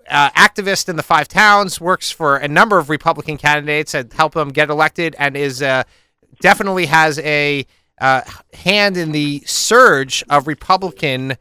uh, 0.09 0.31
activist 0.31 0.89
in 0.89 0.95
the 0.95 1.03
five 1.03 1.27
towns, 1.27 1.81
works 1.81 2.13
for 2.13 2.37
a 2.37 2.47
number 2.47 2.79
of 2.79 2.89
Republican 2.89 3.37
candidates 3.37 3.95
and 3.95 4.13
help 4.13 4.35
them 4.35 4.51
get 4.51 4.71
elected, 4.71 5.17
and 5.19 5.37
is 5.37 5.61
uh, 5.61 5.83
definitely 6.41 6.87
has 6.87 7.19
a 7.19 7.67
uh, 8.01 8.23
hand 8.53 8.97
in 8.97 9.13
the 9.13 9.43
surge 9.47 10.25
of 10.29 10.47
Republican 10.47 11.37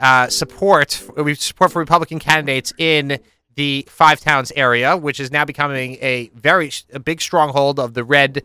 uh, 0.00 0.28
support 0.28 1.02
uh, 1.16 1.34
support 1.34 1.72
for 1.72 1.78
Republican 1.78 2.18
candidates 2.18 2.72
in 2.78 3.18
the 3.54 3.86
five 3.88 4.20
towns 4.20 4.52
area, 4.56 4.96
which 4.96 5.20
is 5.20 5.30
now 5.30 5.44
becoming 5.44 5.96
a 6.02 6.30
very 6.34 6.70
a 6.92 6.98
big 6.98 7.20
stronghold 7.20 7.78
of 7.78 7.94
the 7.94 8.04
red. 8.04 8.42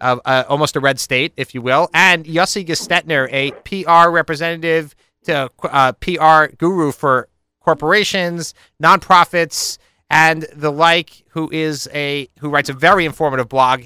Uh, 0.00 0.16
uh, 0.26 0.44
almost 0.48 0.76
a 0.76 0.80
red 0.80 1.00
state, 1.00 1.32
if 1.36 1.56
you 1.56 1.60
will, 1.60 1.90
and 1.92 2.24
Yossi 2.24 2.64
Gestetner, 2.64 3.28
a 3.32 3.50
PR 3.62 4.10
representative 4.10 4.94
to 5.24 5.50
uh, 5.64 5.90
PR 5.94 6.54
guru 6.56 6.92
for 6.92 7.28
corporations, 7.60 8.54
nonprofits, 8.80 9.76
and 10.08 10.46
the 10.54 10.70
like, 10.70 11.24
who 11.30 11.50
is 11.50 11.88
a 11.92 12.28
who 12.38 12.48
writes 12.48 12.68
a 12.68 12.72
very 12.72 13.04
informative 13.04 13.48
blog. 13.48 13.82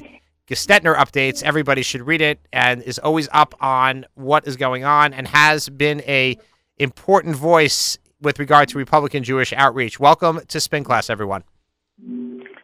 Gestetner 0.49 0.97
updates. 0.97 1.43
Everybody 1.43 1.83
should 1.83 2.03
read 2.03 2.21
it, 2.21 2.41
and 2.53 2.83
is 2.83 2.99
always 2.99 3.29
up 3.33 3.55
on 3.61 4.05
what 4.15 4.47
is 4.47 4.57
going 4.57 4.85
on, 4.85 5.13
and 5.15 5.29
has 5.29 5.69
been 5.69 6.03
a 6.03 6.37
important 6.79 7.37
voice 7.37 7.97
with 8.21 8.39
regard 8.39 8.69
to 8.71 8.79
Republican 8.79 9.23
Jewish 9.23 9.53
outreach. 9.53 10.01
Welcome 10.01 10.41
to 10.49 10.61
Spin 10.61 10.83
Class, 10.83 11.11
everyone. 11.11 11.45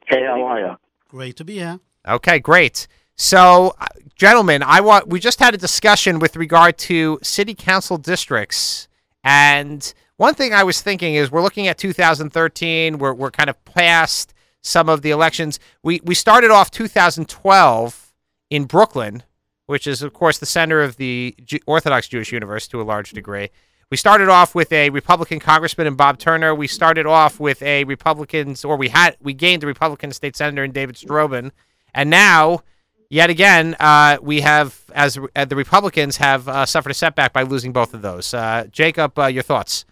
Hey, 0.07 0.25
how 0.25 0.43
are 0.43 0.61
you? 0.61 0.77
Great 1.09 1.37
to 1.37 1.45
be 1.45 1.55
here. 1.55 1.79
Okay, 2.07 2.41
great. 2.41 2.89
So, 3.15 3.75
uh, 3.81 3.87
gentlemen, 4.17 4.63
I 4.63 4.81
want 4.81 5.09
we 5.09 5.21
just 5.21 5.39
had 5.39 5.55
a 5.55 5.59
discussion 5.59 6.19
with 6.19 6.37
regard 6.37 6.79
to 6.79 7.19
city 7.23 7.55
council 7.55 7.97
districts, 7.97 8.89
and 9.23 9.93
one 10.17 10.35
thing 10.35 10.53
I 10.53 10.65
was 10.65 10.81
thinking 10.81 11.15
is 11.15 11.31
we're 11.31 11.43
looking 11.43 11.69
at 11.69 11.79
2013. 11.79 12.99
We're 12.99 13.15
we're 13.15 13.31
kind 13.31 13.49
of 13.49 13.65
past 13.65 14.35
some 14.69 14.89
of 14.89 15.03
the 15.03 15.11
elections. 15.11 15.59
We 15.83 16.01
we 16.05 16.15
started 16.15 16.51
off 16.51 16.71
2012 16.71 18.13
in 18.51 18.65
Brooklyn, 18.65 19.23
which 19.67 19.87
is 19.87 20.03
of 20.03 20.13
course 20.13 20.39
the 20.39 20.47
center 20.47 20.81
of 20.81 20.97
the 20.97 21.35
Ju- 21.45 21.59
Orthodox 21.67 22.09
Jewish 22.09 22.33
universe 22.33 22.69
to 22.69 22.81
a 22.81 22.85
large 22.85 23.11
degree. 23.11 23.51
We 23.91 23.97
started 23.97 24.29
off 24.29 24.55
with 24.55 24.71
a 24.71 24.91
Republican 24.91 25.41
congressman 25.41 25.87
in 25.87 25.95
Bob 25.95 26.19
Turner. 26.19 26.55
We 26.55 26.67
started 26.67 27.07
off 27.07 27.41
with 27.41 27.63
a 27.63 27.85
Republicans, 27.85 28.65
or 28.65 28.77
we 28.77 28.91
had 28.91 29.17
we 29.21 29.33
gained 29.33 29.65
a 29.65 29.67
Republican 29.67 30.13
state 30.13 30.37
senator 30.37 30.63
in 30.63 30.73
David 30.73 30.97
Storobin, 30.97 31.53
and 31.95 32.11
now, 32.11 32.61
yet 33.09 33.31
again, 33.31 33.75
uh, 33.81 34.19
we 34.21 34.43
have 34.43 34.83
as 34.95 35.19
uh, 35.35 35.45
the 35.47 35.57
Republicans 35.57 36.19
have 36.19 36.47
uh, 36.49 36.67
suffered 36.67 36.91
a 36.91 36.95
setback 36.95 37.33
by 37.33 37.43
losing 37.43 37.73
both 37.73 37.95
of 37.95 38.03
those. 38.03 38.35
Uh, 38.35 38.67
Jacob, 38.71 39.19
uh, 39.19 39.27
your 39.27 39.43
thoughts? 39.43 39.87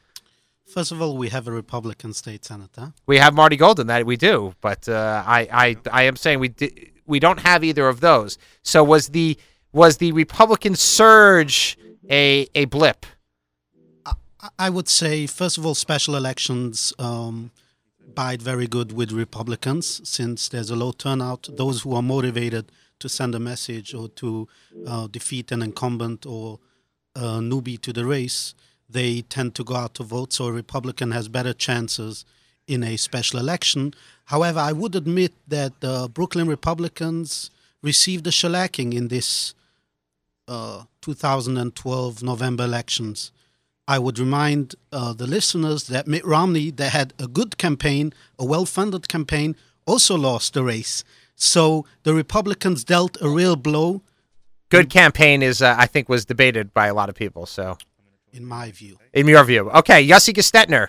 First 0.66 0.90
of 0.92 1.00
all, 1.00 1.16
we 1.16 1.28
have 1.28 1.46
a 1.46 1.52
Republican 1.52 2.12
state 2.12 2.44
senator. 2.44 2.92
We 3.06 3.18
have 3.18 3.34
Marty 3.34 3.56
Golden, 3.56 3.86
that 3.86 4.04
we 4.04 4.16
do, 4.16 4.54
but 4.60 4.88
uh, 4.88 5.22
I, 5.26 5.48
I 5.52 5.76
I 5.92 6.02
am 6.04 6.16
saying 6.16 6.40
we 6.40 6.48
di- 6.48 6.92
we 7.06 7.20
don't 7.20 7.40
have 7.40 7.62
either 7.64 7.86
of 7.88 8.00
those. 8.00 8.36
So 8.62 8.82
was 8.82 9.08
the 9.08 9.38
was 9.72 9.98
the 9.98 10.12
Republican 10.12 10.74
surge 10.74 11.78
a 12.10 12.48
a 12.54 12.64
blip? 12.66 13.06
I- 14.04 14.12
I 14.58 14.70
would 14.70 14.88
say, 14.88 15.26
first 15.26 15.56
of 15.58 15.64
all, 15.66 15.74
special 15.74 16.14
elections 16.16 16.92
um, 16.98 17.50
bide 18.14 18.42
very 18.42 18.66
good 18.66 18.92
with 18.92 19.10
Republicans 19.12 20.00
since 20.08 20.48
there's 20.48 20.70
a 20.70 20.76
low 20.76 20.92
turnout. 20.92 21.48
Those 21.56 21.82
who 21.82 21.94
are 21.94 22.02
motivated 22.02 22.70
to 22.98 23.08
send 23.08 23.34
a 23.34 23.40
message 23.40 23.94
or 23.94 24.08
to 24.08 24.48
uh, 24.86 25.06
defeat 25.08 25.52
an 25.52 25.62
incumbent 25.62 26.26
or 26.26 26.58
a 27.14 27.38
newbie 27.40 27.80
to 27.82 27.92
the 27.92 28.04
race, 28.04 28.54
they 28.88 29.22
tend 29.22 29.54
to 29.56 29.64
go 29.64 29.74
out 29.76 29.94
to 29.94 30.02
vote. 30.02 30.32
So 30.32 30.46
a 30.46 30.52
Republican 30.52 31.10
has 31.10 31.28
better 31.28 31.52
chances 31.52 32.24
in 32.66 32.82
a 32.82 32.96
special 32.96 33.38
election. 33.38 33.94
However, 34.26 34.60
I 34.60 34.72
would 34.72 34.94
admit 34.94 35.32
that 35.48 35.80
the 35.80 36.08
Brooklyn 36.12 36.48
Republicans 36.48 37.50
received 37.82 38.26
a 38.26 38.30
shellacking 38.30 38.94
in 38.94 39.08
this 39.08 39.54
uh, 40.48 40.84
2012 41.02 42.22
November 42.22 42.64
elections. 42.64 43.32
I 43.88 43.98
would 44.00 44.18
remind 44.18 44.74
uh, 44.90 45.12
the 45.12 45.26
listeners 45.26 45.86
that 45.86 46.08
Mitt 46.08 46.24
Romney, 46.24 46.70
that 46.72 46.90
had 46.90 47.12
a 47.20 47.28
good 47.28 47.56
campaign, 47.56 48.12
a 48.38 48.44
well 48.44 48.66
funded 48.66 49.08
campaign, 49.08 49.54
also 49.86 50.16
lost 50.16 50.54
the 50.54 50.64
race. 50.64 51.04
So 51.36 51.84
the 52.02 52.14
Republicans 52.14 52.82
dealt 52.82 53.16
a 53.20 53.28
real 53.28 53.54
blow, 53.54 54.02
Good 54.68 54.90
campaign 54.90 55.42
is 55.42 55.62
uh, 55.62 55.76
I 55.78 55.86
think 55.86 56.08
was 56.08 56.24
debated 56.24 56.74
by 56.74 56.88
a 56.88 56.94
lot 56.94 57.08
of 57.08 57.14
people. 57.14 57.46
So 57.46 57.78
in 58.36 58.44
my 58.44 58.70
view. 58.70 58.98
in 59.12 59.26
your 59.26 59.44
view, 59.44 59.70
okay, 59.70 60.06
Yossi 60.06 60.32
Gestetner. 60.32 60.88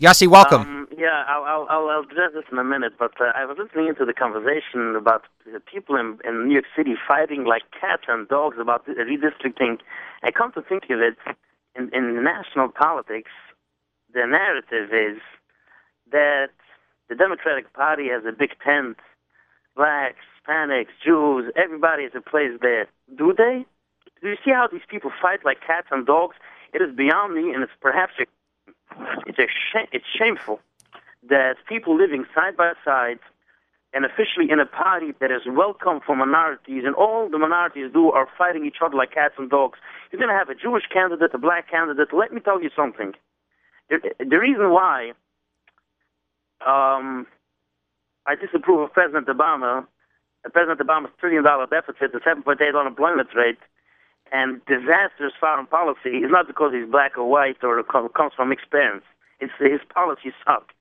Yossi, 0.00 0.26
welcome. 0.26 0.62
Um, 0.62 0.88
Yeah, 0.96 1.22
I'll, 1.28 1.44
I'll, 1.44 1.66
I'll 1.70 1.88
I'll 1.88 2.02
address 2.02 2.32
this 2.34 2.44
in 2.50 2.58
a 2.58 2.64
minute, 2.64 2.94
but 2.98 3.12
uh, 3.20 3.30
I 3.34 3.44
was 3.44 3.56
listening 3.58 3.86
into 3.88 4.04
the 4.04 4.12
conversation 4.12 4.96
about 4.96 5.22
the 5.44 5.60
people 5.60 5.94
in, 5.96 6.18
in 6.24 6.48
New 6.48 6.54
York 6.54 6.70
City 6.76 6.94
fighting 7.06 7.44
like 7.44 7.62
cats 7.78 8.04
and 8.08 8.26
dogs 8.26 8.56
about 8.60 8.86
the 8.86 8.92
redistricting. 8.92 9.78
I 10.22 10.30
come 10.30 10.50
to 10.52 10.62
think 10.62 10.84
of 10.90 11.00
it, 11.00 11.16
in, 11.76 11.90
in 11.92 12.24
national 12.24 12.68
politics, 12.70 13.30
the 14.12 14.26
narrative 14.26 14.88
is 14.92 15.20
that 16.10 16.50
the 17.08 17.14
Democratic 17.14 17.72
Party 17.72 18.08
has 18.08 18.24
a 18.26 18.32
big 18.32 18.52
tent, 18.64 18.96
blacks, 19.76 20.24
Hispanics, 20.48 20.88
Jews, 21.04 21.52
everybody 21.56 22.04
has 22.04 22.12
a 22.16 22.20
place 22.20 22.58
there. 22.60 22.86
Do 23.16 23.34
they? 23.36 23.66
Do 24.22 24.28
you 24.28 24.36
see 24.44 24.50
how 24.52 24.68
these 24.70 24.86
people 24.88 25.10
fight 25.22 25.44
like 25.44 25.58
cats 25.66 25.88
and 25.90 26.06
dogs? 26.06 26.36
It 26.72 26.82
is 26.82 26.94
beyond 26.94 27.34
me, 27.34 27.52
and 27.52 27.62
it's 27.62 27.72
perhaps 27.80 28.12
a, 28.20 28.26
it's 29.26 29.38
a 29.38 29.46
sh- 29.46 29.88
it's 29.92 30.04
shameful 30.18 30.60
that 31.28 31.56
people 31.68 31.96
living 31.96 32.24
side 32.34 32.56
by 32.56 32.72
side 32.84 33.18
and 33.94 34.04
officially 34.04 34.50
in 34.50 34.60
a 34.60 34.66
party 34.66 35.14
that 35.20 35.30
is 35.30 35.42
welcome 35.46 36.00
for 36.04 36.14
minorities, 36.14 36.84
and 36.84 36.94
all 36.94 37.28
the 37.30 37.38
minorities 37.38 37.90
do 37.92 38.10
are 38.10 38.28
fighting 38.36 38.66
each 38.66 38.76
other 38.84 38.96
like 38.96 39.12
cats 39.12 39.34
and 39.38 39.48
dogs. 39.48 39.78
You're 40.10 40.20
going 40.20 40.30
to 40.30 40.36
have 40.36 40.50
a 40.50 40.54
Jewish 40.54 40.84
candidate, 40.92 41.30
a 41.32 41.38
black 41.38 41.70
candidate. 41.70 42.08
Let 42.12 42.32
me 42.32 42.40
tell 42.40 42.62
you 42.62 42.68
something. 42.76 43.14
The, 43.88 43.98
the 44.18 44.38
reason 44.38 44.70
why 44.70 45.12
um, 46.66 47.26
I 48.26 48.34
disapprove 48.34 48.80
of 48.80 48.92
President 48.92 49.26
Obama, 49.26 49.86
President 50.52 50.80
Obama's 50.80 51.10
trillion 51.18 51.42
dollar 51.44 51.66
deficit, 51.66 52.12
the 52.12 52.20
7.8 52.20 52.78
unemployment 52.78 53.28
rate, 53.34 53.58
and 54.32 54.64
disastrous 54.66 55.32
foreign 55.38 55.66
policy 55.66 56.18
is 56.24 56.30
not 56.30 56.46
because 56.46 56.72
he's 56.72 56.90
black 56.90 57.16
or 57.16 57.28
white 57.28 57.62
or 57.62 57.82
comes 57.82 58.32
from 58.34 58.48
mixed 58.50 58.70
parents. 58.70 59.06
It's 59.40 59.52
his 59.58 59.80
policies 59.92 60.32
suck. 60.44 60.72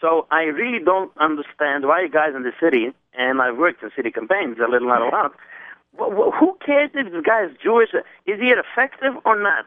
So 0.00 0.26
I 0.30 0.42
really 0.44 0.82
don't 0.84 1.10
understand 1.18 1.86
why 1.86 2.02
you 2.02 2.08
guys 2.08 2.34
in 2.34 2.42
the 2.42 2.52
city, 2.60 2.92
and 3.14 3.40
I've 3.40 3.56
worked 3.56 3.82
in 3.82 3.90
city 3.96 4.10
campaigns 4.10 4.58
a 4.58 4.70
little, 4.70 4.88
not 4.88 5.02
a 5.02 5.08
lot. 5.08 5.32
Who 5.98 6.58
cares 6.64 6.90
if 6.92 7.10
this 7.10 7.24
guy 7.24 7.44
is 7.44 7.52
Jewish? 7.62 7.90
Is 8.26 8.38
he 8.40 8.52
effective 8.52 9.14
or 9.24 9.40
not? 9.40 9.64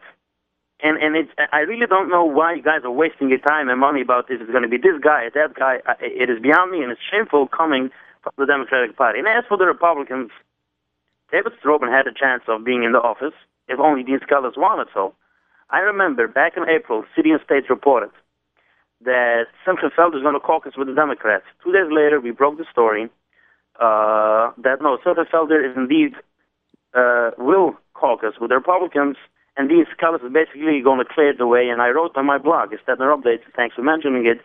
And 0.82 0.98
and 0.98 1.16
it's 1.16 1.32
I 1.52 1.60
really 1.62 1.88
don't 1.88 2.10
know 2.10 2.24
why 2.24 2.54
you 2.54 2.62
guys 2.62 2.82
are 2.84 2.92
wasting 2.92 3.30
your 3.30 3.40
time 3.40 3.68
and 3.68 3.80
money 3.80 4.02
about 4.02 4.28
this. 4.28 4.38
It's 4.40 4.52
going 4.52 4.64
to 4.64 4.70
be 4.70 4.78
this 4.78 5.02
guy, 5.02 5.30
that 5.34 5.56
guy. 5.56 5.80
It 6.00 6.30
is 6.30 6.40
beyond 6.40 6.72
me, 6.72 6.84
and 6.84 6.92
it's 6.92 7.02
shameful 7.12 7.48
coming 7.48 7.90
from 8.24 8.34
the 8.38 8.46
Democratic 8.46 8.96
Party. 8.96 9.20
And 9.20 9.28
as 9.28 9.44
for 9.50 9.58
the 9.58 9.66
Republicans, 9.66 10.30
David 11.32 11.53
Stroman 11.63 11.91
had 11.91 12.07
a 12.07 12.13
chance 12.13 12.43
of 12.47 12.63
being 12.63 12.84
in 12.84 12.91
the 12.91 12.99
office 12.99 13.34
if 13.67 13.80
only 13.80 14.03
Dean 14.03 14.19
Skelos 14.19 14.57
wanted 14.57 14.88
so. 14.93 15.13
I 15.69 15.80
remember 15.80 16.27
back 16.27 16.53
in 16.57 16.67
April, 16.67 17.05
City 17.15 17.30
and 17.30 17.39
State 17.45 17.69
reported 17.69 18.09
that 19.05 19.45
Simcha 19.63 19.91
Felder 19.95 20.17
is 20.17 20.23
going 20.23 20.34
to 20.34 20.39
caucus 20.39 20.73
with 20.75 20.88
the 20.88 20.95
Democrats. 20.95 21.45
Two 21.63 21.71
days 21.71 21.91
later, 21.91 22.19
we 22.19 22.32
broke 22.32 22.57
the 22.57 22.65
story 22.71 23.09
uh, 23.80 24.51
that 24.57 24.82
no, 24.82 24.97
Simcha 25.03 25.25
Felder 25.32 25.63
is 25.63 25.77
indeed 25.77 26.13
uh, 26.93 27.32
will 27.38 27.77
caucus 27.93 28.34
with 28.41 28.49
the 28.49 28.55
Republicans, 28.55 29.15
and 29.55 29.69
Dean 29.69 29.86
Skelos 29.93 30.25
is 30.25 30.34
basically 30.34 30.82
going 30.84 30.99
to 30.99 31.05
clear 31.05 31.34
the 31.38 31.47
way. 31.47 31.69
And 31.69 31.82
I 31.82 31.89
wrote 31.89 32.17
on 32.17 32.25
my 32.25 32.38
blog, 32.38 32.71
Stettler 32.71 33.15
Updates, 33.15 33.45
thanks 33.55 33.75
for 33.75 33.84
mentioning 33.84 34.25
it, 34.25 34.41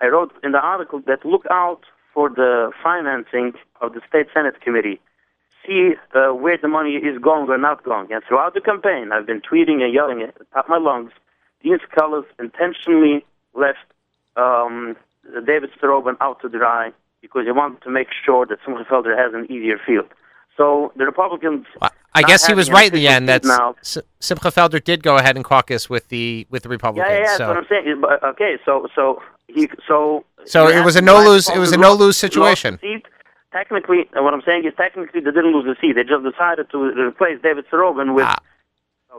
I 0.00 0.06
wrote 0.06 0.32
in 0.42 0.52
the 0.52 0.58
article 0.58 1.02
that 1.06 1.24
look 1.24 1.44
out 1.50 1.80
for 2.12 2.28
the 2.28 2.70
financing 2.82 3.52
of 3.80 3.92
the 3.92 4.00
State 4.08 4.26
Senate 4.32 4.60
Committee. 4.60 5.00
See 5.66 5.92
uh, 6.14 6.34
where 6.34 6.58
the 6.60 6.68
money 6.68 6.96
is 6.96 7.18
going 7.18 7.48
or 7.48 7.58
not 7.58 7.84
going. 7.84 8.12
And 8.12 8.22
throughout 8.26 8.54
the 8.54 8.60
campaign, 8.60 9.12
I've 9.12 9.26
been 9.26 9.40
tweeting 9.40 9.82
and 9.82 9.92
yelling 9.92 10.22
at 10.22 10.38
the 10.38 10.44
top 10.52 10.66
of 10.66 10.70
my 10.70 10.78
lungs. 10.78 11.12
Dean 11.62 11.78
Skelos 11.90 12.26
intentionally 12.38 13.24
left 13.54 13.78
um, 14.36 14.96
David 15.46 15.70
Stroman 15.80 16.16
out 16.20 16.40
to 16.42 16.48
dry 16.48 16.92
because 17.22 17.46
he 17.46 17.52
wanted 17.52 17.82
to 17.82 17.90
make 17.90 18.08
sure 18.24 18.44
that 18.46 18.58
Simcha 18.64 18.84
Felder 18.84 19.16
has 19.16 19.32
an 19.32 19.50
easier 19.50 19.78
field. 19.84 20.06
So 20.56 20.92
the 20.96 21.04
Republicans. 21.04 21.66
Well, 21.80 21.90
I 22.14 22.22
guess 22.22 22.46
he 22.46 22.54
was 22.54 22.70
right 22.70 22.88
in 22.88 22.94
the 22.94 23.08
end. 23.08 23.28
That 23.28 23.44
Simcha 24.20 24.48
Felder 24.50 24.82
did 24.82 25.02
go 25.02 25.16
ahead 25.16 25.36
and 25.36 25.44
caucus 25.44 25.90
with 25.90 26.08
the 26.08 26.46
with 26.50 26.62
the 26.62 26.68
Republicans. 26.68 27.10
Yeah, 27.10 27.20
yeah, 27.20 27.36
so. 27.36 27.38
that's 27.38 27.48
what 27.48 27.56
I'm 27.56 27.84
saying. 27.84 28.02
Okay, 28.24 28.58
so 28.64 28.86
so 28.94 29.22
he 29.48 29.68
so. 29.88 30.24
So 30.44 30.68
it 30.68 30.84
was 30.84 30.96
a 30.96 31.02
no 31.02 31.24
lose. 31.24 31.48
It 31.48 31.58
was 31.58 31.72
a 31.72 31.78
no 31.78 31.94
lose 31.94 32.16
situation. 32.16 32.78
Seat. 32.80 33.06
Technically, 33.54 34.08
what 34.14 34.34
I'm 34.34 34.42
saying 34.44 34.64
is 34.64 34.72
technically 34.76 35.20
they 35.20 35.30
didn't 35.30 35.52
lose 35.52 35.64
the 35.64 35.76
seat. 35.80 35.92
They 35.92 36.02
just 36.02 36.24
decided 36.24 36.68
to 36.72 36.78
replace 37.06 37.40
David 37.40 37.64
Stroman 37.70 38.12
with. 38.12 38.24
Ah. 38.24 38.38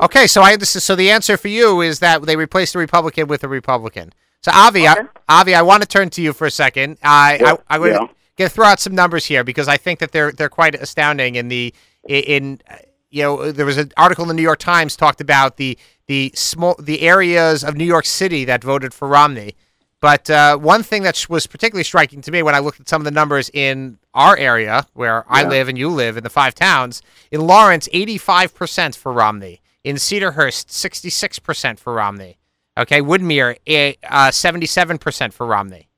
Okay, 0.01 0.27
so 0.27 0.41
I. 0.41 0.57
So 0.57 0.93
the 0.93 1.09
answer 1.09 1.37
for 1.37 1.47
you 1.47 1.79
is 1.79 1.99
that 1.99 2.23
they 2.23 2.35
replaced 2.35 2.73
the 2.73 2.79
Republican 2.79 3.29
with 3.29 3.45
a 3.45 3.47
Republican. 3.47 4.11
So 4.41 4.51
Avi, 4.53 4.89
okay. 4.89 5.03
I, 5.29 5.41
Avi, 5.41 5.55
I 5.55 5.61
want 5.61 5.83
to 5.83 5.87
turn 5.87 6.09
to 6.09 6.21
you 6.21 6.33
for 6.33 6.45
a 6.45 6.51
second. 6.51 6.97
I, 7.01 7.37
yeah. 7.39 7.53
I, 7.69 7.75
I'm 7.75 7.81
going 7.81 8.09
to 8.35 8.49
throw 8.49 8.65
out 8.65 8.81
some 8.81 8.93
numbers 8.93 9.25
here 9.25 9.45
because 9.45 9.69
I 9.69 9.77
think 9.77 9.99
that 9.99 10.11
they're 10.11 10.33
they're 10.33 10.49
quite 10.49 10.75
astounding. 10.75 11.35
In 11.35 11.47
the 11.47 11.73
in 12.03 12.59
you 13.09 13.23
know 13.23 13.53
there 13.53 13.65
was 13.65 13.77
an 13.77 13.93
article 13.95 14.25
in 14.25 14.27
the 14.27 14.33
New 14.33 14.41
York 14.41 14.59
Times 14.59 14.97
talked 14.97 15.21
about 15.21 15.55
the 15.55 15.77
the 16.07 16.33
small 16.35 16.75
the 16.77 17.03
areas 17.03 17.63
of 17.63 17.77
New 17.77 17.85
York 17.85 18.05
City 18.05 18.43
that 18.43 18.65
voted 18.65 18.93
for 18.93 19.07
Romney. 19.07 19.55
But 20.05 20.29
uh, 20.29 20.55
one 20.59 20.83
thing 20.83 21.01
that 21.01 21.25
was 21.29 21.47
particularly 21.47 21.83
striking 21.83 22.21
to 22.21 22.31
me 22.31 22.43
when 22.43 22.53
I 22.53 22.59
looked 22.59 22.79
at 22.79 22.87
some 22.87 23.01
of 23.01 23.05
the 23.05 23.09
numbers 23.09 23.49
in 23.51 23.97
our 24.13 24.37
area, 24.37 24.85
where 24.93 25.25
yeah. 25.27 25.35
I 25.35 25.47
live 25.47 25.67
and 25.67 25.79
you 25.79 25.89
live, 25.89 26.15
in 26.15 26.23
the 26.23 26.29
five 26.29 26.53
towns, 26.53 27.01
in 27.31 27.41
Lawrence, 27.41 27.89
85% 27.91 28.95
for 28.95 29.11
Romney. 29.11 29.61
In 29.83 29.95
Cedarhurst, 29.95 30.67
66% 30.67 31.79
for 31.79 31.95
Romney. 31.95 32.37
Okay, 32.77 33.01
Woodmere, 33.01 33.57
eh, 33.65 33.93
uh, 34.07 34.29
seventy-seven 34.29 34.99
percent 34.99 35.33
for 35.33 35.47
Romney. 35.47 35.89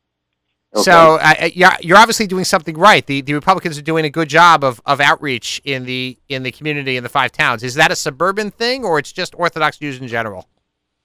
Okay. 0.74 0.84
So 0.84 1.18
uh, 1.20 1.50
you're, 1.54 1.72
you're 1.82 1.98
obviously 1.98 2.28
doing 2.28 2.46
something 2.46 2.78
right. 2.78 3.06
The 3.06 3.20
the 3.20 3.34
Republicans 3.34 3.78
are 3.78 3.82
doing 3.82 4.06
a 4.06 4.10
good 4.10 4.30
job 4.30 4.64
of, 4.64 4.80
of 4.86 5.02
outreach 5.02 5.62
in 5.66 5.84
the 5.84 6.18
in 6.30 6.44
the 6.44 6.52
community 6.54 6.96
in 6.96 7.04
the 7.04 7.10
five 7.10 7.34
towns. 7.34 7.62
Is 7.62 7.74
that 7.76 7.92
a 7.92 7.96
suburban 7.96 8.52
thing, 8.52 8.86
or 8.86 9.00
it's 9.00 9.12
just 9.12 9.36
Orthodox 9.36 9.80
Jews 9.80 10.00
in 10.00 10.08
general? 10.08 10.48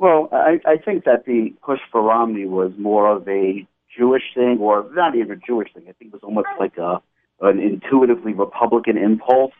Well, 0.02 0.28
I, 0.32 0.58
I 0.66 0.78
think 0.84 1.04
that 1.04 1.26
the 1.26 1.54
push 1.64 1.78
for 1.92 2.02
Romney 2.02 2.44
was 2.44 2.72
more 2.76 3.08
of 3.08 3.28
a 3.28 3.64
Jewish 3.96 4.24
thing, 4.34 4.58
or 4.60 4.84
not 4.92 5.14
even 5.14 5.30
a 5.30 5.36
Jewish 5.36 5.72
thing. 5.72 5.84
I 5.88 5.92
think 5.92 6.12
it 6.12 6.12
was 6.12 6.24
almost 6.24 6.48
like 6.58 6.76
a 6.76 7.00
an 7.40 7.60
intuitively 7.60 8.32
Republican 8.32 8.96
impulse, 8.98 9.52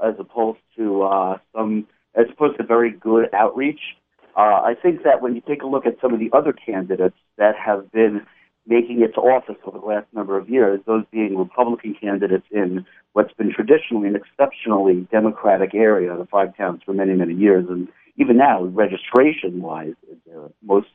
as 0.00 0.14
opposed 0.20 0.60
to 0.76 1.02
uh, 1.02 1.38
some 1.52 1.88
as 2.14 2.26
opposed 2.32 2.58
to 2.58 2.62
very 2.62 2.92
good 2.92 3.34
outreach. 3.34 3.80
Uh, 4.36 4.62
I 4.62 4.76
think 4.80 5.02
that 5.02 5.22
when 5.22 5.34
you 5.34 5.40
take 5.40 5.62
a 5.62 5.66
look 5.66 5.86
at 5.86 5.96
some 6.00 6.14
of 6.14 6.20
the 6.20 6.30
other 6.32 6.52
candidates 6.52 7.16
that 7.36 7.56
have 7.56 7.90
been 7.90 8.24
making 8.68 9.02
it 9.02 9.14
to 9.14 9.20
office 9.20 9.56
over 9.66 9.80
the 9.80 9.86
last 9.86 10.06
number 10.12 10.38
of 10.38 10.48
years, 10.48 10.78
those 10.86 11.02
being 11.10 11.36
Republican 11.36 11.96
candidates 12.00 12.46
in 12.52 12.86
what's 13.14 13.32
been 13.32 13.52
traditionally 13.52 14.06
an 14.06 14.14
exceptionally 14.14 15.08
Democratic 15.10 15.74
area, 15.74 16.16
the 16.16 16.26
five 16.26 16.56
towns, 16.56 16.80
for 16.86 16.92
many, 16.92 17.14
many 17.14 17.34
years, 17.34 17.66
and 17.68 17.88
even 18.20 18.36
now, 18.36 18.62
registration-wise, 18.64 19.94
uh, 20.34 20.48
most 20.62 20.88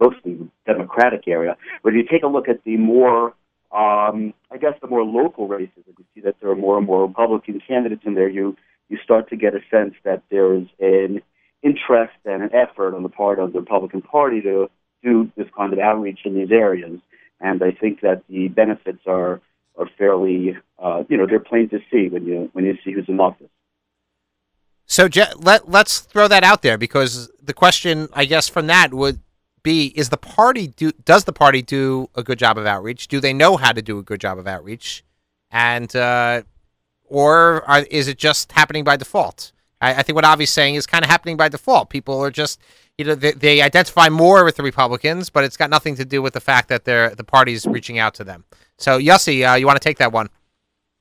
mostly 0.00 0.38
Democratic 0.66 1.28
area. 1.28 1.56
But 1.82 1.90
if 1.90 1.96
you 1.96 2.04
take 2.10 2.22
a 2.22 2.26
look 2.26 2.48
at 2.48 2.64
the 2.64 2.78
more, 2.78 3.34
um, 3.70 4.32
I 4.50 4.56
guess, 4.58 4.72
the 4.80 4.88
more 4.88 5.04
local 5.04 5.46
races, 5.46 5.84
and 5.86 5.94
you 5.98 6.04
see 6.14 6.20
that 6.22 6.36
there 6.40 6.50
are 6.50 6.56
more 6.56 6.78
and 6.78 6.86
more 6.86 7.06
Republican 7.06 7.60
candidates 7.66 8.02
in 8.06 8.14
there, 8.14 8.28
you 8.28 8.56
you 8.88 8.98
start 9.04 9.28
to 9.28 9.36
get 9.36 9.54
a 9.54 9.60
sense 9.70 9.94
that 10.04 10.22
there 10.30 10.54
is 10.54 10.66
an 10.80 11.22
interest 11.62 12.14
and 12.24 12.42
an 12.42 12.50
effort 12.54 12.94
on 12.96 13.02
the 13.04 13.08
part 13.08 13.38
of 13.38 13.52
the 13.52 13.60
Republican 13.60 14.02
Party 14.02 14.40
to 14.40 14.68
do 15.02 15.30
this 15.36 15.46
kind 15.56 15.72
of 15.72 15.78
outreach 15.78 16.20
in 16.24 16.34
these 16.34 16.50
areas. 16.50 16.98
And 17.40 17.62
I 17.62 17.70
think 17.70 18.00
that 18.00 18.22
the 18.28 18.48
benefits 18.48 19.02
are 19.06 19.40
are 19.78 19.88
fairly, 19.96 20.56
uh, 20.78 21.04
you 21.08 21.16
know, 21.16 21.26
they're 21.26 21.40
plain 21.40 21.68
to 21.68 21.78
see 21.90 22.08
when 22.08 22.24
you 22.26 22.48
when 22.52 22.64
you 22.64 22.76
see 22.84 22.92
who's 22.92 23.08
in 23.08 23.20
office. 23.20 23.48
So 24.90 25.08
let 25.38 25.70
let's 25.70 26.00
throw 26.00 26.26
that 26.26 26.42
out 26.42 26.62
there 26.62 26.76
because 26.76 27.30
the 27.40 27.54
question, 27.54 28.08
I 28.12 28.24
guess, 28.24 28.48
from 28.48 28.66
that 28.66 28.92
would 28.92 29.20
be: 29.62 29.92
Is 29.96 30.08
the 30.08 30.16
party 30.16 30.66
do 30.66 30.90
does 31.04 31.24
the 31.24 31.32
party 31.32 31.62
do 31.62 32.10
a 32.16 32.24
good 32.24 32.40
job 32.40 32.58
of 32.58 32.66
outreach? 32.66 33.06
Do 33.06 33.20
they 33.20 33.32
know 33.32 33.56
how 33.56 33.70
to 33.70 33.82
do 33.82 34.00
a 34.00 34.02
good 34.02 34.20
job 34.20 34.36
of 34.36 34.48
outreach? 34.48 35.04
And 35.52 35.94
uh, 35.94 36.42
or 37.04 37.62
are, 37.70 37.84
is 37.88 38.08
it 38.08 38.18
just 38.18 38.50
happening 38.50 38.82
by 38.82 38.96
default? 38.96 39.52
I, 39.80 39.94
I 39.94 40.02
think 40.02 40.16
what 40.16 40.24
Avi's 40.24 40.50
saying 40.50 40.74
is 40.74 40.88
kind 40.88 41.04
of 41.04 41.10
happening 41.10 41.36
by 41.36 41.48
default. 41.48 41.88
People 41.88 42.18
are 42.20 42.32
just, 42.32 42.60
you 42.98 43.04
know, 43.04 43.14
they, 43.14 43.30
they 43.30 43.62
identify 43.62 44.08
more 44.08 44.44
with 44.44 44.56
the 44.56 44.64
Republicans, 44.64 45.30
but 45.30 45.44
it's 45.44 45.56
got 45.56 45.70
nothing 45.70 45.94
to 45.96 46.04
do 46.04 46.20
with 46.20 46.32
the 46.32 46.40
fact 46.40 46.68
that 46.68 46.84
they're 46.84 47.14
the 47.14 47.22
party's 47.22 47.64
reaching 47.64 48.00
out 48.00 48.14
to 48.14 48.24
them. 48.24 48.44
So, 48.76 48.98
Yossi, 48.98 49.48
uh, 49.48 49.54
you 49.54 49.66
want 49.66 49.80
to 49.80 49.88
take 49.88 49.98
that 49.98 50.10
one? 50.10 50.30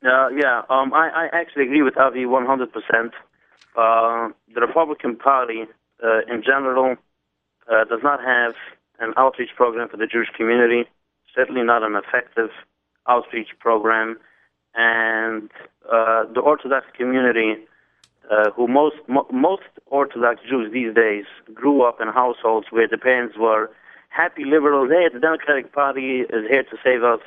Uh, 0.05 0.29
yeah, 0.29 0.61
um, 0.69 0.93
I, 0.93 1.09
I 1.09 1.29
actually 1.33 1.63
agree 1.63 1.81
with 1.81 1.97
Avi 1.97 2.25
100%. 2.25 3.11
Uh, 3.76 4.30
the 4.53 4.61
Republican 4.61 5.15
Party, 5.15 5.63
uh, 6.03 6.20
in 6.34 6.43
general, 6.43 6.95
uh, 7.72 7.84
does 7.86 8.01
not 8.03 8.20
have 8.24 8.53
an 8.99 9.13
outreach 9.17 9.51
program 9.55 9.88
for 9.89 9.97
the 9.97 10.07
Jewish 10.07 10.30
community, 10.36 10.89
certainly 11.36 11.63
not 11.63 11.84
an 11.84 11.95
effective 11.95 12.49
outreach 13.07 13.49
program. 13.59 14.17
And 14.76 15.49
uh, 15.86 16.26
the 16.34 16.41
Orthodox 16.41 16.86
community 16.97 17.55
uh, 18.30 18.51
who 18.51 18.67
most 18.67 18.97
mo- 19.07 19.28
most 19.32 19.63
Orthodox 19.88 20.41
Jews 20.47 20.72
these 20.72 20.93
days 20.93 21.26
grew 21.53 21.82
up 21.82 21.99
in 21.99 22.07
households 22.07 22.67
where 22.70 22.88
the 22.88 22.97
parents 22.97 23.36
were 23.38 23.72
happy 24.09 24.43
liberals, 24.45 24.89
hey, 24.91 25.07
the 25.11 25.20
Democratic 25.20 25.74
Party 25.74 26.22
is 26.22 26.47
here 26.49 26.63
to 26.63 26.78
save 26.84 27.03
us. 27.03 27.22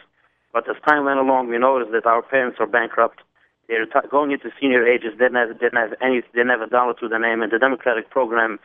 But 0.52 0.68
as 0.68 0.76
time 0.86 1.04
went 1.04 1.18
along, 1.18 1.48
we 1.48 1.58
noticed 1.58 1.92
that 1.92 2.06
our 2.06 2.22
parents 2.22 2.58
are 2.60 2.66
bankrupt. 2.66 3.20
They're 3.68 3.86
t- 3.86 4.08
going 4.10 4.32
into 4.32 4.50
senior 4.60 4.86
ages. 4.86 5.12
They 5.18 5.24
have, 5.32 5.58
didn't 5.58 5.78
have 5.78 5.94
any, 6.02 6.22
they 6.34 6.40
a 6.40 6.66
dollar 6.68 6.94
to 6.94 7.08
their 7.08 7.18
name, 7.18 7.42
and 7.42 7.52
the 7.52 7.58
Democratic 7.58 8.10
program, 8.10 8.58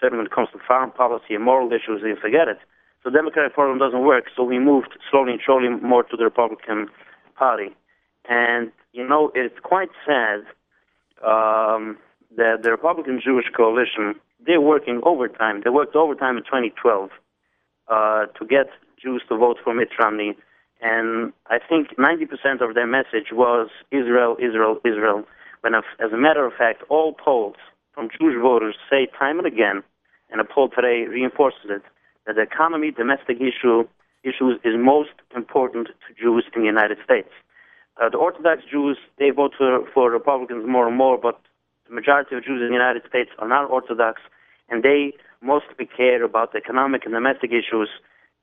certainly 0.00 0.18
when 0.18 0.26
it 0.26 0.32
comes 0.32 0.48
to 0.52 0.58
foreign 0.66 0.90
policy 0.90 1.34
and 1.34 1.44
moral 1.44 1.68
issues, 1.72 2.02
you 2.02 2.16
forget 2.20 2.48
it. 2.48 2.58
So 3.02 3.10
the 3.10 3.18
Democratic 3.18 3.54
program 3.54 3.78
doesn't 3.78 4.04
work. 4.04 4.24
So 4.36 4.42
we 4.44 4.58
moved 4.58 4.98
slowly 5.10 5.32
and 5.32 5.40
surely 5.44 5.68
more 5.68 6.02
to 6.04 6.16
the 6.16 6.24
Republican 6.24 6.88
Party, 7.36 7.74
and 8.28 8.72
you 8.92 9.06
know 9.06 9.30
it's 9.34 9.58
quite 9.62 9.90
sad 10.04 10.40
um, 11.22 11.98
that 12.36 12.62
the 12.62 12.70
Republican 12.70 13.20
Jewish 13.22 13.46
coalition 13.56 14.14
they're 14.44 14.60
working 14.60 15.00
overtime. 15.02 15.62
They 15.64 15.70
worked 15.70 15.96
overtime 15.96 16.36
in 16.36 16.44
2012 16.44 17.10
uh, 17.88 18.26
to 18.26 18.46
get 18.46 18.66
Jews 19.02 19.22
to 19.28 19.36
vote 19.36 19.58
for 19.62 19.74
Mitt 19.74 19.88
Romney, 19.98 20.36
and 20.80 21.32
I 21.46 21.58
think 21.58 21.96
90% 21.96 22.60
of 22.60 22.74
their 22.74 22.86
message 22.86 23.32
was 23.32 23.68
Israel, 23.90 24.36
Israel, 24.38 24.78
Israel. 24.84 25.24
When, 25.62 25.74
as 25.74 26.12
a 26.12 26.16
matter 26.16 26.46
of 26.46 26.52
fact, 26.52 26.82
all 26.88 27.12
polls 27.12 27.56
from 27.94 28.08
Jewish 28.18 28.36
voters 28.40 28.76
say 28.90 29.08
time 29.18 29.38
and 29.38 29.46
again, 29.46 29.82
and 30.30 30.40
a 30.40 30.44
poll 30.44 30.68
today 30.68 31.06
reinforces 31.08 31.70
it, 31.70 31.82
that 32.26 32.36
the 32.36 32.42
economy, 32.42 32.90
domestic 32.90 33.38
issue, 33.40 33.84
issues 34.22 34.58
is 34.64 34.74
most 34.76 35.14
important 35.34 35.88
to 35.88 36.14
Jews 36.20 36.44
in 36.54 36.62
the 36.62 36.66
United 36.66 36.98
States. 37.04 37.30
Uh, 38.00 38.10
the 38.10 38.18
Orthodox 38.18 38.62
Jews, 38.70 38.98
they 39.18 39.30
vote 39.30 39.52
for, 39.56 39.86
for 39.94 40.10
Republicans 40.10 40.64
more 40.68 40.86
and 40.86 40.96
more, 40.96 41.16
but 41.16 41.40
the 41.88 41.94
majority 41.94 42.34
of 42.36 42.44
Jews 42.44 42.60
in 42.60 42.68
the 42.68 42.74
United 42.74 43.02
States 43.08 43.30
are 43.38 43.48
not 43.48 43.70
Orthodox, 43.70 44.20
and 44.68 44.82
they 44.82 45.14
mostly 45.40 45.86
care 45.86 46.22
about 46.22 46.52
the 46.52 46.58
economic 46.58 47.04
and 47.04 47.14
domestic 47.14 47.50
issues. 47.52 47.88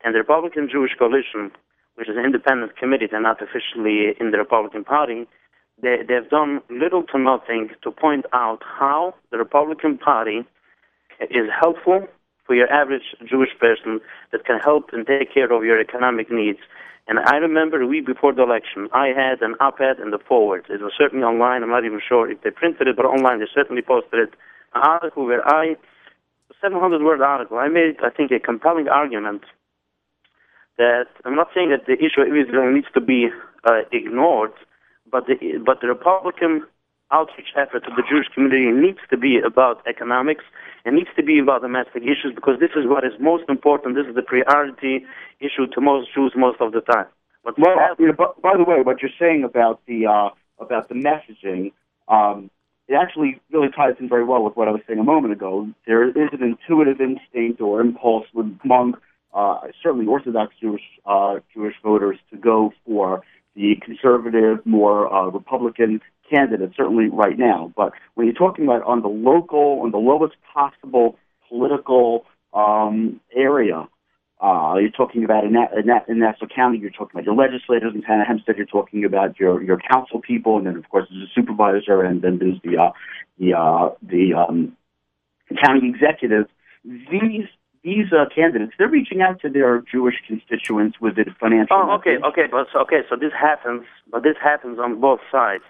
And 0.04 0.16
the 0.16 0.20
Republican 0.20 0.70
Jewish 0.72 0.92
Coalition, 0.98 1.52
which 1.96 2.10
is 2.10 2.18
an 2.18 2.26
independent 2.26 2.76
committee, 2.78 3.08
they're 3.10 3.22
not 3.22 3.42
officially 3.42 4.16
in 4.20 4.32
the 4.32 4.38
Republican 4.38 4.84
Party, 4.84 5.28
they, 5.82 5.98
they've 6.08 6.30
done 6.30 6.62
little 6.70 7.04
to 7.04 7.20
nothing 7.20 7.70
to 7.84 7.92
point 7.92 8.26
out 8.34 8.62
how 8.64 9.14
the 9.32 9.38
Republican 9.38 9.98
Party 9.98 10.44
is 11.20 11.50
helpful 11.60 12.08
for 12.46 12.56
your 12.56 12.72
average 12.72 13.16
Jewish 13.28 13.52
person 13.60 14.00
that 14.32 14.46
can 14.46 14.60
help 14.60 14.90
and 14.92 15.08
take 15.08 15.34
care 15.34 15.52
of 15.52 15.64
your 15.64 15.80
economic 15.80 16.32
needs. 16.32 16.60
And 17.08 17.20
I 17.20 17.36
remember 17.38 17.82
a 17.82 17.88
week 17.88 18.06
before 18.06 18.34
the 18.34 18.44
election, 18.44 18.88
I 18.94 19.08
had 19.08 19.42
an 19.42 19.56
op-ed 19.60 20.00
in 20.00 20.12
the 20.12 20.20
Forward. 20.20 20.66
It 20.70 20.82
was 20.82 20.94
certainly 20.98 21.26
online. 21.26 21.64
I'm 21.64 21.70
not 21.70 21.86
even 21.86 22.02
sure 22.06 22.32
if 22.32 22.42
they 22.42 22.50
printed 22.52 22.88
it, 22.88 22.96
but 22.96 23.06
online 23.06 23.40
they 23.40 23.48
certainly 23.54 23.82
posted 23.82 24.20
it. 24.20 24.30
An 24.74 24.82
article 24.84 25.26
where 25.26 25.46
I, 25.48 25.76
a 26.50 26.66
700-word 26.66 27.22
article, 27.22 27.58
I 27.58 27.68
made, 27.68 27.98
I 28.04 28.10
think, 28.10 28.32
a 28.32 28.40
compelling 28.40 28.88
argument 28.88 29.44
that 30.78 31.08
I'm 31.26 31.36
not 31.36 31.50
saying 31.54 31.70
that 31.70 31.86
the 31.86 31.94
issue 31.94 32.22
of 32.22 32.28
Israel 32.28 32.72
needs 32.72 32.88
to 32.94 33.02
be 33.02 33.30
uh, 33.64 33.82
ignored, 33.92 34.54
but 35.10 35.28
the 35.28 35.58
but 35.66 35.82
the 35.82 35.88
Republican 35.88 36.66
outreach 37.12 37.54
effort 37.56 37.84
to 37.84 37.92
the 37.96 38.04
Jewish 38.10 38.28
community 38.34 38.72
needs 38.72 38.98
to 39.10 39.18
be 39.18 39.40
about 39.40 39.86
economics 39.88 40.44
and 40.84 40.96
needs 40.96 41.10
to 41.16 41.24
be 41.24 41.40
about 41.40 41.62
domestic 41.62 42.04
issues 42.04 42.34
because 42.34 42.60
this 42.60 42.72
is 42.76 42.88
what 42.88 43.06
is 43.06 43.14
most 43.20 43.44
important. 43.50 43.96
This 43.96 44.08
is 44.08 44.16
the 44.16 44.24
priority 44.24 45.06
issue 45.40 45.68
to 45.74 45.82
most 45.82 46.10
Jews 46.14 46.34
most 46.36 46.60
of 46.60 46.72
the 46.72 46.82
time. 46.82 47.06
But 47.44 47.60
well, 47.60 47.78
you 48.00 48.08
know, 48.08 48.14
by, 48.14 48.28
by 48.42 48.58
the 48.58 48.64
way, 48.64 48.82
what 48.82 49.02
you're 49.02 49.12
saying 49.20 49.44
about 49.44 49.82
the 49.86 50.08
uh, 50.08 50.30
about 50.60 50.90
the 50.90 50.96
messaging, 50.96 51.72
um, 52.08 52.50
it 52.88 52.96
actually 52.96 53.40
really 53.52 53.70
ties 53.70 53.96
in 54.00 54.10
very 54.10 54.24
well 54.24 54.44
with 54.44 54.56
what 54.56 54.68
I 54.68 54.72
was 54.72 54.82
saying 54.88 55.00
a 55.00 55.04
moment 55.04 55.34
ago. 55.34 55.70
There 55.86 56.08
is 56.10 56.30
an 56.32 56.44
intuitive 56.44 57.00
instinct 57.00 57.62
or 57.62 57.82
impulse 57.82 58.28
among 58.64 58.96
uh, 59.34 59.60
certainly 59.82 60.06
Orthodox 60.06 60.54
Jewish 60.62 60.84
uh, 61.06 61.36
Jewish 61.54 61.76
voters 61.84 62.18
to 62.32 62.38
go 62.38 62.72
for 62.86 63.24
the 63.56 63.76
conservative, 63.84 64.66
more 64.66 65.14
uh, 65.14 65.28
Republican 65.28 66.02
candidate, 66.30 66.72
certainly 66.76 67.10
right 67.10 67.38
now. 67.38 67.72
But 67.76 67.94
when 68.16 68.28
you're 68.28 68.36
talking 68.36 68.66
about 68.66 68.84
on 68.84 69.02
the 69.02 69.08
local, 69.08 69.82
on 69.84 69.92
the 69.92 69.98
lowest 69.98 70.36
possible 70.54 71.18
political 71.50 72.26
um, 72.54 73.20
area, 73.36 73.88
uh, 74.42 74.76
you're 74.76 74.90
talking 74.90 75.24
about 75.24 75.46
in, 75.46 75.54
that, 75.54 75.72
in, 75.78 75.86
that, 75.88 76.10
in 76.10 76.20
Nassau 76.20 76.48
County, 76.54 76.78
you're 76.78 76.90
talking 76.90 77.12
about 77.14 77.26
your 77.26 77.36
legislators. 77.36 77.94
In 77.96 78.02
Hannah 78.02 78.26
Hempstead, 78.26 78.58
you're 78.58 78.66
talking 78.66 79.06
about 79.06 79.40
your, 79.40 79.64
your 79.64 79.78
council 79.78 80.20
people, 80.20 80.58
and 80.58 80.68
then 80.68 80.76
of 80.76 80.90
course 80.90 81.08
there's 81.10 81.30
a 81.30 81.34
supervisor, 81.34 82.02
and 82.02 82.22
then 82.22 82.40
there's 82.40 82.60
the 82.64 82.78
uh, 82.78 82.92
the 83.40 83.54
uh, 83.54 83.90
the 84.02 84.34
um, 84.34 84.76
county 85.64 85.88
executive. 85.88 86.48
These 86.84 87.48
these 87.84 88.12
uh, 88.14 88.26
candidates, 88.34 88.74
they're 88.78 88.88
reaching 88.88 89.22
out 89.22 89.42
to 89.42 89.50
their 89.50 89.82
Jewish 89.82 90.16
constituents 90.26 91.00
with 91.02 91.18
a 91.18 91.26
financial. 91.40 91.76
Oh, 91.76 91.92
okay, 91.96 92.18
message. 92.18 92.24
okay, 92.26 92.48
but 92.50 92.68
okay, 92.76 93.02
so 93.10 93.16
this 93.16 93.34
happens, 93.34 93.84
but 94.10 94.24
this 94.24 94.38
happens 94.42 94.80
on 94.80 95.02
both 95.02 95.20
sides. 95.32 95.64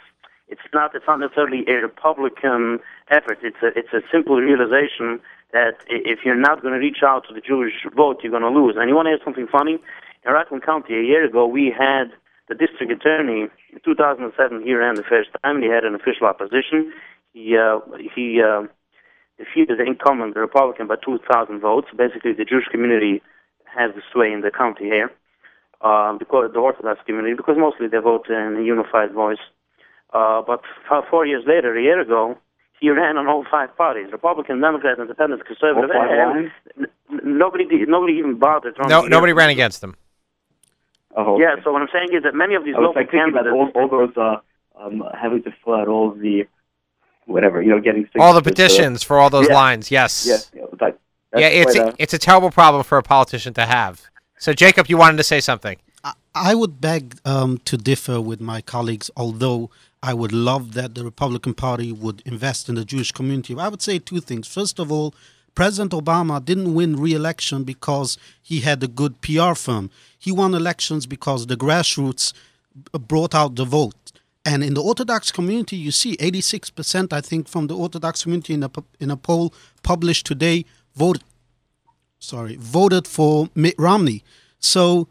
It's 0.47 0.61
not. 0.74 0.93
It's 0.93 1.05
not 1.07 1.20
necessarily 1.20 1.64
a 1.68 1.82
Republican 1.82 2.80
effort. 3.09 3.39
It's 3.41 3.57
a. 3.64 3.68
It's 3.76 3.93
a 3.93 4.01
simple 4.11 4.38
realization 4.38 5.20
that 5.53 5.78
if 5.88 6.20
you're 6.26 6.36
not 6.36 6.61
going 6.61 6.74
to 6.74 6.80
reach 6.80 7.01
out 7.03 7.26
to 7.28 7.34
the 7.34 7.41
Jewish 7.41 7.74
vote, 7.95 8.20
you're 8.22 8.32
going 8.32 8.43
to 8.43 8.49
lose. 8.49 8.76
And 8.78 8.89
you 8.89 8.95
want 8.95 9.07
to 9.07 9.11
hear 9.11 9.24
something 9.24 9.47
funny? 9.47 9.80
In 10.26 10.32
Rockland 10.32 10.64
County, 10.64 10.95
a 10.95 11.03
year 11.03 11.26
ago, 11.26 11.45
we 11.47 11.74
had 11.76 12.11
the 12.49 12.55
district 12.55 12.91
attorney. 12.91 13.47
In 13.72 13.80
2007, 13.84 14.64
he 14.64 14.74
ran 14.74 14.95
the 14.95 15.03
first 15.03 15.30
time. 15.43 15.61
He 15.61 15.70
had 15.70 15.84
an 15.84 15.95
official 15.95 16.28
opposition. 16.28 16.91
He 17.34 17.57
uh, 17.57 17.80
he 18.14 18.41
uh, 18.41 18.64
defeated 19.44 19.80
the 19.80 19.84
incumbent 19.86 20.36
Republican 20.36 20.88
by 20.88 20.96
2,000 21.04 21.60
votes. 21.60 21.88
Basically, 21.96 22.34
the 22.34 22.46
Jewish 22.46 22.68
community 22.72 23.22
has 23.66 23.91
the 23.96 24.02
sway 24.12 24.32
in 24.32 24.41
the 24.41 24.52
county 24.52 24.86
here. 24.86 25.12
Uh, 25.82 26.14
because 26.18 26.50
the 26.54 26.60
Orthodox 26.60 27.02
community, 27.06 27.34
because 27.36 27.58
mostly 27.58 27.88
they 27.88 27.98
vote 27.98 28.26
in 28.30 28.56
a 28.58 28.64
unified 28.64 29.12
voice. 29.12 29.44
Uh, 30.14 30.41
but 30.41 30.62
four 31.10 31.26
years 31.26 31.44
later, 31.46 31.76
a 31.78 31.82
year 31.82 32.00
ago, 32.00 32.38
he 32.80 32.89
ran 32.89 33.18
on 33.18 33.28
all 33.28 33.44
five 33.52 33.76
parties: 33.76 34.08
Republican, 34.12 34.62
Democrat, 34.62 34.98
Independent, 34.98 35.46
Conservative. 35.46 35.89
All 35.94 36.08
five 36.08 36.50
and 36.78 36.88
nobody, 37.26 37.66
nobody 37.86 38.14
even 38.14 38.39
bothered. 38.39 38.78
No, 38.88 39.02
to- 39.02 39.10
nobody 39.10 39.34
ran 39.34 39.50
against 39.50 39.84
him. 39.84 39.96
Oh, 41.18 41.38
Yeah. 41.39 41.56
So 41.64 41.74
what 41.74 41.82
I'm 41.82 41.89
saying 41.91 42.10
is 42.14 42.24
that 42.24 42.34
many 42.34 42.56
of 42.56 42.64
these 42.64 42.76
I 42.76 42.80
was 42.80 42.88
local 42.88 43.02
like 43.02 43.12
thinking 43.12 43.34
about 43.34 43.46
candidates. 43.46 43.76
all, 43.76 43.82
all 43.84 43.89
those 43.89 44.16
uh, 44.18 44.38
um, 44.82 45.04
having 45.20 45.44
to 45.44 45.52
fill 45.64 45.76
out 45.76 45.88
all 45.89 46.12
the 46.12 46.44
whatever 47.26 47.61
you 47.61 47.69
know, 47.69 47.80
getting 47.80 48.07
All 48.19 48.34
the 48.34 48.39
signatures, 48.39 48.43
petitions 48.74 49.03
for 49.03 49.19
all 49.19 49.30
those 49.30 49.47
yeah. 49.49 49.53
lines. 49.55 49.91
Yes. 49.91 50.26
Yeah, 50.28 50.38
yeah, 50.61 50.67
that, 50.80 50.99
yeah, 51.38 51.47
it's 51.47 51.74
quite 51.76 51.88
a, 51.88 51.91
a- 51.91 51.95
it's 51.99 52.13
a 52.13 52.17
terrible 52.17 52.51
problem 52.51 52.84
for 52.84 52.97
a 52.97 53.03
politician 53.03 53.53
to 53.55 53.65
have. 53.65 54.01
So, 54.38 54.53
Jacob, 54.53 54.88
you 54.88 54.97
wanted 54.97 55.17
to 55.17 55.24
say 55.24 55.39
something. 55.39 55.78
I- 56.03 56.13
I 56.36 56.55
would 56.55 56.82
beg 56.82 57.17
um, 57.26 57.59
to 57.65 57.78
differ 57.78 58.19
with 58.19 58.41
my 58.41 58.59
colleagues, 58.61 59.09
although 59.15 59.69
I 60.01 60.13
would 60.13 60.34
love 60.34 60.74
that 60.74 60.95
the 60.95 61.03
Republican 61.03 61.53
Party 61.53 61.91
would 61.91 62.21
invest 62.26 62.67
in 62.69 62.76
the 62.76 62.84
Jewish 62.86 63.11
community. 63.11 63.55
I 63.57 63.69
would 63.69 63.82
say 63.82 63.99
two 63.99 64.19
things. 64.19 64.47
First 64.47 64.80
of 64.80 64.91
all, 64.91 65.13
President 65.55 65.91
Obama 65.91 66.43
didn't 66.43 66.74
win 66.74 66.95
re 66.97 67.13
election 67.13 67.63
because 67.63 68.17
he 68.41 68.61
had 68.61 68.82
a 68.84 68.88
good 68.88 69.21
PR 69.21 69.53
firm. 69.53 69.91
He 70.17 70.32
won 70.32 70.53
elections 70.55 71.05
because 71.05 71.45
the 71.47 71.55
grassroots 71.55 72.34
brought 73.07 73.36
out 73.36 73.55
the 73.55 73.63
vote. 73.65 74.03
And 74.46 74.64
in 74.64 74.74
the 74.74 74.82
Orthodox 74.82 75.32
community, 75.32 75.78
you 75.78 75.91
see 75.91 76.18
86%, 76.18 77.14
I 77.14 77.22
think, 77.22 77.48
from 77.48 77.68
the 77.68 77.76
Orthodox 77.76 78.24
community 78.24 78.54
in 78.54 78.64
a, 78.64 78.72
in 79.00 79.10
a 79.10 79.16
poll 79.16 79.54
published 79.84 80.26
today 80.26 80.66
voted 80.96 81.24
sorry, 82.20 82.56
voted 82.56 83.08
for 83.08 83.50
Mitt 83.54 83.76
Romney. 83.78 84.24
So 84.60 85.08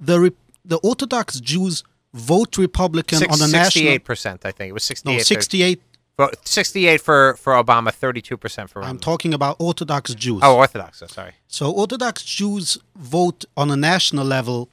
the 0.00 0.32
the 0.64 0.78
Orthodox 0.78 1.40
Jews 1.40 1.84
vote 2.12 2.58
Republican 2.58 3.18
Six, 3.18 3.32
on 3.32 3.38
the 3.38 3.56
national. 3.56 3.84
68%, 3.98 4.44
I 4.44 4.50
think. 4.50 4.70
It 4.70 4.72
was 4.72 4.84
68. 4.84 5.16
No, 5.16 5.22
68. 5.22 5.82
Vote- 6.18 6.48
68 6.48 7.00
for, 7.00 7.36
for 7.36 7.52
Obama, 7.52 7.88
32% 7.88 8.68
for 8.70 8.82
I'm 8.82 8.98
talking 8.98 9.34
about 9.34 9.56
Orthodox 9.60 10.14
Jews. 10.14 10.40
Oh, 10.42 10.56
Orthodox. 10.56 11.02
Oh, 11.02 11.06
sorry. 11.06 11.32
So 11.46 11.70
Orthodox 11.70 12.24
Jews 12.24 12.78
vote 12.96 13.44
on 13.56 13.70
a 13.70 13.76
national 13.76 14.24
level 14.24 14.70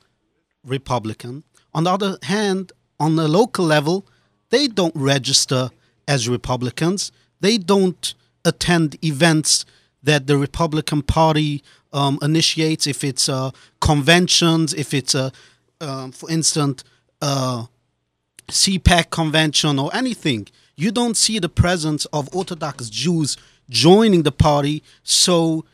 Republican. 0.65 1.43
On 1.73 1.83
the 1.83 1.91
other 1.91 2.17
hand, 2.23 2.71
on 3.03 3.17
the 3.17 3.27
local 3.27 3.65
level, 3.65 4.05
they 4.49 4.67
don't 4.67 4.95
register 4.95 5.69
as 6.07 6.29
Republicans. 6.29 7.11
They 7.41 7.57
don't 7.57 8.13
attend 8.45 8.97
events 9.03 9.65
that 10.03 10.27
the 10.27 10.37
Republican 10.37 11.01
Party 11.01 11.63
um, 11.91 12.17
initiates. 12.21 12.87
If 12.87 13.03
it's 13.03 13.27
uh, 13.27 13.51
conventions, 13.81 14.73
if 14.73 14.93
it's 14.93 15.15
a, 15.15 15.33
um, 15.81 16.13
for 16.13 16.31
instance, 16.31 16.85
uh, 17.21 17.65
CPAC 18.47 19.09
convention 19.09 19.79
or 19.79 19.93
anything, 19.93 20.47
you 20.75 20.89
don't 20.91 21.17
see 21.17 21.39
the 21.39 21.49
presence 21.49 22.05
of 22.17 22.33
Orthodox 22.33 22.89
Jews 22.89 23.35
joining 23.69 24.23
the 24.23 24.31
party. 24.31 24.81
So 25.03 25.65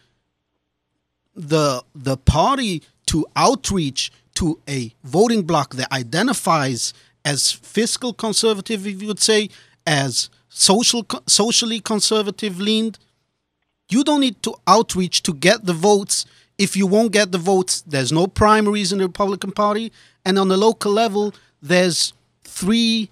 the 1.36 1.84
the 1.94 2.18
party 2.18 2.82
to 3.08 3.26
outreach 3.36 4.12
to 4.40 4.60
a 4.70 4.94
voting 5.04 5.42
bloc 5.44 5.76
that 5.76 5.92
identifies 5.92 6.94
as 7.26 7.52
fiscal 7.52 8.14
conservative, 8.14 8.86
if 8.88 9.02
you 9.02 9.08
would 9.08 9.20
say, 9.20 9.50
as 9.86 10.30
social 10.50 11.06
socially 11.28 11.80
conservative 11.80 12.60
leaned, 12.60 12.98
you 13.90 14.04
don't 14.04 14.22
need 14.22 14.42
to 14.44 14.56
outreach 14.68 15.24
to 15.24 15.34
get 15.34 15.66
the 15.66 15.74
votes 15.74 16.26
if 16.60 16.76
you 16.76 16.86
won't 16.86 17.14
get 17.14 17.32
the 17.32 17.38
votes, 17.38 17.82
there's 17.88 18.12
no 18.12 18.28
primaries 18.28 18.92
in 18.92 19.00
the 19.00 19.06
Republican 19.06 19.52
Party. 19.52 19.92
And 20.26 20.38
on 20.38 20.50
the 20.50 20.58
local 20.58 20.92
level, 20.92 21.34
there's 21.62 22.14
three 22.44 23.10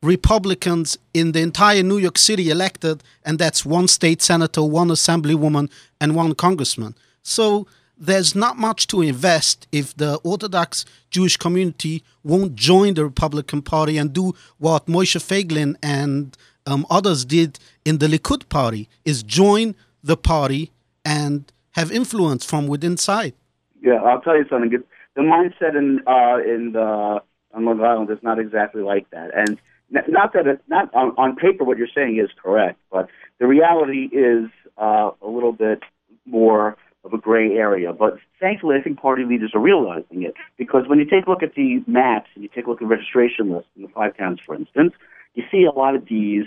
Republicans 0.00 0.96
in 1.12 1.32
the 1.32 1.40
entire 1.40 1.82
New 1.82 1.98
York 1.98 2.16
City 2.16 2.50
elected, 2.50 3.02
and 3.24 3.36
that's 3.36 3.66
one 3.66 3.88
state 3.88 4.22
senator, 4.22 4.62
one 4.62 4.88
assemblywoman, 4.88 5.68
and 6.00 6.14
one 6.14 6.36
congressman. 6.36 6.94
So 7.24 7.66
there's 7.98 8.34
not 8.34 8.56
much 8.56 8.86
to 8.88 9.02
invest 9.02 9.66
if 9.72 9.96
the 9.96 10.16
Orthodox 10.24 10.84
Jewish 11.10 11.36
community 11.36 12.04
won't 12.22 12.54
join 12.54 12.94
the 12.94 13.04
Republican 13.04 13.62
Party 13.62 13.98
and 13.98 14.12
do 14.12 14.34
what 14.58 14.86
Moshe 14.86 15.16
Feiglin 15.16 15.76
and 15.82 16.36
um, 16.66 16.86
others 16.90 17.24
did 17.24 17.58
in 17.84 17.98
the 17.98 18.06
Likud 18.06 18.48
Party, 18.48 18.88
is 19.04 19.22
join 19.22 19.74
the 20.02 20.16
party 20.16 20.70
and 21.04 21.50
have 21.72 21.90
influence 21.90 22.44
from 22.44 22.66
within 22.66 22.92
inside. 22.92 23.34
Yeah, 23.80 24.02
I'll 24.02 24.20
tell 24.20 24.36
you 24.36 24.44
something. 24.50 24.70
The 25.14 25.22
mindset 25.22 25.76
in 25.76 26.00
uh, 26.06 26.38
in 26.38 26.72
the 26.72 27.20
on 27.54 27.64
Long 27.64 27.80
Island 27.80 28.10
is 28.10 28.18
not 28.22 28.38
exactly 28.38 28.82
like 28.82 29.08
that, 29.10 29.30
and 29.34 29.58
not 29.90 30.32
that 30.34 30.46
it, 30.46 30.60
not 30.68 30.92
on, 30.94 31.14
on 31.16 31.36
paper 31.36 31.64
what 31.64 31.78
you're 31.78 31.88
saying 31.94 32.18
is 32.18 32.30
correct, 32.42 32.78
but 32.92 33.08
the 33.38 33.46
reality 33.46 34.08
is 34.12 34.50
uh, 34.76 35.10
a 35.22 35.28
little 35.28 35.52
bit 35.52 35.80
more 36.26 36.76
of 37.04 37.12
a 37.12 37.18
gray 37.18 37.52
area. 37.52 37.92
But 37.92 38.18
thankfully, 38.40 38.76
I 38.76 38.82
think 38.82 39.00
party 39.00 39.24
leaders 39.24 39.52
are 39.54 39.60
realizing 39.60 40.22
it 40.22 40.34
because 40.56 40.84
when 40.86 40.98
you 40.98 41.04
take 41.04 41.26
a 41.26 41.30
look 41.30 41.42
at 41.42 41.54
the 41.54 41.82
maps 41.86 42.28
and 42.34 42.42
you 42.42 42.50
take 42.54 42.66
a 42.66 42.70
look 42.70 42.82
at 42.82 42.88
registration 42.88 43.50
lists 43.50 43.70
in 43.76 43.82
the 43.82 43.88
five 43.88 44.16
towns, 44.16 44.40
for 44.44 44.54
instance, 44.54 44.92
you 45.34 45.44
see 45.50 45.64
a 45.64 45.70
lot 45.70 45.94
of 45.94 46.06
D's, 46.06 46.46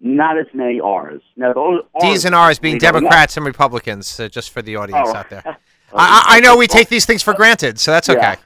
not 0.00 0.38
as 0.38 0.46
many 0.54 0.80
R's. 0.80 1.20
Now, 1.36 1.52
those 1.52 1.82
D's 2.00 2.24
and 2.24 2.34
R's 2.34 2.58
being 2.58 2.78
Democrats 2.78 3.36
and 3.36 3.44
Republicans, 3.44 4.18
uh, 4.18 4.28
just 4.28 4.50
for 4.50 4.62
the 4.62 4.76
audience 4.76 5.08
oh. 5.12 5.16
out 5.16 5.30
there. 5.30 5.42
I, 5.92 6.24
I, 6.26 6.40
know 6.40 6.56
we 6.56 6.68
take 6.68 6.88
these 6.88 7.04
things 7.04 7.20
for 7.22 7.34
granted, 7.34 7.80
so 7.80 7.90
that's 7.90 8.08
okay. 8.08 8.20
Yeah. 8.20 8.36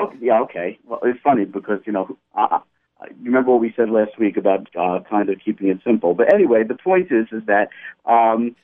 Okay, 0.00 0.16
yeah, 0.20 0.40
okay. 0.42 0.78
Well, 0.84 1.00
it's 1.02 1.20
funny 1.20 1.44
because 1.44 1.80
you 1.86 1.92
know, 1.92 2.16
uh, 2.36 2.60
you 3.10 3.26
remember 3.26 3.50
what 3.50 3.60
we 3.60 3.72
said 3.76 3.90
last 3.90 4.18
week 4.18 4.36
about 4.36 4.68
uh, 4.76 5.00
kind 5.08 5.28
of 5.28 5.38
keeping 5.44 5.68
it 5.68 5.78
simple. 5.84 6.14
But 6.14 6.32
anyway, 6.32 6.62
the 6.64 6.76
point 6.76 7.10
is, 7.10 7.26
is 7.32 7.42
that 7.46 7.68
um, 8.06 8.56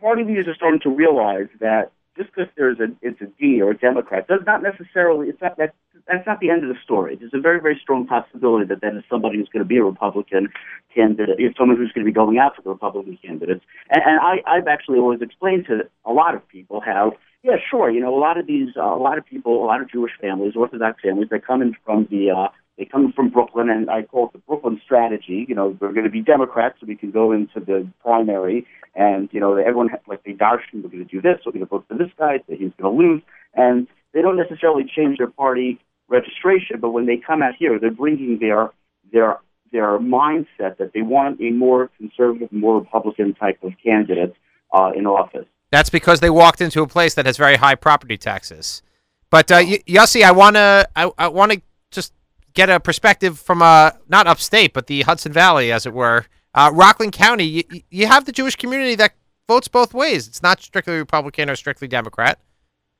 party 0.00 0.24
leaders 0.24 0.46
are 0.48 0.54
starting 0.54 0.80
to 0.80 0.90
realize 0.90 1.48
that 1.60 1.92
just 2.16 2.30
because 2.34 2.50
there's 2.56 2.78
a 2.80 2.88
it's 3.00 3.20
a 3.20 3.26
D 3.40 3.62
or 3.62 3.70
a 3.70 3.76
Democrat 3.78 4.26
does 4.26 4.40
not 4.44 4.62
necessarily 4.62 5.28
it's 5.28 5.40
not 5.40 5.56
that 5.56 5.74
that's 6.06 6.26
not 6.26 6.40
the 6.40 6.50
end 6.50 6.64
of 6.64 6.68
the 6.68 6.80
story. 6.82 7.16
There's 7.16 7.32
a 7.32 7.40
very 7.40 7.60
very 7.60 7.78
strong 7.80 8.06
possibility 8.06 8.66
that 8.66 8.80
then 8.80 9.02
somebody 9.08 9.38
who's 9.38 9.48
going 9.48 9.62
to 9.62 9.68
be 9.68 9.76
a 9.76 9.84
Republican 9.84 10.48
candidate, 10.94 11.36
if 11.38 11.56
someone 11.56 11.76
who's 11.76 11.92
going 11.92 12.04
to 12.04 12.10
be 12.10 12.14
going 12.14 12.38
after 12.38 12.60
the 12.60 12.70
Republican 12.70 13.18
candidates. 13.24 13.64
And, 13.90 14.02
and 14.04 14.20
I 14.20 14.42
I've 14.46 14.66
actually 14.66 14.98
always 14.98 15.22
explained 15.22 15.66
to 15.66 15.88
a 16.04 16.12
lot 16.12 16.34
of 16.34 16.46
people 16.48 16.80
how 16.80 17.12
yeah 17.42 17.56
sure 17.70 17.90
you 17.90 18.00
know 18.00 18.14
a 18.14 18.18
lot 18.18 18.36
of 18.36 18.46
these 18.46 18.70
uh, 18.76 18.82
a 18.82 19.00
lot 19.00 19.16
of 19.16 19.24
people 19.24 19.64
a 19.64 19.66
lot 19.66 19.80
of 19.80 19.90
Jewish 19.90 20.12
families 20.20 20.54
Orthodox 20.56 21.00
families 21.02 21.28
they 21.30 21.38
come 21.38 21.62
in 21.62 21.76
from 21.84 22.08
the 22.10 22.30
uh, 22.30 22.48
they 22.78 22.84
come 22.84 23.12
from 23.12 23.28
Brooklyn, 23.28 23.68
and 23.68 23.90
I 23.90 24.02
call 24.02 24.26
it 24.26 24.32
the 24.32 24.38
Brooklyn 24.38 24.80
strategy. 24.84 25.44
You 25.48 25.54
know, 25.54 25.76
we're 25.80 25.92
going 25.92 26.04
to 26.04 26.10
be 26.10 26.22
Democrats, 26.22 26.76
so 26.80 26.86
we 26.86 26.94
can 26.94 27.10
go 27.10 27.32
into 27.32 27.58
the 27.60 27.86
primary, 28.00 28.66
and 28.94 29.28
you 29.32 29.40
know, 29.40 29.56
everyone 29.56 29.90
like 30.06 30.22
they 30.24 30.32
darshan, 30.32 30.82
we're 30.82 30.88
going 30.88 31.04
to 31.04 31.04
do 31.04 31.20
this, 31.20 31.40
we're 31.44 31.52
going 31.52 31.64
to 31.64 31.68
vote 31.68 31.84
for 31.88 31.98
this 31.98 32.10
guy, 32.18 32.38
so 32.46 32.54
he's 32.54 32.72
going 32.80 32.96
to 32.96 33.02
lose, 33.02 33.22
and 33.54 33.88
they 34.14 34.22
don't 34.22 34.36
necessarily 34.36 34.84
change 34.84 35.18
their 35.18 35.30
party 35.30 35.80
registration, 36.08 36.80
but 36.80 36.90
when 36.90 37.06
they 37.06 37.16
come 37.16 37.42
out 37.42 37.54
here, 37.58 37.78
they're 37.78 37.90
bringing 37.90 38.38
their 38.38 38.70
their 39.12 39.38
their 39.70 39.98
mindset 39.98 40.78
that 40.78 40.92
they 40.94 41.02
want 41.02 41.40
a 41.40 41.50
more 41.50 41.90
conservative, 41.98 42.50
more 42.50 42.78
Republican 42.78 43.34
type 43.34 43.58
of 43.62 43.72
candidate 43.84 44.34
uh, 44.72 44.92
in 44.96 45.06
office. 45.06 45.44
That's 45.70 45.90
because 45.90 46.20
they 46.20 46.30
walked 46.30 46.62
into 46.62 46.80
a 46.82 46.86
place 46.86 47.14
that 47.14 47.26
has 47.26 47.36
very 47.36 47.56
high 47.56 47.74
property 47.74 48.16
taxes. 48.16 48.82
But 49.30 49.52
uh, 49.52 49.60
Yossi, 49.60 50.22
I 50.22 50.30
wanna 50.30 50.86
I, 50.96 51.10
I 51.18 51.28
wanna 51.28 51.56
just 51.90 52.12
get 52.58 52.68
a 52.68 52.80
perspective 52.80 53.38
from 53.38 53.62
uh 53.62 53.92
not 54.08 54.26
upstate, 54.26 54.72
but 54.72 54.88
the 54.88 55.02
Hudson 55.02 55.32
Valley, 55.32 55.70
as 55.70 55.86
it 55.86 55.94
were. 55.94 56.26
Uh, 56.54 56.70
Rockland 56.74 57.12
County, 57.12 57.44
you, 57.44 57.62
you 57.90 58.06
have 58.08 58.24
the 58.24 58.32
Jewish 58.32 58.56
community 58.56 58.96
that 58.96 59.12
votes 59.46 59.68
both 59.68 59.94
ways. 59.94 60.26
It's 60.26 60.42
not 60.42 60.60
strictly 60.60 60.94
Republican 60.94 61.48
or 61.48 61.54
strictly 61.54 61.86
Democrat. 61.86 62.40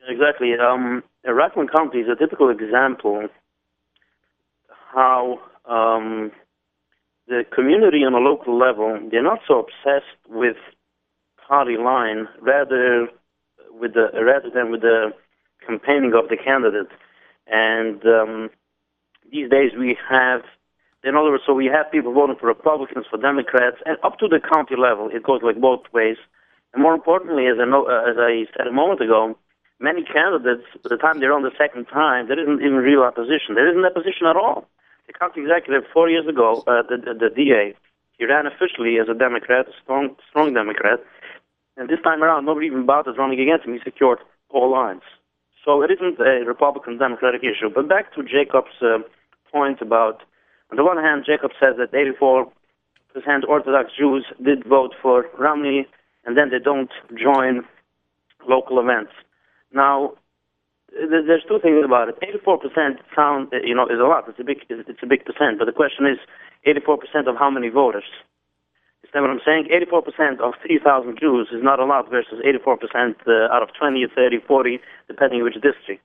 Exactly. 0.09 0.55
Um, 0.55 1.03
Rockland 1.25 1.71
County 1.77 1.99
is 1.99 2.09
a 2.09 2.15
typical 2.15 2.51
example 2.51 3.29
how 4.95 5.41
um, 5.67 6.31
the 7.27 7.45
community 7.53 8.05
on 8.05 8.15
a 8.15 8.19
local 8.31 8.57
level 8.57 8.89
they're 9.11 9.23
not 9.23 9.41
so 9.49 9.59
obsessed 9.65 10.19
with 10.29 10.57
party 11.49 11.77
line, 11.77 12.29
rather 12.41 13.09
with 13.81 13.95
the 13.95 14.07
rather 14.31 14.51
than 14.55 14.71
with 14.71 14.83
the 14.83 15.13
campaigning 15.67 16.13
of 16.15 16.29
the 16.29 16.37
candidate. 16.37 16.93
And 17.49 18.01
um, 18.07 18.51
these 19.31 19.51
days 19.51 19.73
we 19.79 19.97
have, 20.09 20.43
in 21.05 21.17
other 21.17 21.31
words, 21.31 21.45
so 21.47 21.55
we 21.55 21.67
have 21.67 21.91
people 21.91 22.13
voting 22.13 22.37
for 22.39 22.47
Republicans, 22.47 23.07
for 23.11 23.19
Democrats, 23.19 23.77
and 23.87 23.97
up 24.03 24.19
to 24.19 24.29
the 24.29 24.41
county 24.41 24.77
level, 24.77 25.11
it 25.13 25.23
goes 25.23 25.41
like 25.43 25.61
both 25.61 25.83
ways. 25.93 26.17
And 26.75 26.83
more 26.83 26.95
importantly, 26.95 27.47
as 27.47 27.57
I, 27.61 27.65
know, 27.65 27.87
uh, 27.87 28.11
as 28.11 28.17
I 28.19 28.47
said 28.57 28.67
a 28.67 28.73
moment 28.73 29.01
ago, 29.01 29.37
many 29.81 30.03
candidates, 30.05 30.65
by 30.83 30.89
the 30.91 30.97
time 30.97 31.21
they're 31.21 31.33
on 31.33 31.43
the 31.43 31.55
second 31.57 31.87
time, 31.87 32.29
there 32.29 32.39
isn't 32.39 32.61
even 32.61 32.77
real 32.77 33.03
opposition. 33.03 33.55
There 33.55 33.69
isn't 33.69 33.85
opposition 33.85 34.27
at 34.27 34.37
all. 34.37 34.69
The 35.07 35.13
county 35.15 35.41
executive 35.41 35.85
four 35.93 36.11
years 36.11 36.27
ago, 36.27 36.63
uh, 36.67 36.83
the, 36.89 36.99
the, 36.99 37.15
the 37.15 37.31
DA, 37.35 37.75
he 38.19 38.27
ran 38.27 38.47
officially 38.47 38.99
as 38.99 39.09
a 39.09 39.15
Democrat, 39.15 39.69
a 39.69 39.73
strong, 39.83 40.17
strong 40.29 40.53
Democrat, 40.53 41.01
and 41.79 41.89
this 41.89 42.01
time 42.03 42.23
around, 42.23 42.45
nobody 42.45 42.67
even 42.67 42.85
bothered 42.85 43.17
running 43.17 43.41
against 43.41 43.65
him. 43.65 43.73
He 43.73 43.81
secured 43.85 44.19
all 44.51 44.71
lines. 44.71 45.03
So 45.65 45.83
it 45.83 45.91
isn't 45.93 46.19
a 46.19 46.45
Republican 46.45 46.99
Democratic 46.99 47.43
issue. 47.43 47.71
But 47.73 47.89
back 47.89 48.13
to 48.15 48.23
Jacob's 48.25 48.75
uh, 48.83 48.99
point 49.51 49.81
about, 49.81 50.23
on 50.71 50.77
the 50.77 50.85
one 50.85 50.99
hand, 50.99 51.25
Jacob 51.27 51.51
says 51.63 51.77
that 51.79 51.93
84% 51.93 52.51
Orthodox 53.49 53.91
Jews 53.97 54.25
did 54.45 54.65
vote 54.65 54.95
for 55.01 55.27
Romney, 55.39 55.87
and 56.25 56.37
then 56.37 56.51
they 56.51 56.59
don't 56.59 56.91
join 57.17 57.65
local 58.47 58.79
events. 58.81 59.13
Now, 59.73 60.15
there's 60.93 61.45
two 61.47 61.59
things 61.61 61.85
about 61.85 62.09
it. 62.09 62.19
84% 62.21 62.99
sound, 63.15 63.53
you 63.65 63.75
know, 63.75 63.87
is 63.87 64.01
a 64.01 64.05
lot. 64.05 64.29
It's 64.29 64.41
a 64.41 64.45
big, 64.45 64.65
it's 64.69 65.03
a 65.03 65.07
big 65.07 65.25
percent. 65.25 65.59
But 65.59 65.67
the 65.67 65.73
question 65.73 66.07
is, 66.07 66.19
84% 66.67 67.29
of 67.29 67.37
how 67.37 67.51
many 67.51 67.69
voters? 67.69 68.05
Is 69.05 69.11
that 69.15 69.21
what 69.21 69.31
I'm 69.31 69.41
saying? 69.45 69.69
84% 69.73 70.41
of 70.41 70.55
3,000 70.67 71.19
Jews 71.19 71.49
is 71.53 71.63
not 71.63 71.79
a 71.81 71.85
lot 71.85 72.11
versus 72.11 72.43
84% 72.45 72.77
uh, 73.27 73.55
out 73.55 73.63
of 73.63 73.71
20, 73.79 74.07
30, 74.15 74.39
40, 74.47 74.81
depending 75.07 75.43
which 75.43 75.55
district. 75.55 76.05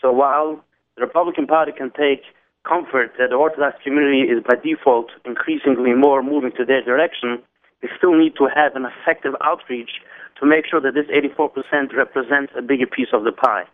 So 0.00 0.10
while 0.10 0.64
the 0.96 1.02
Republican 1.02 1.46
Party 1.46 1.72
can 1.72 1.90
take 1.90 2.22
comfort 2.66 3.12
that 3.18 3.30
the 3.30 3.36
Orthodox 3.36 3.82
community 3.82 4.22
is 4.22 4.42
by 4.42 4.56
default 4.56 5.10
increasingly 5.24 5.94
more 5.94 6.22
moving 6.22 6.52
to 6.52 6.64
their 6.64 6.82
direction, 6.82 7.42
we 7.82 7.88
still 7.96 8.14
need 8.14 8.34
to 8.36 8.48
have 8.54 8.76
an 8.76 8.84
effective 8.84 9.34
outreach 9.42 9.90
to 10.38 10.46
make 10.46 10.66
sure 10.66 10.80
that 10.80 10.94
this 10.94 11.06
84% 11.06 11.94
represents 11.94 12.52
a 12.56 12.62
bigger 12.62 12.86
piece 12.86 13.08
of 13.12 13.24
the 13.24 13.32
pie. 13.32 13.64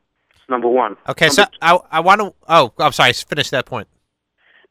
Number 0.48 0.68
one. 0.68 0.96
Okay, 1.08 1.26
number 1.26 1.42
so 1.42 1.58
I, 1.60 1.78
I 1.90 2.00
want 2.00 2.20
to. 2.20 2.32
Oh, 2.48 2.72
I'm 2.78 2.92
sorry. 2.92 3.12
Finish 3.12 3.50
that 3.50 3.66
point. 3.66 3.88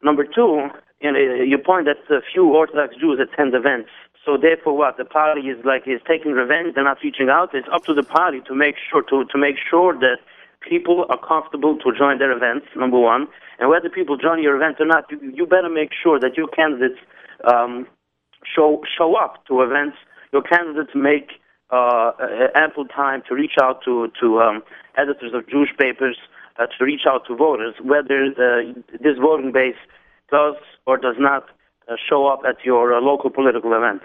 Number 0.02 0.24
two, 0.24 0.70
you 1.02 1.12
know, 1.12 1.20
uh, 1.20 1.44
you 1.44 1.58
point 1.58 1.86
that 1.88 1.98
a 2.16 2.22
few 2.32 2.46
Orthodox 2.46 2.96
Jews 2.96 3.20
attend 3.20 3.54
events. 3.54 3.90
So 4.26 4.38
therefore, 4.38 4.78
what 4.78 4.98
the 4.98 5.04
party 5.04 5.42
is 5.42 5.64
like 5.66 5.84
is 5.86 6.00
taking 6.08 6.32
revenge. 6.32 6.76
They're 6.76 6.84
not 6.84 7.00
reaching 7.04 7.30
out. 7.30 7.54
It's 7.54 7.68
up 7.72 7.84
to 7.86 7.94
the 7.94 8.04
party 8.04 8.42
to 8.48 8.56
make 8.56 8.76
sure 8.90 9.04
to 9.04 9.26
to 9.26 9.38
make 9.38 9.58
sure 9.70 9.94
that 10.00 10.20
people 10.68 11.06
are 11.10 11.20
comfortable 11.20 11.78
to 11.78 11.92
join 11.98 12.18
their 12.20 12.32
events, 12.32 12.68
number 12.76 13.00
one. 13.00 13.28
And 13.60 13.70
whether 13.70 13.90
people 13.90 14.18
join 14.18 14.42
your 14.42 14.56
event 14.56 14.78
or 14.80 14.86
not, 14.86 15.06
you, 15.10 15.20
you 15.34 15.46
better 15.46 15.70
make 15.70 15.92
sure 15.94 16.20
that 16.20 16.36
your 16.36 16.48
candidates 16.48 17.00
um, 17.52 17.88
show 18.44 18.82
show 18.98 19.16
up 19.16 19.46
to 19.48 19.62
events. 19.62 19.98
Your 20.34 20.42
candidates 20.42 20.92
make 20.96 21.30
uh, 21.70 22.12
ample 22.56 22.86
time 22.86 23.24
to 23.28 23.36
reach 23.36 23.56
out 23.62 23.84
to 23.86 24.12
to 24.20 24.40
um, 24.42 24.64
editors 24.98 25.34
of 25.34 25.48
Jewish 25.50 25.72
papers, 25.80 26.18
uh, 26.60 26.66
to 26.78 26.86
reach 26.86 27.02
out 27.08 27.26
to 27.28 27.36
voters, 27.36 27.76
whether 27.82 28.26
uh, 28.26 28.74
this 29.02 29.18
voting 29.20 29.52
base 29.52 29.76
does 30.32 30.56
or 30.86 30.98
does 30.98 31.16
not 31.20 31.46
uh, 31.88 31.96
show 32.10 32.28
up 32.28 32.42
at 32.48 32.64
your 32.64 32.94
uh, 32.94 33.02
local 33.02 33.30
political 33.30 33.74
event. 33.74 34.02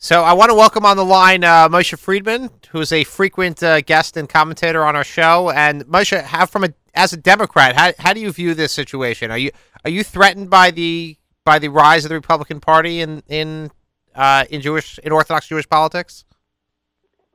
So 0.00 0.22
I 0.22 0.32
want 0.32 0.50
to 0.50 0.54
welcome 0.54 0.86
on 0.86 0.96
the 0.96 1.04
line 1.04 1.42
uh, 1.42 1.68
Moshe 1.68 1.98
Friedman, 1.98 2.50
who 2.70 2.80
is 2.80 2.92
a 2.92 3.02
frequent 3.02 3.60
uh, 3.64 3.80
guest 3.80 4.16
and 4.16 4.28
commentator 4.28 4.84
on 4.84 4.94
our 4.94 5.02
show. 5.02 5.50
And 5.50 5.84
Moshe, 5.86 6.22
how 6.22 6.46
from 6.46 6.62
a 6.62 6.68
as 6.94 7.12
a 7.12 7.16
Democrat, 7.16 7.74
how 7.74 7.92
how 7.98 8.12
do 8.12 8.20
you 8.20 8.30
view 8.30 8.54
this 8.54 8.70
situation? 8.70 9.32
Are 9.32 9.38
you 9.38 9.50
are 9.84 9.90
you 9.90 10.04
threatened 10.04 10.50
by 10.50 10.70
the 10.70 11.16
by 11.44 11.58
the 11.58 11.66
rise 11.66 12.04
of 12.04 12.10
the 12.10 12.14
Republican 12.14 12.60
Party 12.60 13.00
in 13.00 13.24
in 13.26 13.72
uh, 14.14 14.44
in 14.50 14.60
Jewish 14.60 15.00
in 15.00 15.10
Orthodox 15.10 15.48
Jewish 15.48 15.68
politics? 15.68 16.24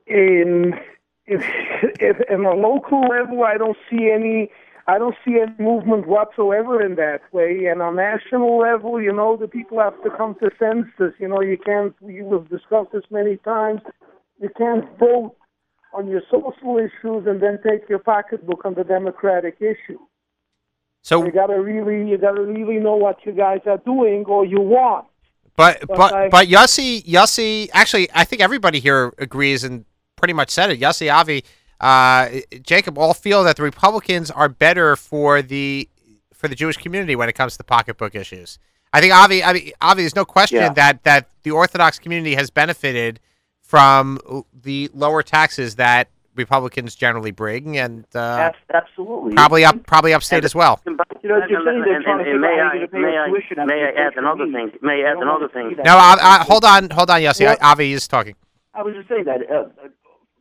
In 0.06 0.72
if, 1.26 1.44
if 2.00 2.16
in 2.30 2.46
a 2.46 2.54
local 2.54 3.02
level, 3.02 3.44
I 3.44 3.58
don't 3.58 3.76
see 3.90 4.10
any 4.10 4.50
I 4.86 4.98
don't 4.98 5.16
see 5.24 5.38
any 5.40 5.54
movement 5.58 6.06
whatsoever 6.06 6.84
in 6.84 6.96
that 6.96 7.20
way. 7.32 7.66
And 7.66 7.80
on 7.80 7.96
national 7.96 8.58
level, 8.58 9.00
you 9.00 9.12
know, 9.12 9.36
the 9.36 9.48
people 9.48 9.78
have 9.80 10.00
to 10.02 10.10
come 10.10 10.34
to 10.42 10.50
senses. 10.58 11.14
You 11.18 11.28
know, 11.28 11.40
you 11.40 11.56
can't, 11.56 11.94
you 12.04 12.30
have 12.32 12.50
discussed 12.50 12.92
this 12.92 13.04
many 13.10 13.38
times, 13.38 13.80
you 14.40 14.50
can't 14.58 14.84
vote 14.98 15.34
on 15.94 16.08
your 16.08 16.22
social 16.30 16.76
issues 16.78 17.26
and 17.26 17.40
then 17.42 17.58
take 17.66 17.88
your 17.88 18.00
pocketbook 18.00 18.64
on 18.64 18.74
the 18.74 18.84
Democratic 18.84 19.56
issue. 19.60 19.98
So 21.02 21.24
You 21.24 21.32
gotta 21.32 21.60
really, 21.60 22.08
you 22.08 22.18
gotta 22.18 22.42
really 22.42 22.78
know 22.78 22.96
what 22.96 23.18
you 23.24 23.32
guys 23.32 23.60
are 23.66 23.78
doing 23.78 24.24
or 24.24 24.44
you 24.44 24.60
want. 24.60 25.06
But 25.56 25.80
But 25.86 25.96
but 25.96 26.12
I- 26.14 26.28
but 26.28 26.46
Yossi 26.48 27.02
Yossi 27.04 27.68
actually 27.72 28.08
I 28.14 28.24
think 28.24 28.42
everybody 28.42 28.80
here 28.80 29.12
agrees 29.18 29.64
and 29.64 29.84
pretty 30.16 30.32
much 30.32 30.50
said 30.50 30.70
it. 30.70 30.80
Yossi 30.80 31.12
Avi, 31.12 31.44
uh, 31.80 32.28
Jacob 32.62 32.98
all 32.98 33.14
feel 33.14 33.44
that 33.44 33.56
the 33.56 33.62
Republicans 33.62 34.30
are 34.30 34.48
better 34.48 34.96
for 34.96 35.42
the 35.42 35.88
for 36.32 36.48
the 36.48 36.54
Jewish 36.54 36.76
community 36.76 37.16
when 37.16 37.28
it 37.28 37.34
comes 37.34 37.56
to 37.56 37.64
pocketbook 37.64 38.14
issues. 38.14 38.58
I 38.92 39.00
think 39.00 39.12
Avi 39.12 39.42
I 39.42 39.52
mean, 39.52 39.72
Avi 39.80 40.02
there's 40.02 40.14
no 40.14 40.24
question 40.24 40.58
Yeah. 40.58 40.72
that 40.74 41.04
that 41.04 41.28
the 41.42 41.50
Orthodox 41.50 41.98
community 41.98 42.34
has 42.36 42.50
benefited 42.50 43.18
from 43.60 44.20
the 44.62 44.90
lower 44.94 45.22
taxes 45.22 45.76
that 45.76 46.08
Republicans 46.36 46.94
generally 46.94 47.30
bring 47.30 47.78
and 47.78 48.04
uh, 48.14 48.50
absolutely. 48.72 49.34
probably 49.34 49.64
up 49.64 49.84
probably 49.86 50.12
upstate 50.12 50.44
as 50.44 50.54
well. 50.54 50.80
You 50.84 50.96
know, 51.28 51.38
you're 51.48 51.64
saying 51.64 51.82
they're 51.84 51.96
and, 51.96 52.04
trying 52.04 52.24
to 52.24 52.30
and, 52.30 52.34
and 52.34 52.38
figure 52.38 52.38
may 52.40 52.60
out 52.60 52.66
how 52.66 52.70
I, 52.70 52.74
you're 52.74 52.86
gonna 52.86 52.88
pay 52.88 52.98
may 52.98 53.12
your 53.12 53.24
I, 53.24 53.28
tuition 53.28 53.66
may 53.66 53.82
I 53.82 54.06
add 54.06 54.16
another 54.16 54.44
thing? 54.44 54.72
May 54.82 55.04
I 55.04 55.08
I 55.08 55.10
add 55.12 55.16
another 55.18 55.48
thing? 55.48 55.76
No, 55.84 55.96
I, 55.96 56.16
I, 56.20 56.44
hold 56.44 56.64
on, 56.64 56.90
hold 56.90 57.10
on, 57.10 57.20
Yossi. 57.20 57.46
Well- 57.46 57.56
Avi 57.60 57.92
is 57.92 58.08
talking. 58.08 58.34
I 58.74 58.82
was 58.82 58.94
just 58.94 59.08
saying 59.08 59.24
that 59.24 59.40
uh, 59.50 59.66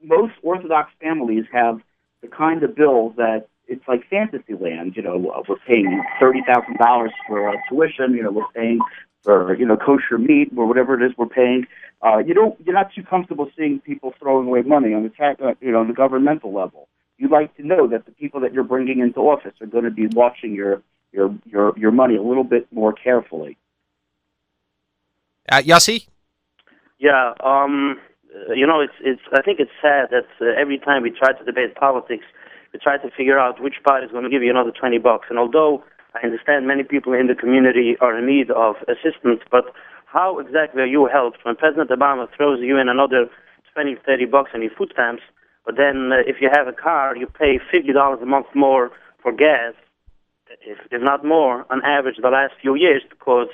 most 0.04 0.34
Orthodox 0.42 0.92
families 1.02 1.46
have 1.52 1.82
the 2.22 2.28
kind 2.28 2.64
of 2.64 2.76
bills 2.76 3.14
that 3.18 3.48
it's 3.68 3.88
like 3.88 4.08
fantasy 4.10 4.54
land. 4.54 4.96
You 4.96 5.04
know, 5.04 5.32
uh, 5.32 5.42
we're 5.48 5.56
paying 5.68 6.04
thirty 6.20 6.42
thousand 6.46 6.78
dollars 6.78 7.12
for 7.28 7.50
uh, 7.50 7.56
tuition. 7.70 8.14
You 8.14 8.24
know, 8.24 8.32
we're 8.32 8.52
paying 8.54 8.80
for 9.22 9.56
you 9.56 9.66
know 9.66 9.78
kosher 9.78 10.18
meat 10.18 10.52
or 10.56 10.68
whatever 10.68 11.02
it 11.02 11.06
is 11.06 11.18
we're 11.18 11.28
paying. 11.28 11.66
Uh, 12.02 12.18
you 12.18 12.34
don't, 12.34 12.60
you're 12.66 12.76
not 12.76 12.94
too 12.94 13.02
comfortable 13.02 13.50
seeing 13.58 13.80
people 13.80 14.14
throwing 14.20 14.48
away 14.48 14.62
money 14.62 14.94
on 14.94 15.04
the 15.04 15.10
tax, 15.10 15.40
uh, 15.42 15.54
you 15.62 15.72
know, 15.72 15.80
on 15.80 15.88
the 15.88 15.94
governmental 15.94 16.54
level. 16.54 16.90
You 17.18 17.30
like 17.30 17.56
to 17.56 17.66
know 17.66 17.88
that 17.88 18.06
the 18.06 18.12
people 18.12 18.42
that 18.42 18.54
you're 18.54 18.66
bringing 18.66 19.00
into 19.00 19.20
office 19.22 19.54
are 19.62 19.68
going 19.68 19.86
to 19.86 19.92
be 19.92 20.08
watching 20.08 20.54
your 20.54 20.82
your 21.14 21.34
your 21.46 21.78
your 21.78 21.92
money 21.92 22.18
a 22.18 22.22
little 22.22 22.44
bit 22.44 22.68
more 22.72 22.92
carefully. 22.92 23.58
Uh, 25.50 25.62
Yossi? 25.62 26.08
Yeah, 27.00 27.34
um, 27.42 28.00
you 28.56 28.66
know, 28.66 28.80
it's 28.82 28.94
it's. 29.02 29.22
I 29.34 29.42
think 29.42 29.60
it's 29.60 29.72
sad 29.82 30.10
that 30.12 30.28
uh, 30.42 30.60
every 30.60 30.80
time 30.80 31.04
we 31.04 31.12
try 31.12 31.34
to 31.34 31.44
debate 31.44 31.76
politics, 31.76 32.26
we 32.72 32.80
try 32.80 32.98
to 32.98 33.10
figure 33.12 33.40
out 33.40 33.62
which 33.62 33.76
party 33.86 34.06
is 34.06 34.12
going 34.12 34.24
to 34.24 34.30
give 34.30 34.44
you 34.44 34.50
another 34.50 34.72
twenty 34.72 34.98
bucks. 34.98 35.28
And 35.30 35.38
although 35.38 35.84
I 36.16 36.26
understand 36.26 36.68
many 36.68 36.84
people 36.84 37.14
in 37.14 37.28
the 37.28 37.36
community 37.36 37.96
are 38.02 38.18
in 38.18 38.26
need 38.26 38.52
of 38.52 38.76
assistance, 38.88 39.42
but 39.52 39.66
how 40.06 40.40
exactly 40.40 40.82
are 40.82 40.88
you 40.88 41.06
helped 41.06 41.40
when 41.44 41.56
President 41.56 41.90
Obama 41.90 42.28
throws 42.36 42.60
you 42.62 42.78
in 42.78 42.90
another 42.90 43.30
twenty, 43.74 43.96
thirty 44.06 44.26
bucks 44.26 44.52
on 44.54 44.62
your 44.62 44.72
food 44.72 44.90
stamps? 44.94 45.24
But 45.66 45.78
then, 45.78 46.12
uh, 46.12 46.18
if 46.28 46.42
you 46.42 46.50
have 46.52 46.68
a 46.68 46.74
car, 46.74 47.16
you 47.16 47.28
pay 47.28 47.60
fifty 47.72 47.94
dollars 47.94 48.20
a 48.22 48.26
month 48.26 48.48
more 48.54 48.92
for 49.22 49.32
gas, 49.32 49.74
if, 50.62 50.78
if 50.92 51.02
not 51.02 51.24
more, 51.24 51.66
on 51.70 51.84
average 51.86 52.18
the 52.22 52.30
last 52.30 52.54
few 52.62 52.76
years 52.76 53.02
because 53.10 53.48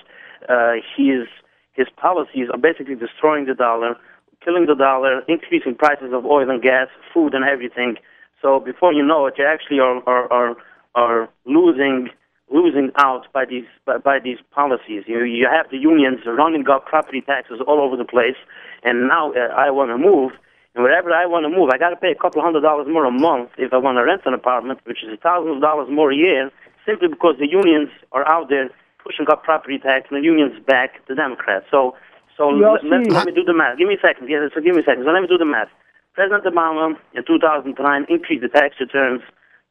uh, 0.47 0.73
his 0.95 1.27
his 1.73 1.87
policies 1.95 2.47
are 2.51 2.57
basically 2.57 2.95
destroying 2.95 3.45
the 3.45 3.53
dollar, 3.53 3.95
killing 4.43 4.65
the 4.65 4.75
dollar, 4.75 5.21
increasing 5.27 5.75
prices 5.75 6.11
of 6.13 6.25
oil 6.25 6.49
and 6.49 6.61
gas, 6.61 6.87
food 7.13 7.33
and 7.33 7.43
everything. 7.43 7.97
So 8.41 8.59
before 8.59 8.93
you 8.93 9.05
know 9.05 9.25
it, 9.27 9.35
you 9.37 9.45
actually 9.45 9.79
are 9.79 10.01
are 10.07 10.31
are, 10.31 10.57
are 10.95 11.29
losing 11.45 12.09
losing 12.51 12.91
out 12.97 13.27
by 13.33 13.45
these 13.45 13.65
by, 13.85 13.97
by 13.97 14.19
these 14.19 14.37
policies. 14.51 15.03
You 15.07 15.23
you 15.23 15.47
have 15.51 15.69
the 15.69 15.77
unions 15.77 16.19
running 16.25 16.67
up 16.69 16.85
property 16.85 17.21
taxes 17.21 17.59
all 17.67 17.81
over 17.81 17.95
the 17.97 18.05
place, 18.05 18.37
and 18.83 19.07
now 19.07 19.31
uh, 19.33 19.53
I 19.55 19.69
want 19.71 19.91
to 19.91 19.97
move. 19.97 20.31
And 20.75 20.83
wherever 20.83 21.11
I 21.11 21.25
want 21.25 21.45
to 21.45 21.49
move, 21.49 21.69
I 21.73 21.77
got 21.77 21.89
to 21.89 21.95
pay 21.95 22.11
a 22.11 22.15
couple 22.15 22.41
hundred 22.41 22.61
dollars 22.61 22.87
more 22.87 23.05
a 23.05 23.11
month 23.11 23.49
if 23.57 23.73
I 23.73 23.77
want 23.77 23.97
to 23.97 24.03
rent 24.05 24.21
an 24.25 24.33
apartment, 24.35 24.79
which 24.85 25.03
is 25.03 25.17
thousands 25.21 25.55
of 25.57 25.61
dollars 25.61 25.89
more 25.89 26.11
a 26.11 26.15
year, 26.15 26.51
simply 26.85 27.07
because 27.07 27.35
the 27.39 27.49
unions 27.49 27.89
are 28.11 28.27
out 28.29 28.49
there 28.49 28.69
pushing 29.03 29.25
up 29.31 29.43
property 29.43 29.79
tax 29.79 30.07
and 30.11 30.21
the 30.21 30.25
unions 30.25 30.53
back 30.65 31.05
the 31.07 31.15
Democrats. 31.15 31.65
So, 31.71 31.95
so 32.39 32.47
let, 32.47 32.79
let, 32.87 33.03
let 33.11 33.25
me 33.27 33.33
do 33.35 33.43
the 33.43 33.53
math. 33.53 33.77
Give 33.77 33.87
me 33.87 33.95
a 33.95 33.99
second. 33.99 34.29
Yeah, 34.29 34.47
so 34.55 34.61
give 34.61 34.73
me 34.73 34.79
a 34.81 34.85
second. 34.87 35.03
So 35.03 35.11
let 35.11 35.19
me 35.21 35.27
do 35.27 35.37
the 35.37 35.45
math. 35.45 35.67
President 36.13 36.45
Obama 36.47 36.95
in 37.13 37.25
2009 37.27 37.75
increased 38.07 38.41
the 38.41 38.47
tax 38.47 38.75
returns 38.79 39.21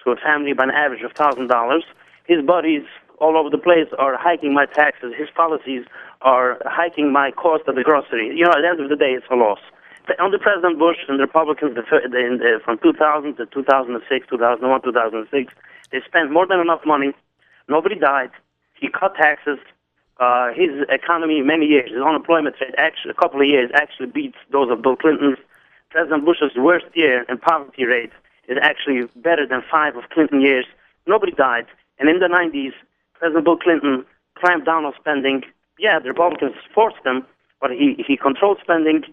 to 0.04 0.10
a 0.12 0.16
family 0.16 0.52
by 0.52 0.64
an 0.64 0.70
average 0.70 1.00
of 1.02 1.12
thousand 1.12 1.48
dollars. 1.48 1.84
His 2.26 2.44
buddies 2.44 2.84
all 3.20 3.38
over 3.38 3.48
the 3.48 3.58
place 3.58 3.88
are 3.98 4.16
hiking 4.18 4.52
my 4.52 4.66
taxes. 4.66 5.14
His 5.16 5.28
policies 5.34 5.84
are 6.20 6.60
hiking 6.66 7.10
my 7.10 7.30
cost 7.32 7.64
of 7.68 7.74
the 7.74 7.82
grocery. 7.82 8.36
You 8.36 8.44
know, 8.44 8.52
at 8.52 8.60
the 8.60 8.68
end 8.68 8.80
of 8.80 8.90
the 8.90 8.96
day, 8.96 9.16
it's 9.16 9.26
a 9.30 9.34
loss. 9.34 9.60
Under 10.18 10.38
President 10.38 10.78
Bush 10.78 10.98
and 11.08 11.18
the 11.18 11.24
Republicans 11.24 11.74
the, 11.74 11.82
fir- 11.82 12.08
the, 12.08 12.18
in, 12.18 12.60
from 12.64 12.78
2000 12.78 13.36
to 13.36 13.46
2006, 13.46 14.26
2001, 14.28 14.82
2006, 14.82 15.52
they 15.90 16.00
spent 16.06 16.32
more 16.32 16.46
than 16.46 16.60
enough 16.60 16.80
money. 16.86 17.12
Nobody 17.68 17.96
died. 17.98 18.30
He 18.74 18.88
cut 18.88 19.14
taxes. 19.16 19.58
Uh, 20.18 20.52
his 20.52 20.70
economy, 20.88 21.40
many 21.42 21.66
years, 21.66 21.90
his 21.90 22.02
unemployment 22.02 22.56
rate, 22.60 22.74
actually, 22.76 23.10
a 23.10 23.14
couple 23.14 23.40
of 23.40 23.46
years, 23.46 23.70
actually 23.74 24.06
beats 24.06 24.36
those 24.50 24.70
of 24.70 24.82
Bill 24.82 24.96
Clinton's. 24.96 25.38
President 25.90 26.24
Bush's 26.24 26.52
worst 26.56 26.86
year 26.94 27.24
in 27.28 27.38
poverty 27.38 27.84
rate 27.84 28.10
is 28.48 28.58
actually 28.60 29.08
better 29.16 29.46
than 29.46 29.62
five 29.70 29.96
of 29.96 30.04
Clinton 30.10 30.40
years. 30.40 30.66
Nobody 31.06 31.32
died. 31.32 31.66
And 31.98 32.08
in 32.08 32.18
the 32.18 32.26
90s, 32.26 32.72
President 33.14 33.44
Bill 33.44 33.56
Clinton 33.56 34.04
clamped 34.34 34.66
down 34.66 34.84
on 34.84 34.92
spending. 34.98 35.44
Yeah, 35.78 35.98
the 35.98 36.08
Republicans 36.08 36.56
forced 36.74 37.04
him, 37.04 37.24
but 37.60 37.70
he, 37.70 38.04
he 38.06 38.16
controlled 38.16 38.58
spending. 38.60 39.04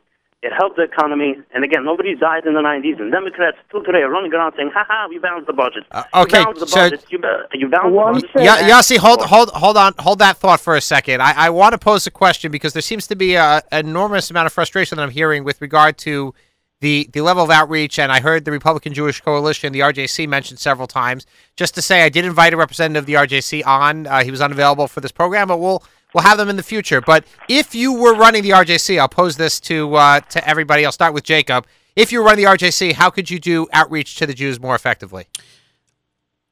It 0.43 0.53
helped 0.53 0.75
the 0.75 0.83
economy. 0.83 1.35
And 1.55 1.63
again, 1.63 1.83
nobody 1.83 2.13
died 2.15 2.45
in 2.45 2.53
the 2.53 2.59
90s. 2.59 2.99
And 3.01 3.11
Democrats 3.11 3.57
still 3.67 3.83
today 3.83 3.99
are 4.03 4.09
running 4.11 4.31
around 4.31 4.53
saying, 4.55 4.69
ha 4.73 4.85
ha, 4.87 5.07
we 5.09 5.17
balanced 5.17 5.47
the 5.47 5.53
budget. 5.53 5.85
Uh, 5.89 6.03
You 6.13 6.21
okay, 6.21 6.37
balanced 6.43 6.59
the 6.61 6.67
so- 6.67 6.75
budget. 6.81 7.05
You, 7.09 7.17
ba- 7.17 7.47
you 7.53 7.67
balanced 7.67 7.95
One 7.95 8.13
the 8.13 8.19
budget. 8.21 8.29
second. 8.31 8.67
Yeah, 8.67 8.69
Yossi, 8.77 8.97
hold, 8.97 9.21
hold, 9.21 9.49
hold 9.49 9.75
on, 9.75 9.93
hold 9.97 10.19
that 10.19 10.37
thought 10.37 10.59
for 10.59 10.75
a 10.75 10.81
second. 10.81 11.21
I, 11.23 11.33
I 11.47 11.49
want 11.49 11.71
to 11.73 11.79
pose 11.79 12.05
a 12.05 12.11
question 12.11 12.51
because 12.51 12.73
there 12.73 12.83
seems 12.83 13.07
to 13.07 13.15
be 13.15 13.33
a 13.35 13.63
an 13.71 13.87
enormous 13.87 14.29
amount 14.29 14.45
of 14.45 14.53
frustration 14.53 14.97
that 14.97 15.01
I'm 15.03 15.09
hearing 15.09 15.43
with 15.43 15.59
regard 15.61 15.97
to 15.99 16.33
the 16.81 17.09
the 17.13 17.21
level 17.21 17.43
of 17.43 17.49
outreach. 17.49 17.97
And 17.97 18.11
I 18.11 18.19
heard 18.19 18.45
the 18.45 18.51
Republican 18.51 18.93
Jewish 18.93 19.21
Coalition, 19.21 19.73
the 19.73 19.79
RJC, 19.79 20.27
mentioned 20.27 20.59
several 20.59 20.85
times. 20.87 21.25
Just 21.55 21.73
to 21.73 21.81
say, 21.81 22.03
I 22.03 22.09
did 22.09 22.23
invite 22.23 22.53
a 22.53 22.57
representative 22.57 23.03
of 23.03 23.07
the 23.07 23.13
RJC 23.13 23.65
on. 23.65 24.05
Uh, 24.05 24.23
he 24.23 24.29
was 24.29 24.41
unavailable 24.41 24.87
for 24.87 25.01
this 25.01 25.11
program, 25.11 25.47
but 25.47 25.59
we'll 25.59 25.81
we'll 26.15 26.23
have 26.23 26.37
them 26.39 26.49
in 26.49 26.55
the 26.55 26.63
future. 26.63 27.01
But 27.01 27.25
if 27.47 27.75
you 27.75 27.93
were 27.93 28.15
running 28.15 28.41
the 28.41 28.51
RJC, 28.51 28.97
I'll 28.99 29.09
pose 29.09 29.35
this 29.37 29.59
to 29.61 29.93
uh, 29.95 30.21
to 30.21 30.47
everybody. 30.49 30.85
I'll 30.85 30.91
start 30.91 31.13
with 31.13 31.25
Jacob. 31.25 31.67
If 31.95 32.11
you 32.11 32.19
were 32.19 32.25
running 32.25 32.45
the 32.45 32.51
RJC, 32.51 32.93
how 32.93 33.09
could 33.09 33.29
you 33.29 33.39
do 33.39 33.67
outreach 33.71 34.15
to 34.15 34.25
the 34.25 34.33
Jews 34.33 34.59
more 34.59 34.73
effectively? 34.75 35.27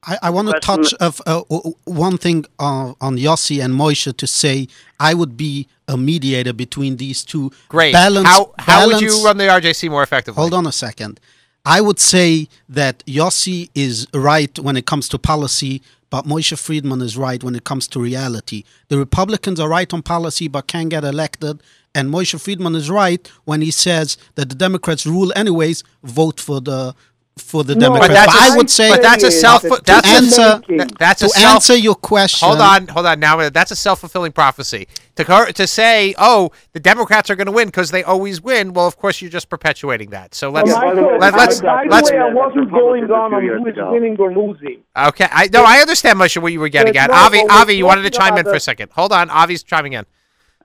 I, 0.06 0.18
I 0.24 0.30
want 0.30 0.50
to 0.50 0.60
touch 0.60 0.92
of 0.94 1.20
uh, 1.26 1.40
w- 1.48 1.62
w- 1.62 1.76
one 1.84 2.18
thing 2.18 2.44
uh, 2.58 2.92
on 3.00 3.16
Yossi 3.16 3.64
and 3.64 3.72
Moishe 3.74 4.14
to 4.14 4.26
say 4.26 4.68
I 5.00 5.14
would 5.14 5.34
be 5.36 5.66
a 5.88 5.96
mediator 5.96 6.52
between 6.52 6.98
these 6.98 7.24
two. 7.24 7.50
Great. 7.68 7.92
Balance, 7.94 8.28
how 8.28 8.52
how 8.58 8.86
would 8.86 9.00
you 9.00 9.24
run 9.24 9.38
the 9.38 9.44
RJC 9.44 9.90
more 9.90 10.02
effectively? 10.02 10.40
Hold 10.40 10.54
on 10.54 10.66
a 10.66 10.72
second. 10.72 11.20
I 11.66 11.80
would 11.80 11.98
say 11.98 12.48
that 12.68 13.02
Yossi 13.06 13.70
is 13.74 14.06
right 14.12 14.58
when 14.58 14.76
it 14.76 14.84
comes 14.84 15.08
to 15.08 15.18
policy, 15.18 15.80
but 16.14 16.26
Moshe 16.26 16.56
Friedman 16.56 17.00
is 17.00 17.16
right 17.16 17.42
when 17.42 17.56
it 17.56 17.64
comes 17.64 17.88
to 17.88 17.98
reality. 17.98 18.62
The 18.86 18.98
Republicans 18.98 19.58
are 19.58 19.68
right 19.68 19.92
on 19.92 20.00
policy 20.00 20.46
but 20.46 20.68
can't 20.68 20.88
get 20.88 21.02
elected, 21.02 21.60
and 21.92 22.08
Moshe 22.08 22.40
Friedman 22.40 22.76
is 22.76 22.88
right 22.88 23.28
when 23.46 23.62
he 23.62 23.72
says 23.72 24.16
that 24.36 24.48
the 24.48 24.54
Democrats 24.54 25.06
rule 25.06 25.32
anyways. 25.34 25.82
Vote 26.04 26.38
for 26.38 26.60
the 26.60 26.94
for 27.36 27.64
the 27.64 27.74
No, 27.74 27.80
Democrats. 27.88 28.08
But 28.08 28.14
that's 28.14 28.32
But 28.32 28.42
a- 28.50 28.52
I 28.52 28.56
would 28.56 28.70
say 28.70 28.88
but 28.90 29.02
that's 29.02 29.24
a 29.24 29.30
self. 29.30 29.62
That's 29.62 30.08
a- 30.08 30.20
decision-making- 30.20 30.96
that's 30.98 31.22
a 31.22 31.26
to 31.26 31.30
self- 31.30 31.54
answer 31.54 31.76
your 31.76 31.96
question. 31.96 32.46
Hold 32.48 32.60
on, 32.60 32.86
hold 32.86 33.06
on. 33.06 33.18
Now 33.18 33.48
that's 33.50 33.72
a 33.72 33.76
self 33.76 34.00
fulfilling 34.00 34.30
prophecy. 34.32 34.86
To 35.16 35.24
to 35.52 35.66
say, 35.66 36.14
oh, 36.16 36.50
the 36.74 36.80
Democrats 36.80 37.30
are 37.30 37.36
going 37.36 37.46
to 37.46 37.52
win 37.52 37.68
because 37.68 37.90
they 37.90 38.02
always 38.04 38.40
win. 38.40 38.72
Well, 38.72 38.86
of 38.86 38.96
course, 38.96 39.20
you're 39.20 39.30
just 39.32 39.48
perpetuating 39.48 40.10
that. 40.10 40.34
So 40.34 40.50
let's 40.50 40.70
Well, 40.70 40.94
way, 40.94 41.18
let, 41.18 41.34
let's 41.34 41.60
by, 41.60 41.84
by 41.84 41.84
let's. 41.88 42.10
the 42.10 42.16
way, 42.16 42.22
I 42.22 42.32
wasn't 42.34 42.70
going 42.70 43.04
on 43.04 43.30
few 43.30 43.36
on 43.38 43.44
years 43.44 43.60
who 43.62 43.68
is 43.68 43.76
winning 43.78 44.16
or 44.18 44.32
losing. 44.32 44.82
Okay, 44.96 45.26
I 45.30 45.48
no, 45.52 45.64
I 45.64 45.78
understand, 45.78 46.18
Moshe, 46.20 46.40
what 46.40 46.52
you 46.52 46.60
were 46.60 46.68
getting 46.68 46.96
at. 46.96 47.10
no, 47.10 47.16
Avi, 47.16 47.42
Avi, 47.50 47.74
you 47.76 47.84
wanted 47.86 48.02
to 48.02 48.10
chime 48.10 48.36
in 48.38 48.44
for 48.44 48.54
a 48.54 48.60
second. 48.60 48.90
Hold 48.92 49.12
on, 49.12 49.28
Avi's 49.30 49.62
chiming 49.64 49.94
in. 49.94 50.06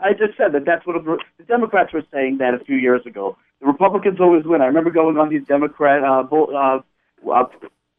I 0.01 0.13
just 0.13 0.37
said 0.37 0.51
that 0.53 0.65
that's 0.65 0.85
what 0.87 0.95
the 1.03 1.17
Democrats 1.47 1.93
were 1.93 2.03
saying 2.13 2.37
that 2.37 2.53
a 2.53 2.59
few 2.59 2.77
years 2.77 3.05
ago. 3.05 3.37
The 3.61 3.67
Republicans 3.67 4.19
always 4.19 4.45
win. 4.45 4.61
I 4.61 4.65
remember 4.65 4.91
going 4.91 5.17
on 5.17 5.29
these 5.29 5.45
Democrat 5.47 6.03
uh, 6.03 6.23
bull- 6.23 6.55
uh, 6.55 6.79
uh, 7.29 7.45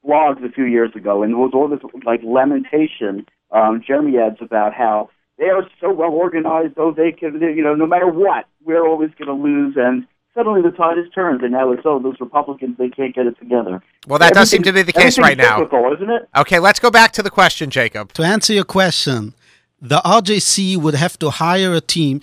blogs 0.07 0.45
a 0.45 0.51
few 0.51 0.65
years 0.65 0.91
ago, 0.95 1.23
and 1.23 1.33
there 1.33 1.39
was 1.39 1.53
all 1.55 1.69
this 1.69 1.81
like 2.05 2.21
lamentation, 2.23 3.27
um, 3.51 3.83
jeremiads 3.87 4.41
about 4.41 4.73
how 4.75 5.11
they 5.39 5.47
are 5.47 5.63
so 5.81 5.93
well 5.93 6.11
organized, 6.11 6.75
though 6.77 6.93
they 6.93 7.13
can, 7.13 7.41
you 7.41 7.63
know, 7.63 7.75
no 7.75 7.87
matter 7.87 8.07
what, 8.07 8.47
we're 8.65 8.87
always 8.87 9.11
going 9.19 9.29
to 9.29 9.35
lose. 9.35 9.75
And 9.77 10.07
suddenly 10.35 10.63
the 10.63 10.71
tide 10.71 10.97
has 10.97 11.07
turned, 11.15 11.43
and 11.43 11.53
now 11.53 11.73
it's 11.73 11.83
oh, 11.85 11.99
those 11.99 12.21
Republicans 12.21 12.77
they 12.79 12.89
can't 12.89 13.15
get 13.15 13.27
it 13.27 13.39
together. 13.39 13.83
Well, 14.07 14.19
that 14.19 14.35
does 14.35 14.51
seem 14.51 14.63
to 14.63 14.73
be 14.73 14.83
the 14.83 14.93
case 14.93 15.19
right 15.19 15.37
now. 15.37 15.63
isn't 15.63 16.11
it? 16.11 16.29
Okay, 16.37 16.59
let's 16.59 16.81
go 16.81 16.91
back 16.91 17.13
to 17.13 17.23
the 17.23 17.31
question, 17.31 17.71
Jacob. 17.71 18.13
To 18.15 18.23
answer 18.23 18.53
your 18.53 18.65
question, 18.65 19.35
the 19.81 19.99
RJC 20.05 20.77
would 20.77 20.95
have 20.95 21.19
to 21.19 21.31
hire 21.31 21.73
a 21.75 21.81
team. 21.81 22.21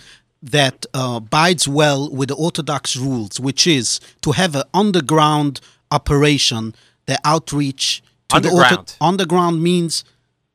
That 0.51 0.85
uh, 0.93 1.19
bides 1.19 1.67
well 1.67 2.09
with 2.09 2.29
the 2.29 2.35
Orthodox 2.35 2.95
rules, 2.95 3.39
which 3.39 3.67
is 3.67 3.99
to 4.21 4.31
have 4.33 4.55
an 4.55 4.63
underground 4.73 5.59
operation, 5.91 6.73
the 7.05 7.17
outreach 7.23 8.01
to 8.29 8.39
the 8.39 8.49
Underground. 8.49 8.95
underground 8.99 9.63
means 9.63 10.03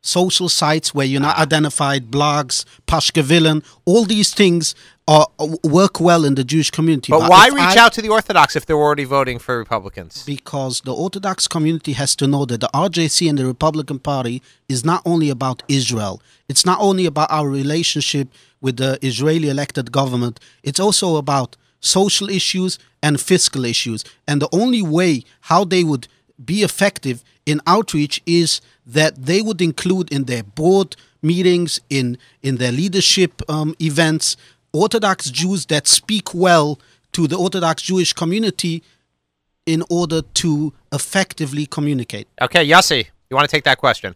social 0.02 0.48
sites 0.48 0.92
where 0.94 1.06
you're 1.06 1.20
not 1.20 1.36
Ah. 1.38 1.42
identified, 1.42 2.10
blogs, 2.10 2.64
Pashkevillen, 2.86 3.62
all 3.84 4.04
these 4.04 4.30
things 4.34 4.74
are, 5.08 5.26
work 5.64 6.00
well 6.00 6.24
in 6.24 6.34
the 6.34 6.44
Jewish 6.44 6.70
community. 6.70 7.10
But 7.12 7.30
why 7.30 7.46
reach 7.48 7.76
I- 7.76 7.78
out 7.78 7.92
to 7.94 8.02
the 8.02 8.08
Orthodox 8.08 8.54
if 8.56 8.66
they're 8.66 8.76
already 8.86 9.04
voting 9.04 9.38
for 9.38 9.56
Republicans? 9.58 10.22
because 10.26 10.80
the 10.84 10.92
Orthodox 10.94 11.46
community 11.48 11.92
has 11.92 12.14
to 12.16 12.26
know 12.26 12.44
that 12.46 12.60
the 12.60 12.70
RJC 12.74 13.28
and 13.28 13.38
the 13.38 13.46
Republican 13.46 13.98
Party 14.00 14.42
is 14.68 14.84
not 14.84 15.02
only 15.06 15.30
about 15.30 15.62
Israel. 15.68 16.20
It's 16.48 16.66
not 16.66 16.78
only 16.80 17.06
about 17.06 17.30
our 17.30 17.48
relationship 17.48 18.28
with 18.62 18.78
the 18.78 18.98
Israeli 19.02 19.50
elected 19.50 19.92
government. 19.92 20.40
It's 20.62 20.80
also 20.80 21.16
about 21.16 21.56
social 21.80 22.30
issues 22.30 22.78
and 23.02 23.20
fiscal 23.20 23.66
issues. 23.66 24.04
And 24.26 24.40
the 24.40 24.48
only 24.52 24.80
way 24.82 25.24
how 25.42 25.64
they 25.64 25.84
would 25.84 26.08
be 26.42 26.62
effective 26.62 27.22
in 27.44 27.60
outreach 27.66 28.22
is 28.24 28.60
that 28.86 29.26
they 29.26 29.42
would 29.42 29.60
include 29.60 30.10
in 30.12 30.24
their 30.24 30.42
board 30.42 30.96
meetings, 31.20 31.80
in 31.90 32.16
in 32.42 32.56
their 32.56 32.72
leadership 32.72 33.42
um, 33.48 33.74
events, 33.80 34.36
Orthodox 34.72 35.30
Jews 35.30 35.66
that 35.66 35.86
speak 35.86 36.34
well 36.34 36.78
to 37.12 37.26
the 37.26 37.36
Orthodox 37.36 37.82
Jewish 37.82 38.12
community 38.12 38.82
in 39.66 39.84
order 39.90 40.22
to 40.22 40.72
effectively 40.92 41.66
communicate. 41.66 42.26
Okay, 42.40 42.66
Yossi, 42.66 43.06
you 43.30 43.36
want 43.36 43.48
to 43.48 43.54
take 43.54 43.64
that 43.64 43.78
question? 43.78 44.14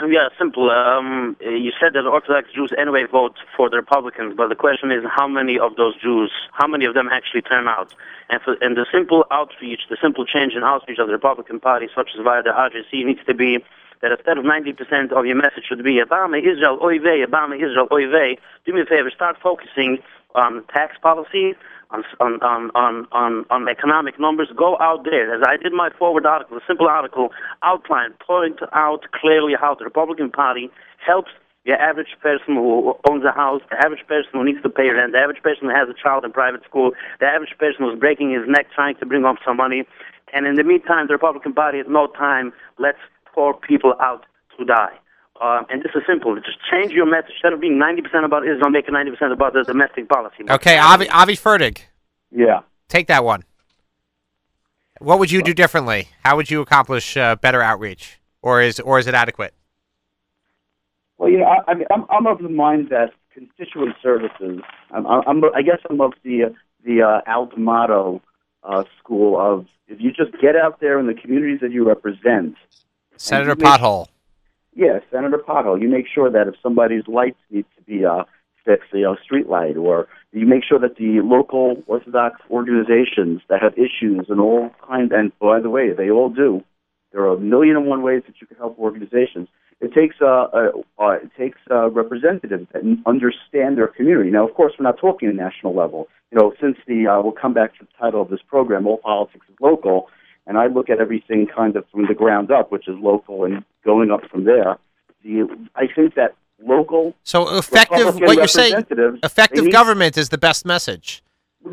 Yeah, 0.08 0.28
simple. 0.38 0.70
Um, 0.70 1.36
you 1.40 1.72
said 1.78 1.92
that 1.92 2.06
Orthodox 2.06 2.52
Jews 2.52 2.72
anyway 2.78 3.04
vote 3.04 3.36
for 3.56 3.68
the 3.68 3.76
Republicans, 3.76 4.34
but 4.36 4.48
the 4.48 4.54
question 4.54 4.90
is 4.90 5.04
how 5.04 5.28
many 5.28 5.58
of 5.58 5.76
those 5.76 5.94
Jews, 6.00 6.32
how 6.52 6.66
many 6.66 6.84
of 6.84 6.94
them 6.94 7.08
actually 7.08 7.42
turn 7.42 7.68
out? 7.68 7.94
And, 8.28 8.40
for, 8.42 8.56
and 8.60 8.76
the 8.76 8.86
simple 8.92 9.26
outreach, 9.30 9.82
the 9.90 9.98
simple 10.00 10.24
change 10.24 10.54
in 10.54 10.62
outreach 10.62 10.98
of 10.98 11.06
the 11.06 11.12
Republican 11.12 11.60
Party, 11.60 11.88
such 11.94 12.10
as 12.16 12.24
via 12.24 12.42
the 12.42 12.50
RJC, 12.50 13.04
needs 13.04 13.24
to 13.26 13.34
be 13.34 13.58
that 14.00 14.12
instead 14.12 14.38
of 14.38 14.44
90% 14.44 15.12
of 15.12 15.26
your 15.26 15.36
message 15.36 15.64
should 15.68 15.84
be 15.84 16.00
Obama, 16.02 16.38
Israel, 16.38 16.78
oy 16.82 16.98
vey, 16.98 17.22
Obama, 17.26 17.54
Israel, 17.56 17.86
oy 17.92 18.08
vey, 18.08 18.38
do 18.64 18.72
me 18.72 18.80
a 18.80 18.86
favor, 18.86 19.10
start 19.10 19.36
focusing 19.42 19.98
on 20.34 20.64
tax 20.72 20.96
policy, 21.02 21.54
on, 21.90 22.04
on, 22.20 22.40
on, 22.42 22.70
on, 22.74 23.06
on, 23.12 23.44
on 23.50 23.68
economic 23.68 24.18
numbers. 24.18 24.48
Go 24.56 24.76
out 24.80 25.04
there, 25.04 25.34
as 25.34 25.42
I 25.46 25.56
did 25.56 25.72
my 25.72 25.90
forward 25.98 26.26
article, 26.26 26.56
a 26.56 26.60
simple 26.66 26.88
article, 26.88 27.30
outline, 27.62 28.12
point 28.24 28.60
out 28.72 29.04
clearly 29.12 29.54
how 29.60 29.74
the 29.74 29.84
Republican 29.84 30.30
Party 30.30 30.70
helps 31.04 31.30
the 31.66 31.72
average 31.72 32.16
person 32.22 32.56
who 32.56 32.94
owns 33.08 33.24
a 33.24 33.32
house, 33.32 33.60
the 33.70 33.76
average 33.84 34.06
person 34.08 34.30
who 34.32 34.44
needs 34.44 34.62
to 34.62 34.70
pay 34.70 34.88
rent, 34.88 35.12
the 35.12 35.18
average 35.18 35.42
person 35.42 35.68
who 35.68 35.74
has 35.74 35.88
a 35.88 35.94
child 35.94 36.24
in 36.24 36.32
private 36.32 36.64
school, 36.64 36.92
the 37.20 37.26
average 37.26 37.54
person 37.58 37.84
who's 37.84 37.98
breaking 37.98 38.32
his 38.32 38.48
neck 38.48 38.66
trying 38.74 38.96
to 38.96 39.06
bring 39.06 39.22
home 39.22 39.36
some 39.44 39.58
money. 39.58 39.84
And 40.32 40.46
in 40.46 40.54
the 40.54 40.64
meantime, 40.64 41.06
the 41.06 41.14
Republican 41.14 41.52
Party 41.52 41.80
at 41.80 41.90
no 41.90 42.06
time 42.06 42.52
lets 42.78 42.98
poor 43.34 43.52
people 43.52 43.94
out 44.00 44.24
to 44.58 44.64
die. 44.64 44.96
Um, 45.40 45.64
and 45.70 45.82
this 45.82 45.92
is 45.94 46.02
simple. 46.06 46.34
Just 46.36 46.58
change 46.70 46.92
your 46.92 47.06
message. 47.06 47.32
Instead 47.36 47.52
of 47.54 47.60
being 47.60 47.78
90% 47.80 48.24
about 48.24 48.46
Israel, 48.46 48.68
make 48.70 48.86
it 48.88 48.92
90% 48.92 49.32
about 49.32 49.54
the 49.54 49.62
domestic 49.64 50.08
policy. 50.08 50.44
Okay, 50.50 50.76
Avi, 50.78 51.08
Avi 51.08 51.34
Fertig, 51.34 51.78
Yeah. 52.30 52.60
take 52.88 53.06
that 53.06 53.24
one. 53.24 53.44
What 54.98 55.18
would 55.18 55.30
you 55.30 55.42
do 55.42 55.54
differently? 55.54 56.08
How 56.22 56.36
would 56.36 56.50
you 56.50 56.60
accomplish 56.60 57.16
uh, 57.16 57.36
better 57.36 57.62
outreach, 57.62 58.20
or 58.42 58.60
is 58.60 58.78
or 58.80 58.98
is 58.98 59.06
it 59.06 59.14
adequate? 59.14 59.54
Well, 61.16 61.30
you 61.30 61.38
know, 61.38 61.46
I, 61.46 61.70
I 61.70 61.74
mean, 61.74 61.86
I'm, 61.90 62.04
I'm 62.10 62.26
of 62.26 62.42
the 62.42 62.50
mind 62.50 62.90
that 62.90 63.12
constituent 63.32 63.96
services. 64.02 64.60
I'm, 64.90 65.06
I'm, 65.06 65.42
I 65.54 65.62
guess 65.62 65.78
I'm 65.88 66.02
of 66.02 66.12
the 66.22 66.54
the 66.84 67.00
uh, 67.00 67.20
Al 67.26 67.46
D'Amato 67.46 68.20
uh, 68.62 68.84
school 68.98 69.40
of 69.40 69.64
if 69.88 70.00
you 70.02 70.10
just 70.12 70.32
get 70.38 70.54
out 70.54 70.80
there 70.80 70.98
in 71.00 71.06
the 71.06 71.14
communities 71.14 71.60
that 71.62 71.70
you 71.72 71.88
represent. 71.88 72.56
Senator 73.16 73.50
you 73.50 73.56
make- 73.56 73.80
Pothole. 73.80 74.06
Yeah, 74.80 75.00
Senator 75.12 75.36
Pothole. 75.36 75.78
You 75.78 75.90
make 75.90 76.06
sure 76.08 76.30
that 76.30 76.48
if 76.48 76.54
somebody's 76.62 77.06
lights 77.06 77.36
need 77.50 77.66
to 77.76 77.82
be 77.82 78.06
uh, 78.06 78.24
fixed, 78.64 78.88
you 78.94 79.02
know, 79.02 79.14
street 79.22 79.46
light, 79.46 79.76
or 79.76 80.08
you 80.32 80.46
make 80.46 80.64
sure 80.66 80.78
that 80.78 80.96
the 80.96 81.20
local 81.22 81.82
Orthodox 81.86 82.40
organizations 82.50 83.42
that 83.50 83.60
have 83.60 83.74
issues 83.74 84.30
and 84.30 84.40
all 84.40 84.70
kinds. 84.88 85.12
And 85.14 85.38
by 85.38 85.60
the 85.60 85.68
way, 85.68 85.92
they 85.92 86.08
all 86.08 86.30
do. 86.30 86.62
There 87.12 87.20
are 87.20 87.34
a 87.34 87.38
million 87.38 87.76
and 87.76 87.88
one 87.88 88.02
ways 88.02 88.22
that 88.26 88.36
you 88.40 88.46
can 88.46 88.56
help 88.56 88.78
organizations. 88.78 89.48
It 89.82 89.92
takes 89.92 90.16
uh, 90.22 90.46
uh, 90.50 90.70
uh, 90.98 91.10
it 91.24 91.30
takes 91.36 91.58
uh, 91.70 91.90
representatives 91.90 92.66
that 92.72 92.80
understand 93.04 93.76
their 93.76 93.88
community. 93.88 94.30
Now, 94.30 94.48
of 94.48 94.54
course, 94.54 94.72
we're 94.78 94.84
not 94.84 94.98
talking 94.98 95.28
at 95.28 95.34
national 95.34 95.76
level. 95.76 96.08
You 96.32 96.38
know, 96.38 96.54
since 96.58 96.78
the 96.86 97.06
uh, 97.06 97.20
we'll 97.20 97.32
come 97.32 97.52
back 97.52 97.76
to 97.78 97.84
the 97.84 97.90
title 98.00 98.22
of 98.22 98.30
this 98.30 98.40
program, 98.48 98.86
all 98.86 98.96
politics 98.96 99.44
is 99.46 99.56
local, 99.60 100.08
and 100.50 100.58
I 100.58 100.66
look 100.66 100.90
at 100.90 100.98
everything 101.00 101.46
kind 101.46 101.76
of 101.76 101.84
from 101.92 102.06
the 102.08 102.14
ground 102.14 102.50
up, 102.50 102.72
which 102.72 102.88
is 102.88 102.96
local, 102.98 103.44
and 103.44 103.64
going 103.84 104.10
up 104.10 104.22
from 104.30 104.44
there. 104.44 104.76
The 105.22 105.46
I 105.76 105.86
think 105.94 106.14
that 106.16 106.34
local 106.62 107.14
So 107.24 107.56
effective. 107.56 107.98
Republican 108.06 108.26
What 108.26 108.36
you're 108.36 108.48
saying, 108.48 108.74
effective 109.22 109.64
need- 109.66 109.72
government 109.72 110.18
is 110.18 110.28
the 110.30 110.38
best 110.38 110.66
message, 110.66 111.22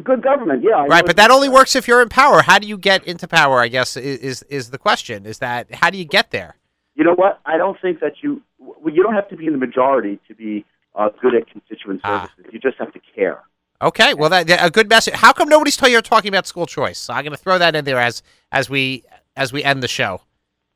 good 0.04 0.22
government, 0.22 0.64
yeah, 0.64 0.76
I 0.84 0.86
right? 0.86 1.06
But 1.06 1.18
that 1.18 1.32
only 1.32 1.50
works 1.50 1.76
if 1.76 1.88
you're 1.88 2.02
in 2.02 2.10
power. 2.10 2.42
How 2.44 2.60
do 2.60 2.68
you 2.68 2.78
get 2.78 3.04
into 3.06 3.28
power? 3.28 3.60
I 3.60 3.68
guess 3.68 3.98
is 3.98 4.44
is 4.44 4.70
the 4.70 4.78
question. 4.78 5.26
Is 5.26 5.40
that 5.40 5.74
how 5.82 5.90
do 5.90 5.98
you 5.98 6.06
get 6.06 6.32
there? 6.32 6.56
You 6.96 7.04
know 7.04 7.16
what? 7.16 7.40
I 7.46 7.58
don't 7.58 7.78
think 7.82 8.00
that 8.02 8.14
you 8.22 8.42
well, 8.60 8.94
you 8.94 9.02
don't 9.04 9.16
have 9.16 9.30
to 9.30 9.38
be 9.42 9.46
in 9.48 9.54
the 9.54 9.64
majority 9.68 10.20
to 10.28 10.36
be 10.36 10.66
uh, 10.96 11.10
good 11.22 11.34
at 11.36 11.44
constituent 11.50 12.02
Ah. 12.04 12.10
services. 12.36 12.54
You 12.54 12.60
just 12.60 12.78
have 12.80 12.92
to 12.94 13.00
care. 13.16 13.40
Okay, 13.82 14.14
well, 14.14 14.30
that, 14.30 14.48
that- 14.48 14.66
a 14.66 14.70
good 14.72 14.90
message. 14.90 15.14
How 15.16 15.34
come 15.34 15.50
nobody's 15.50 15.78
t- 15.78 16.02
talking 16.02 16.30
about 16.30 16.48
school 16.48 16.66
choice? 16.66 16.98
So 16.98 17.14
I'm 17.14 17.24
going 17.24 17.32
to 17.32 17.38
throw 17.38 17.58
that 17.60 17.76
in 17.76 17.86
there 17.86 18.00
as 18.00 18.24
as 18.52 18.70
we 18.70 19.04
as 19.36 19.54
we 19.54 19.64
end 19.64 19.84
the 19.84 19.88
show. 19.88 20.22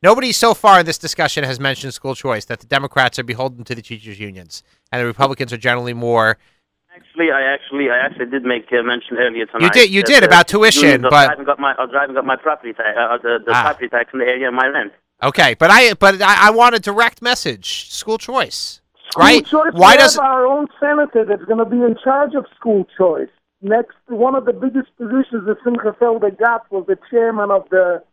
Nobody 0.04 0.32
so 0.32 0.54
far 0.54 0.80
in 0.80 0.86
this 0.86 0.98
discussion 0.98 1.44
has 1.44 1.60
mentioned 1.60 1.94
school 1.94 2.16
choice. 2.16 2.46
That 2.46 2.60
the 2.60 2.68
Democrats 2.68 3.18
are 3.20 3.24
beholden 3.24 3.64
to 3.66 3.76
the 3.76 3.82
teachers' 3.82 4.20
unions, 4.20 4.62
and 4.92 5.02
the 5.02 5.06
Republicans 5.06 5.52
are 5.52 5.58
generally 5.58 5.94
more. 5.94 6.38
Actually, 6.96 7.32
I 7.32 7.42
actually, 7.54 7.90
I 7.90 7.98
actually 8.06 8.26
did 8.28 8.44
make 8.44 8.68
uh, 8.72 8.84
mention 8.84 9.18
earlier 9.18 9.46
tonight. 9.48 9.64
You 9.64 9.70
did- 9.82 9.90
you 9.92 10.04
did 10.04 10.24
about 10.24 10.48
tuition, 10.48 11.02
but- 11.02 11.10
driving 11.28 11.50
up 11.50 11.58
my 11.58 11.74
i've 11.80 11.90
driving 11.90 12.18
up 12.18 12.26
my 12.26 12.36
property 12.36 12.74
tax, 12.74 12.98
uh, 13.00 13.18
the, 13.18 13.40
the 13.46 13.52
Ah. 13.54 13.62
property 13.64 13.88
tax 13.90 14.10
in 14.14 14.20
the 14.20 14.26
area 14.26 14.48
of 14.50 14.54
my 14.54 14.68
rent. 14.68 14.92
Okay, 15.24 15.54
but 15.56 15.72
I 15.72 15.94
but 15.94 16.22
I, 16.22 16.48
I 16.48 16.52
want 16.52 16.76
a 16.76 16.80
direct 16.80 17.22
message. 17.22 17.90
School 17.92 18.18
choice, 18.18 18.81
right? 19.18 19.46
School 19.48 19.64
choice, 19.66 19.74
Why 19.74 19.92
we 19.94 19.98
does 19.98 20.16
have 20.16 20.24
our 20.26 20.46
own 20.46 20.68
senator 20.80 21.26
that's 21.26 21.44
going 21.46 21.60
to 21.60 21.66
be 21.66 21.78
in 21.82 21.96
charge 22.04 22.34
of 22.36 22.46
school 22.56 22.88
choice? 22.98 23.30
Next, 23.62 23.96
one 24.08 24.34
of 24.36 24.46
the 24.46 24.54
biggest 24.54 24.96
positions 24.98 25.46
that 25.46 25.58
Simcha 25.64 25.96
Felder 26.00 26.38
got 26.38 26.70
was 26.72 26.86
the 26.88 26.98
chairman 27.12 27.52
of 27.52 27.70
the 27.70 28.04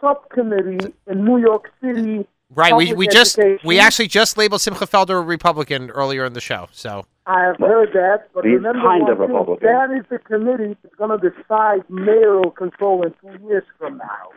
subcommittee 0.00 0.92
in 1.06 1.24
New 1.24 1.38
York 1.38 1.70
City. 1.80 2.26
right? 2.54 2.74
We 2.76 2.86
public 2.88 2.98
we 2.98 3.08
just 3.08 3.38
we 3.64 3.78
actually 3.78 4.08
just 4.08 4.36
labeled 4.36 4.60
Simcha 4.60 4.86
Felder 4.86 5.18
a 5.18 5.22
Republican 5.22 5.90
earlier 5.90 6.24
in 6.24 6.32
the 6.34 6.40
show. 6.40 6.68
So 6.72 7.06
I 7.26 7.44
have 7.44 7.56
heard 7.58 7.92
that, 7.94 8.28
but 8.34 8.44
He's 8.44 8.54
remember 8.54 8.80
kind 8.82 9.08
of 9.08 9.18
thing, 9.18 9.28
Republican. 9.28 9.66
that 9.68 9.90
is 9.98 10.04
the 10.10 10.18
committee 10.18 10.76
that's 10.82 10.94
going 10.96 11.18
to 11.18 11.30
decide 11.30 11.88
mayoral 11.88 12.50
control 12.50 13.02
in 13.06 13.14
two 13.22 13.46
years 13.46 13.64
from 13.78 13.98
now. 13.98 14.30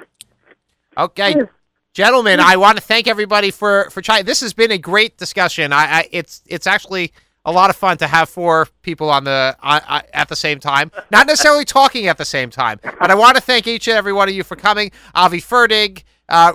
okay, 0.97 1.33
If 1.33 1.49
gentlemen, 1.93 2.39
I 2.39 2.57
want 2.57 2.77
to 2.77 2.83
thank 2.83 3.07
everybody 3.07 3.51
for 3.51 3.89
for 3.89 4.01
trying. 4.01 4.25
This 4.25 4.41
has 4.41 4.53
been 4.53 4.71
a 4.71 4.77
great 4.77 5.17
discussion. 5.17 5.71
I, 5.71 5.99
I 5.99 6.09
it's 6.11 6.41
it's 6.47 6.67
actually 6.67 7.13
a 7.45 7.51
lot 7.51 7.69
of 7.69 7.75
fun 7.75 7.97
to 7.97 8.07
have 8.07 8.29
four 8.29 8.67
people 8.81 9.09
on 9.09 9.23
the 9.23 9.55
at 9.61 10.27
the 10.29 10.35
same 10.35 10.59
time, 10.59 10.91
not 11.11 11.27
necessarily 11.27 11.65
talking 11.65 12.07
at 12.07 12.17
the 12.17 12.25
same 12.25 12.49
time. 12.49 12.79
But 12.83 13.11
I 13.11 13.15
want 13.15 13.35
to 13.35 13.41
thank 13.41 13.67
each 13.67 13.87
and 13.87 13.97
every 13.97 14.13
one 14.13 14.27
of 14.27 14.35
you 14.35 14.43
for 14.43 14.55
coming. 14.55 14.91
Avi 15.15 15.39
Fertig. 15.39 16.03
Uh, 16.29 16.53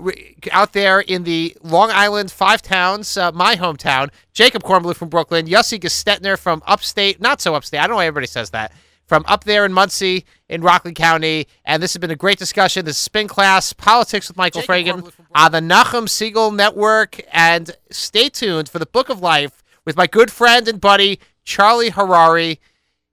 out 0.50 0.72
there 0.72 0.98
in 1.00 1.24
the 1.24 1.54
Long 1.62 1.90
Island 1.92 2.32
five 2.32 2.62
towns, 2.62 3.18
uh, 3.18 3.30
my 3.32 3.54
hometown, 3.54 4.08
Jacob 4.32 4.62
Kornbluh 4.62 4.96
from 4.96 5.10
Brooklyn, 5.10 5.46
Yossi 5.46 5.78
Gestetner 5.78 6.38
from 6.38 6.62
upstate, 6.66 7.20
not 7.20 7.42
so 7.42 7.54
upstate, 7.54 7.80
I 7.80 7.82
don't 7.82 7.90
know 7.90 7.96
why 7.96 8.06
everybody 8.06 8.26
says 8.28 8.48
that, 8.50 8.72
from 9.08 9.24
up 9.26 9.44
there 9.44 9.64
in 9.64 9.72
Monsey 9.72 10.26
in 10.48 10.60
Rockland 10.60 10.96
County. 10.96 11.48
And 11.64 11.82
this 11.82 11.94
has 11.94 12.00
been 12.00 12.10
a 12.10 12.16
great 12.16 12.38
discussion. 12.38 12.84
This 12.84 12.96
is 12.96 13.02
Spin 13.02 13.26
Class 13.26 13.72
Politics 13.72 14.28
with 14.28 14.36
Michael 14.36 14.62
Fragin 14.62 15.10
on 15.34 15.52
the 15.52 15.60
Nachum 15.60 16.06
Segal 16.06 16.54
Network. 16.54 17.20
And 17.32 17.74
stay 17.90 18.28
tuned 18.28 18.68
for 18.68 18.78
the 18.78 18.86
Book 18.86 19.08
of 19.08 19.20
Life 19.20 19.64
with 19.84 19.96
my 19.96 20.06
good 20.06 20.30
friend 20.30 20.68
and 20.68 20.80
buddy, 20.80 21.18
Charlie 21.42 21.90
Harary, 21.90 22.58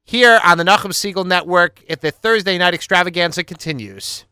here 0.03 0.39
on 0.43 0.57
the 0.57 0.65
Nachum 0.65 0.91
Segal 0.91 1.25
Network. 1.25 1.81
If 1.87 2.01
the 2.01 2.11
Thursday 2.11 2.57
night 2.57 2.73
extravaganza 2.73 3.45
continues. 3.45 4.25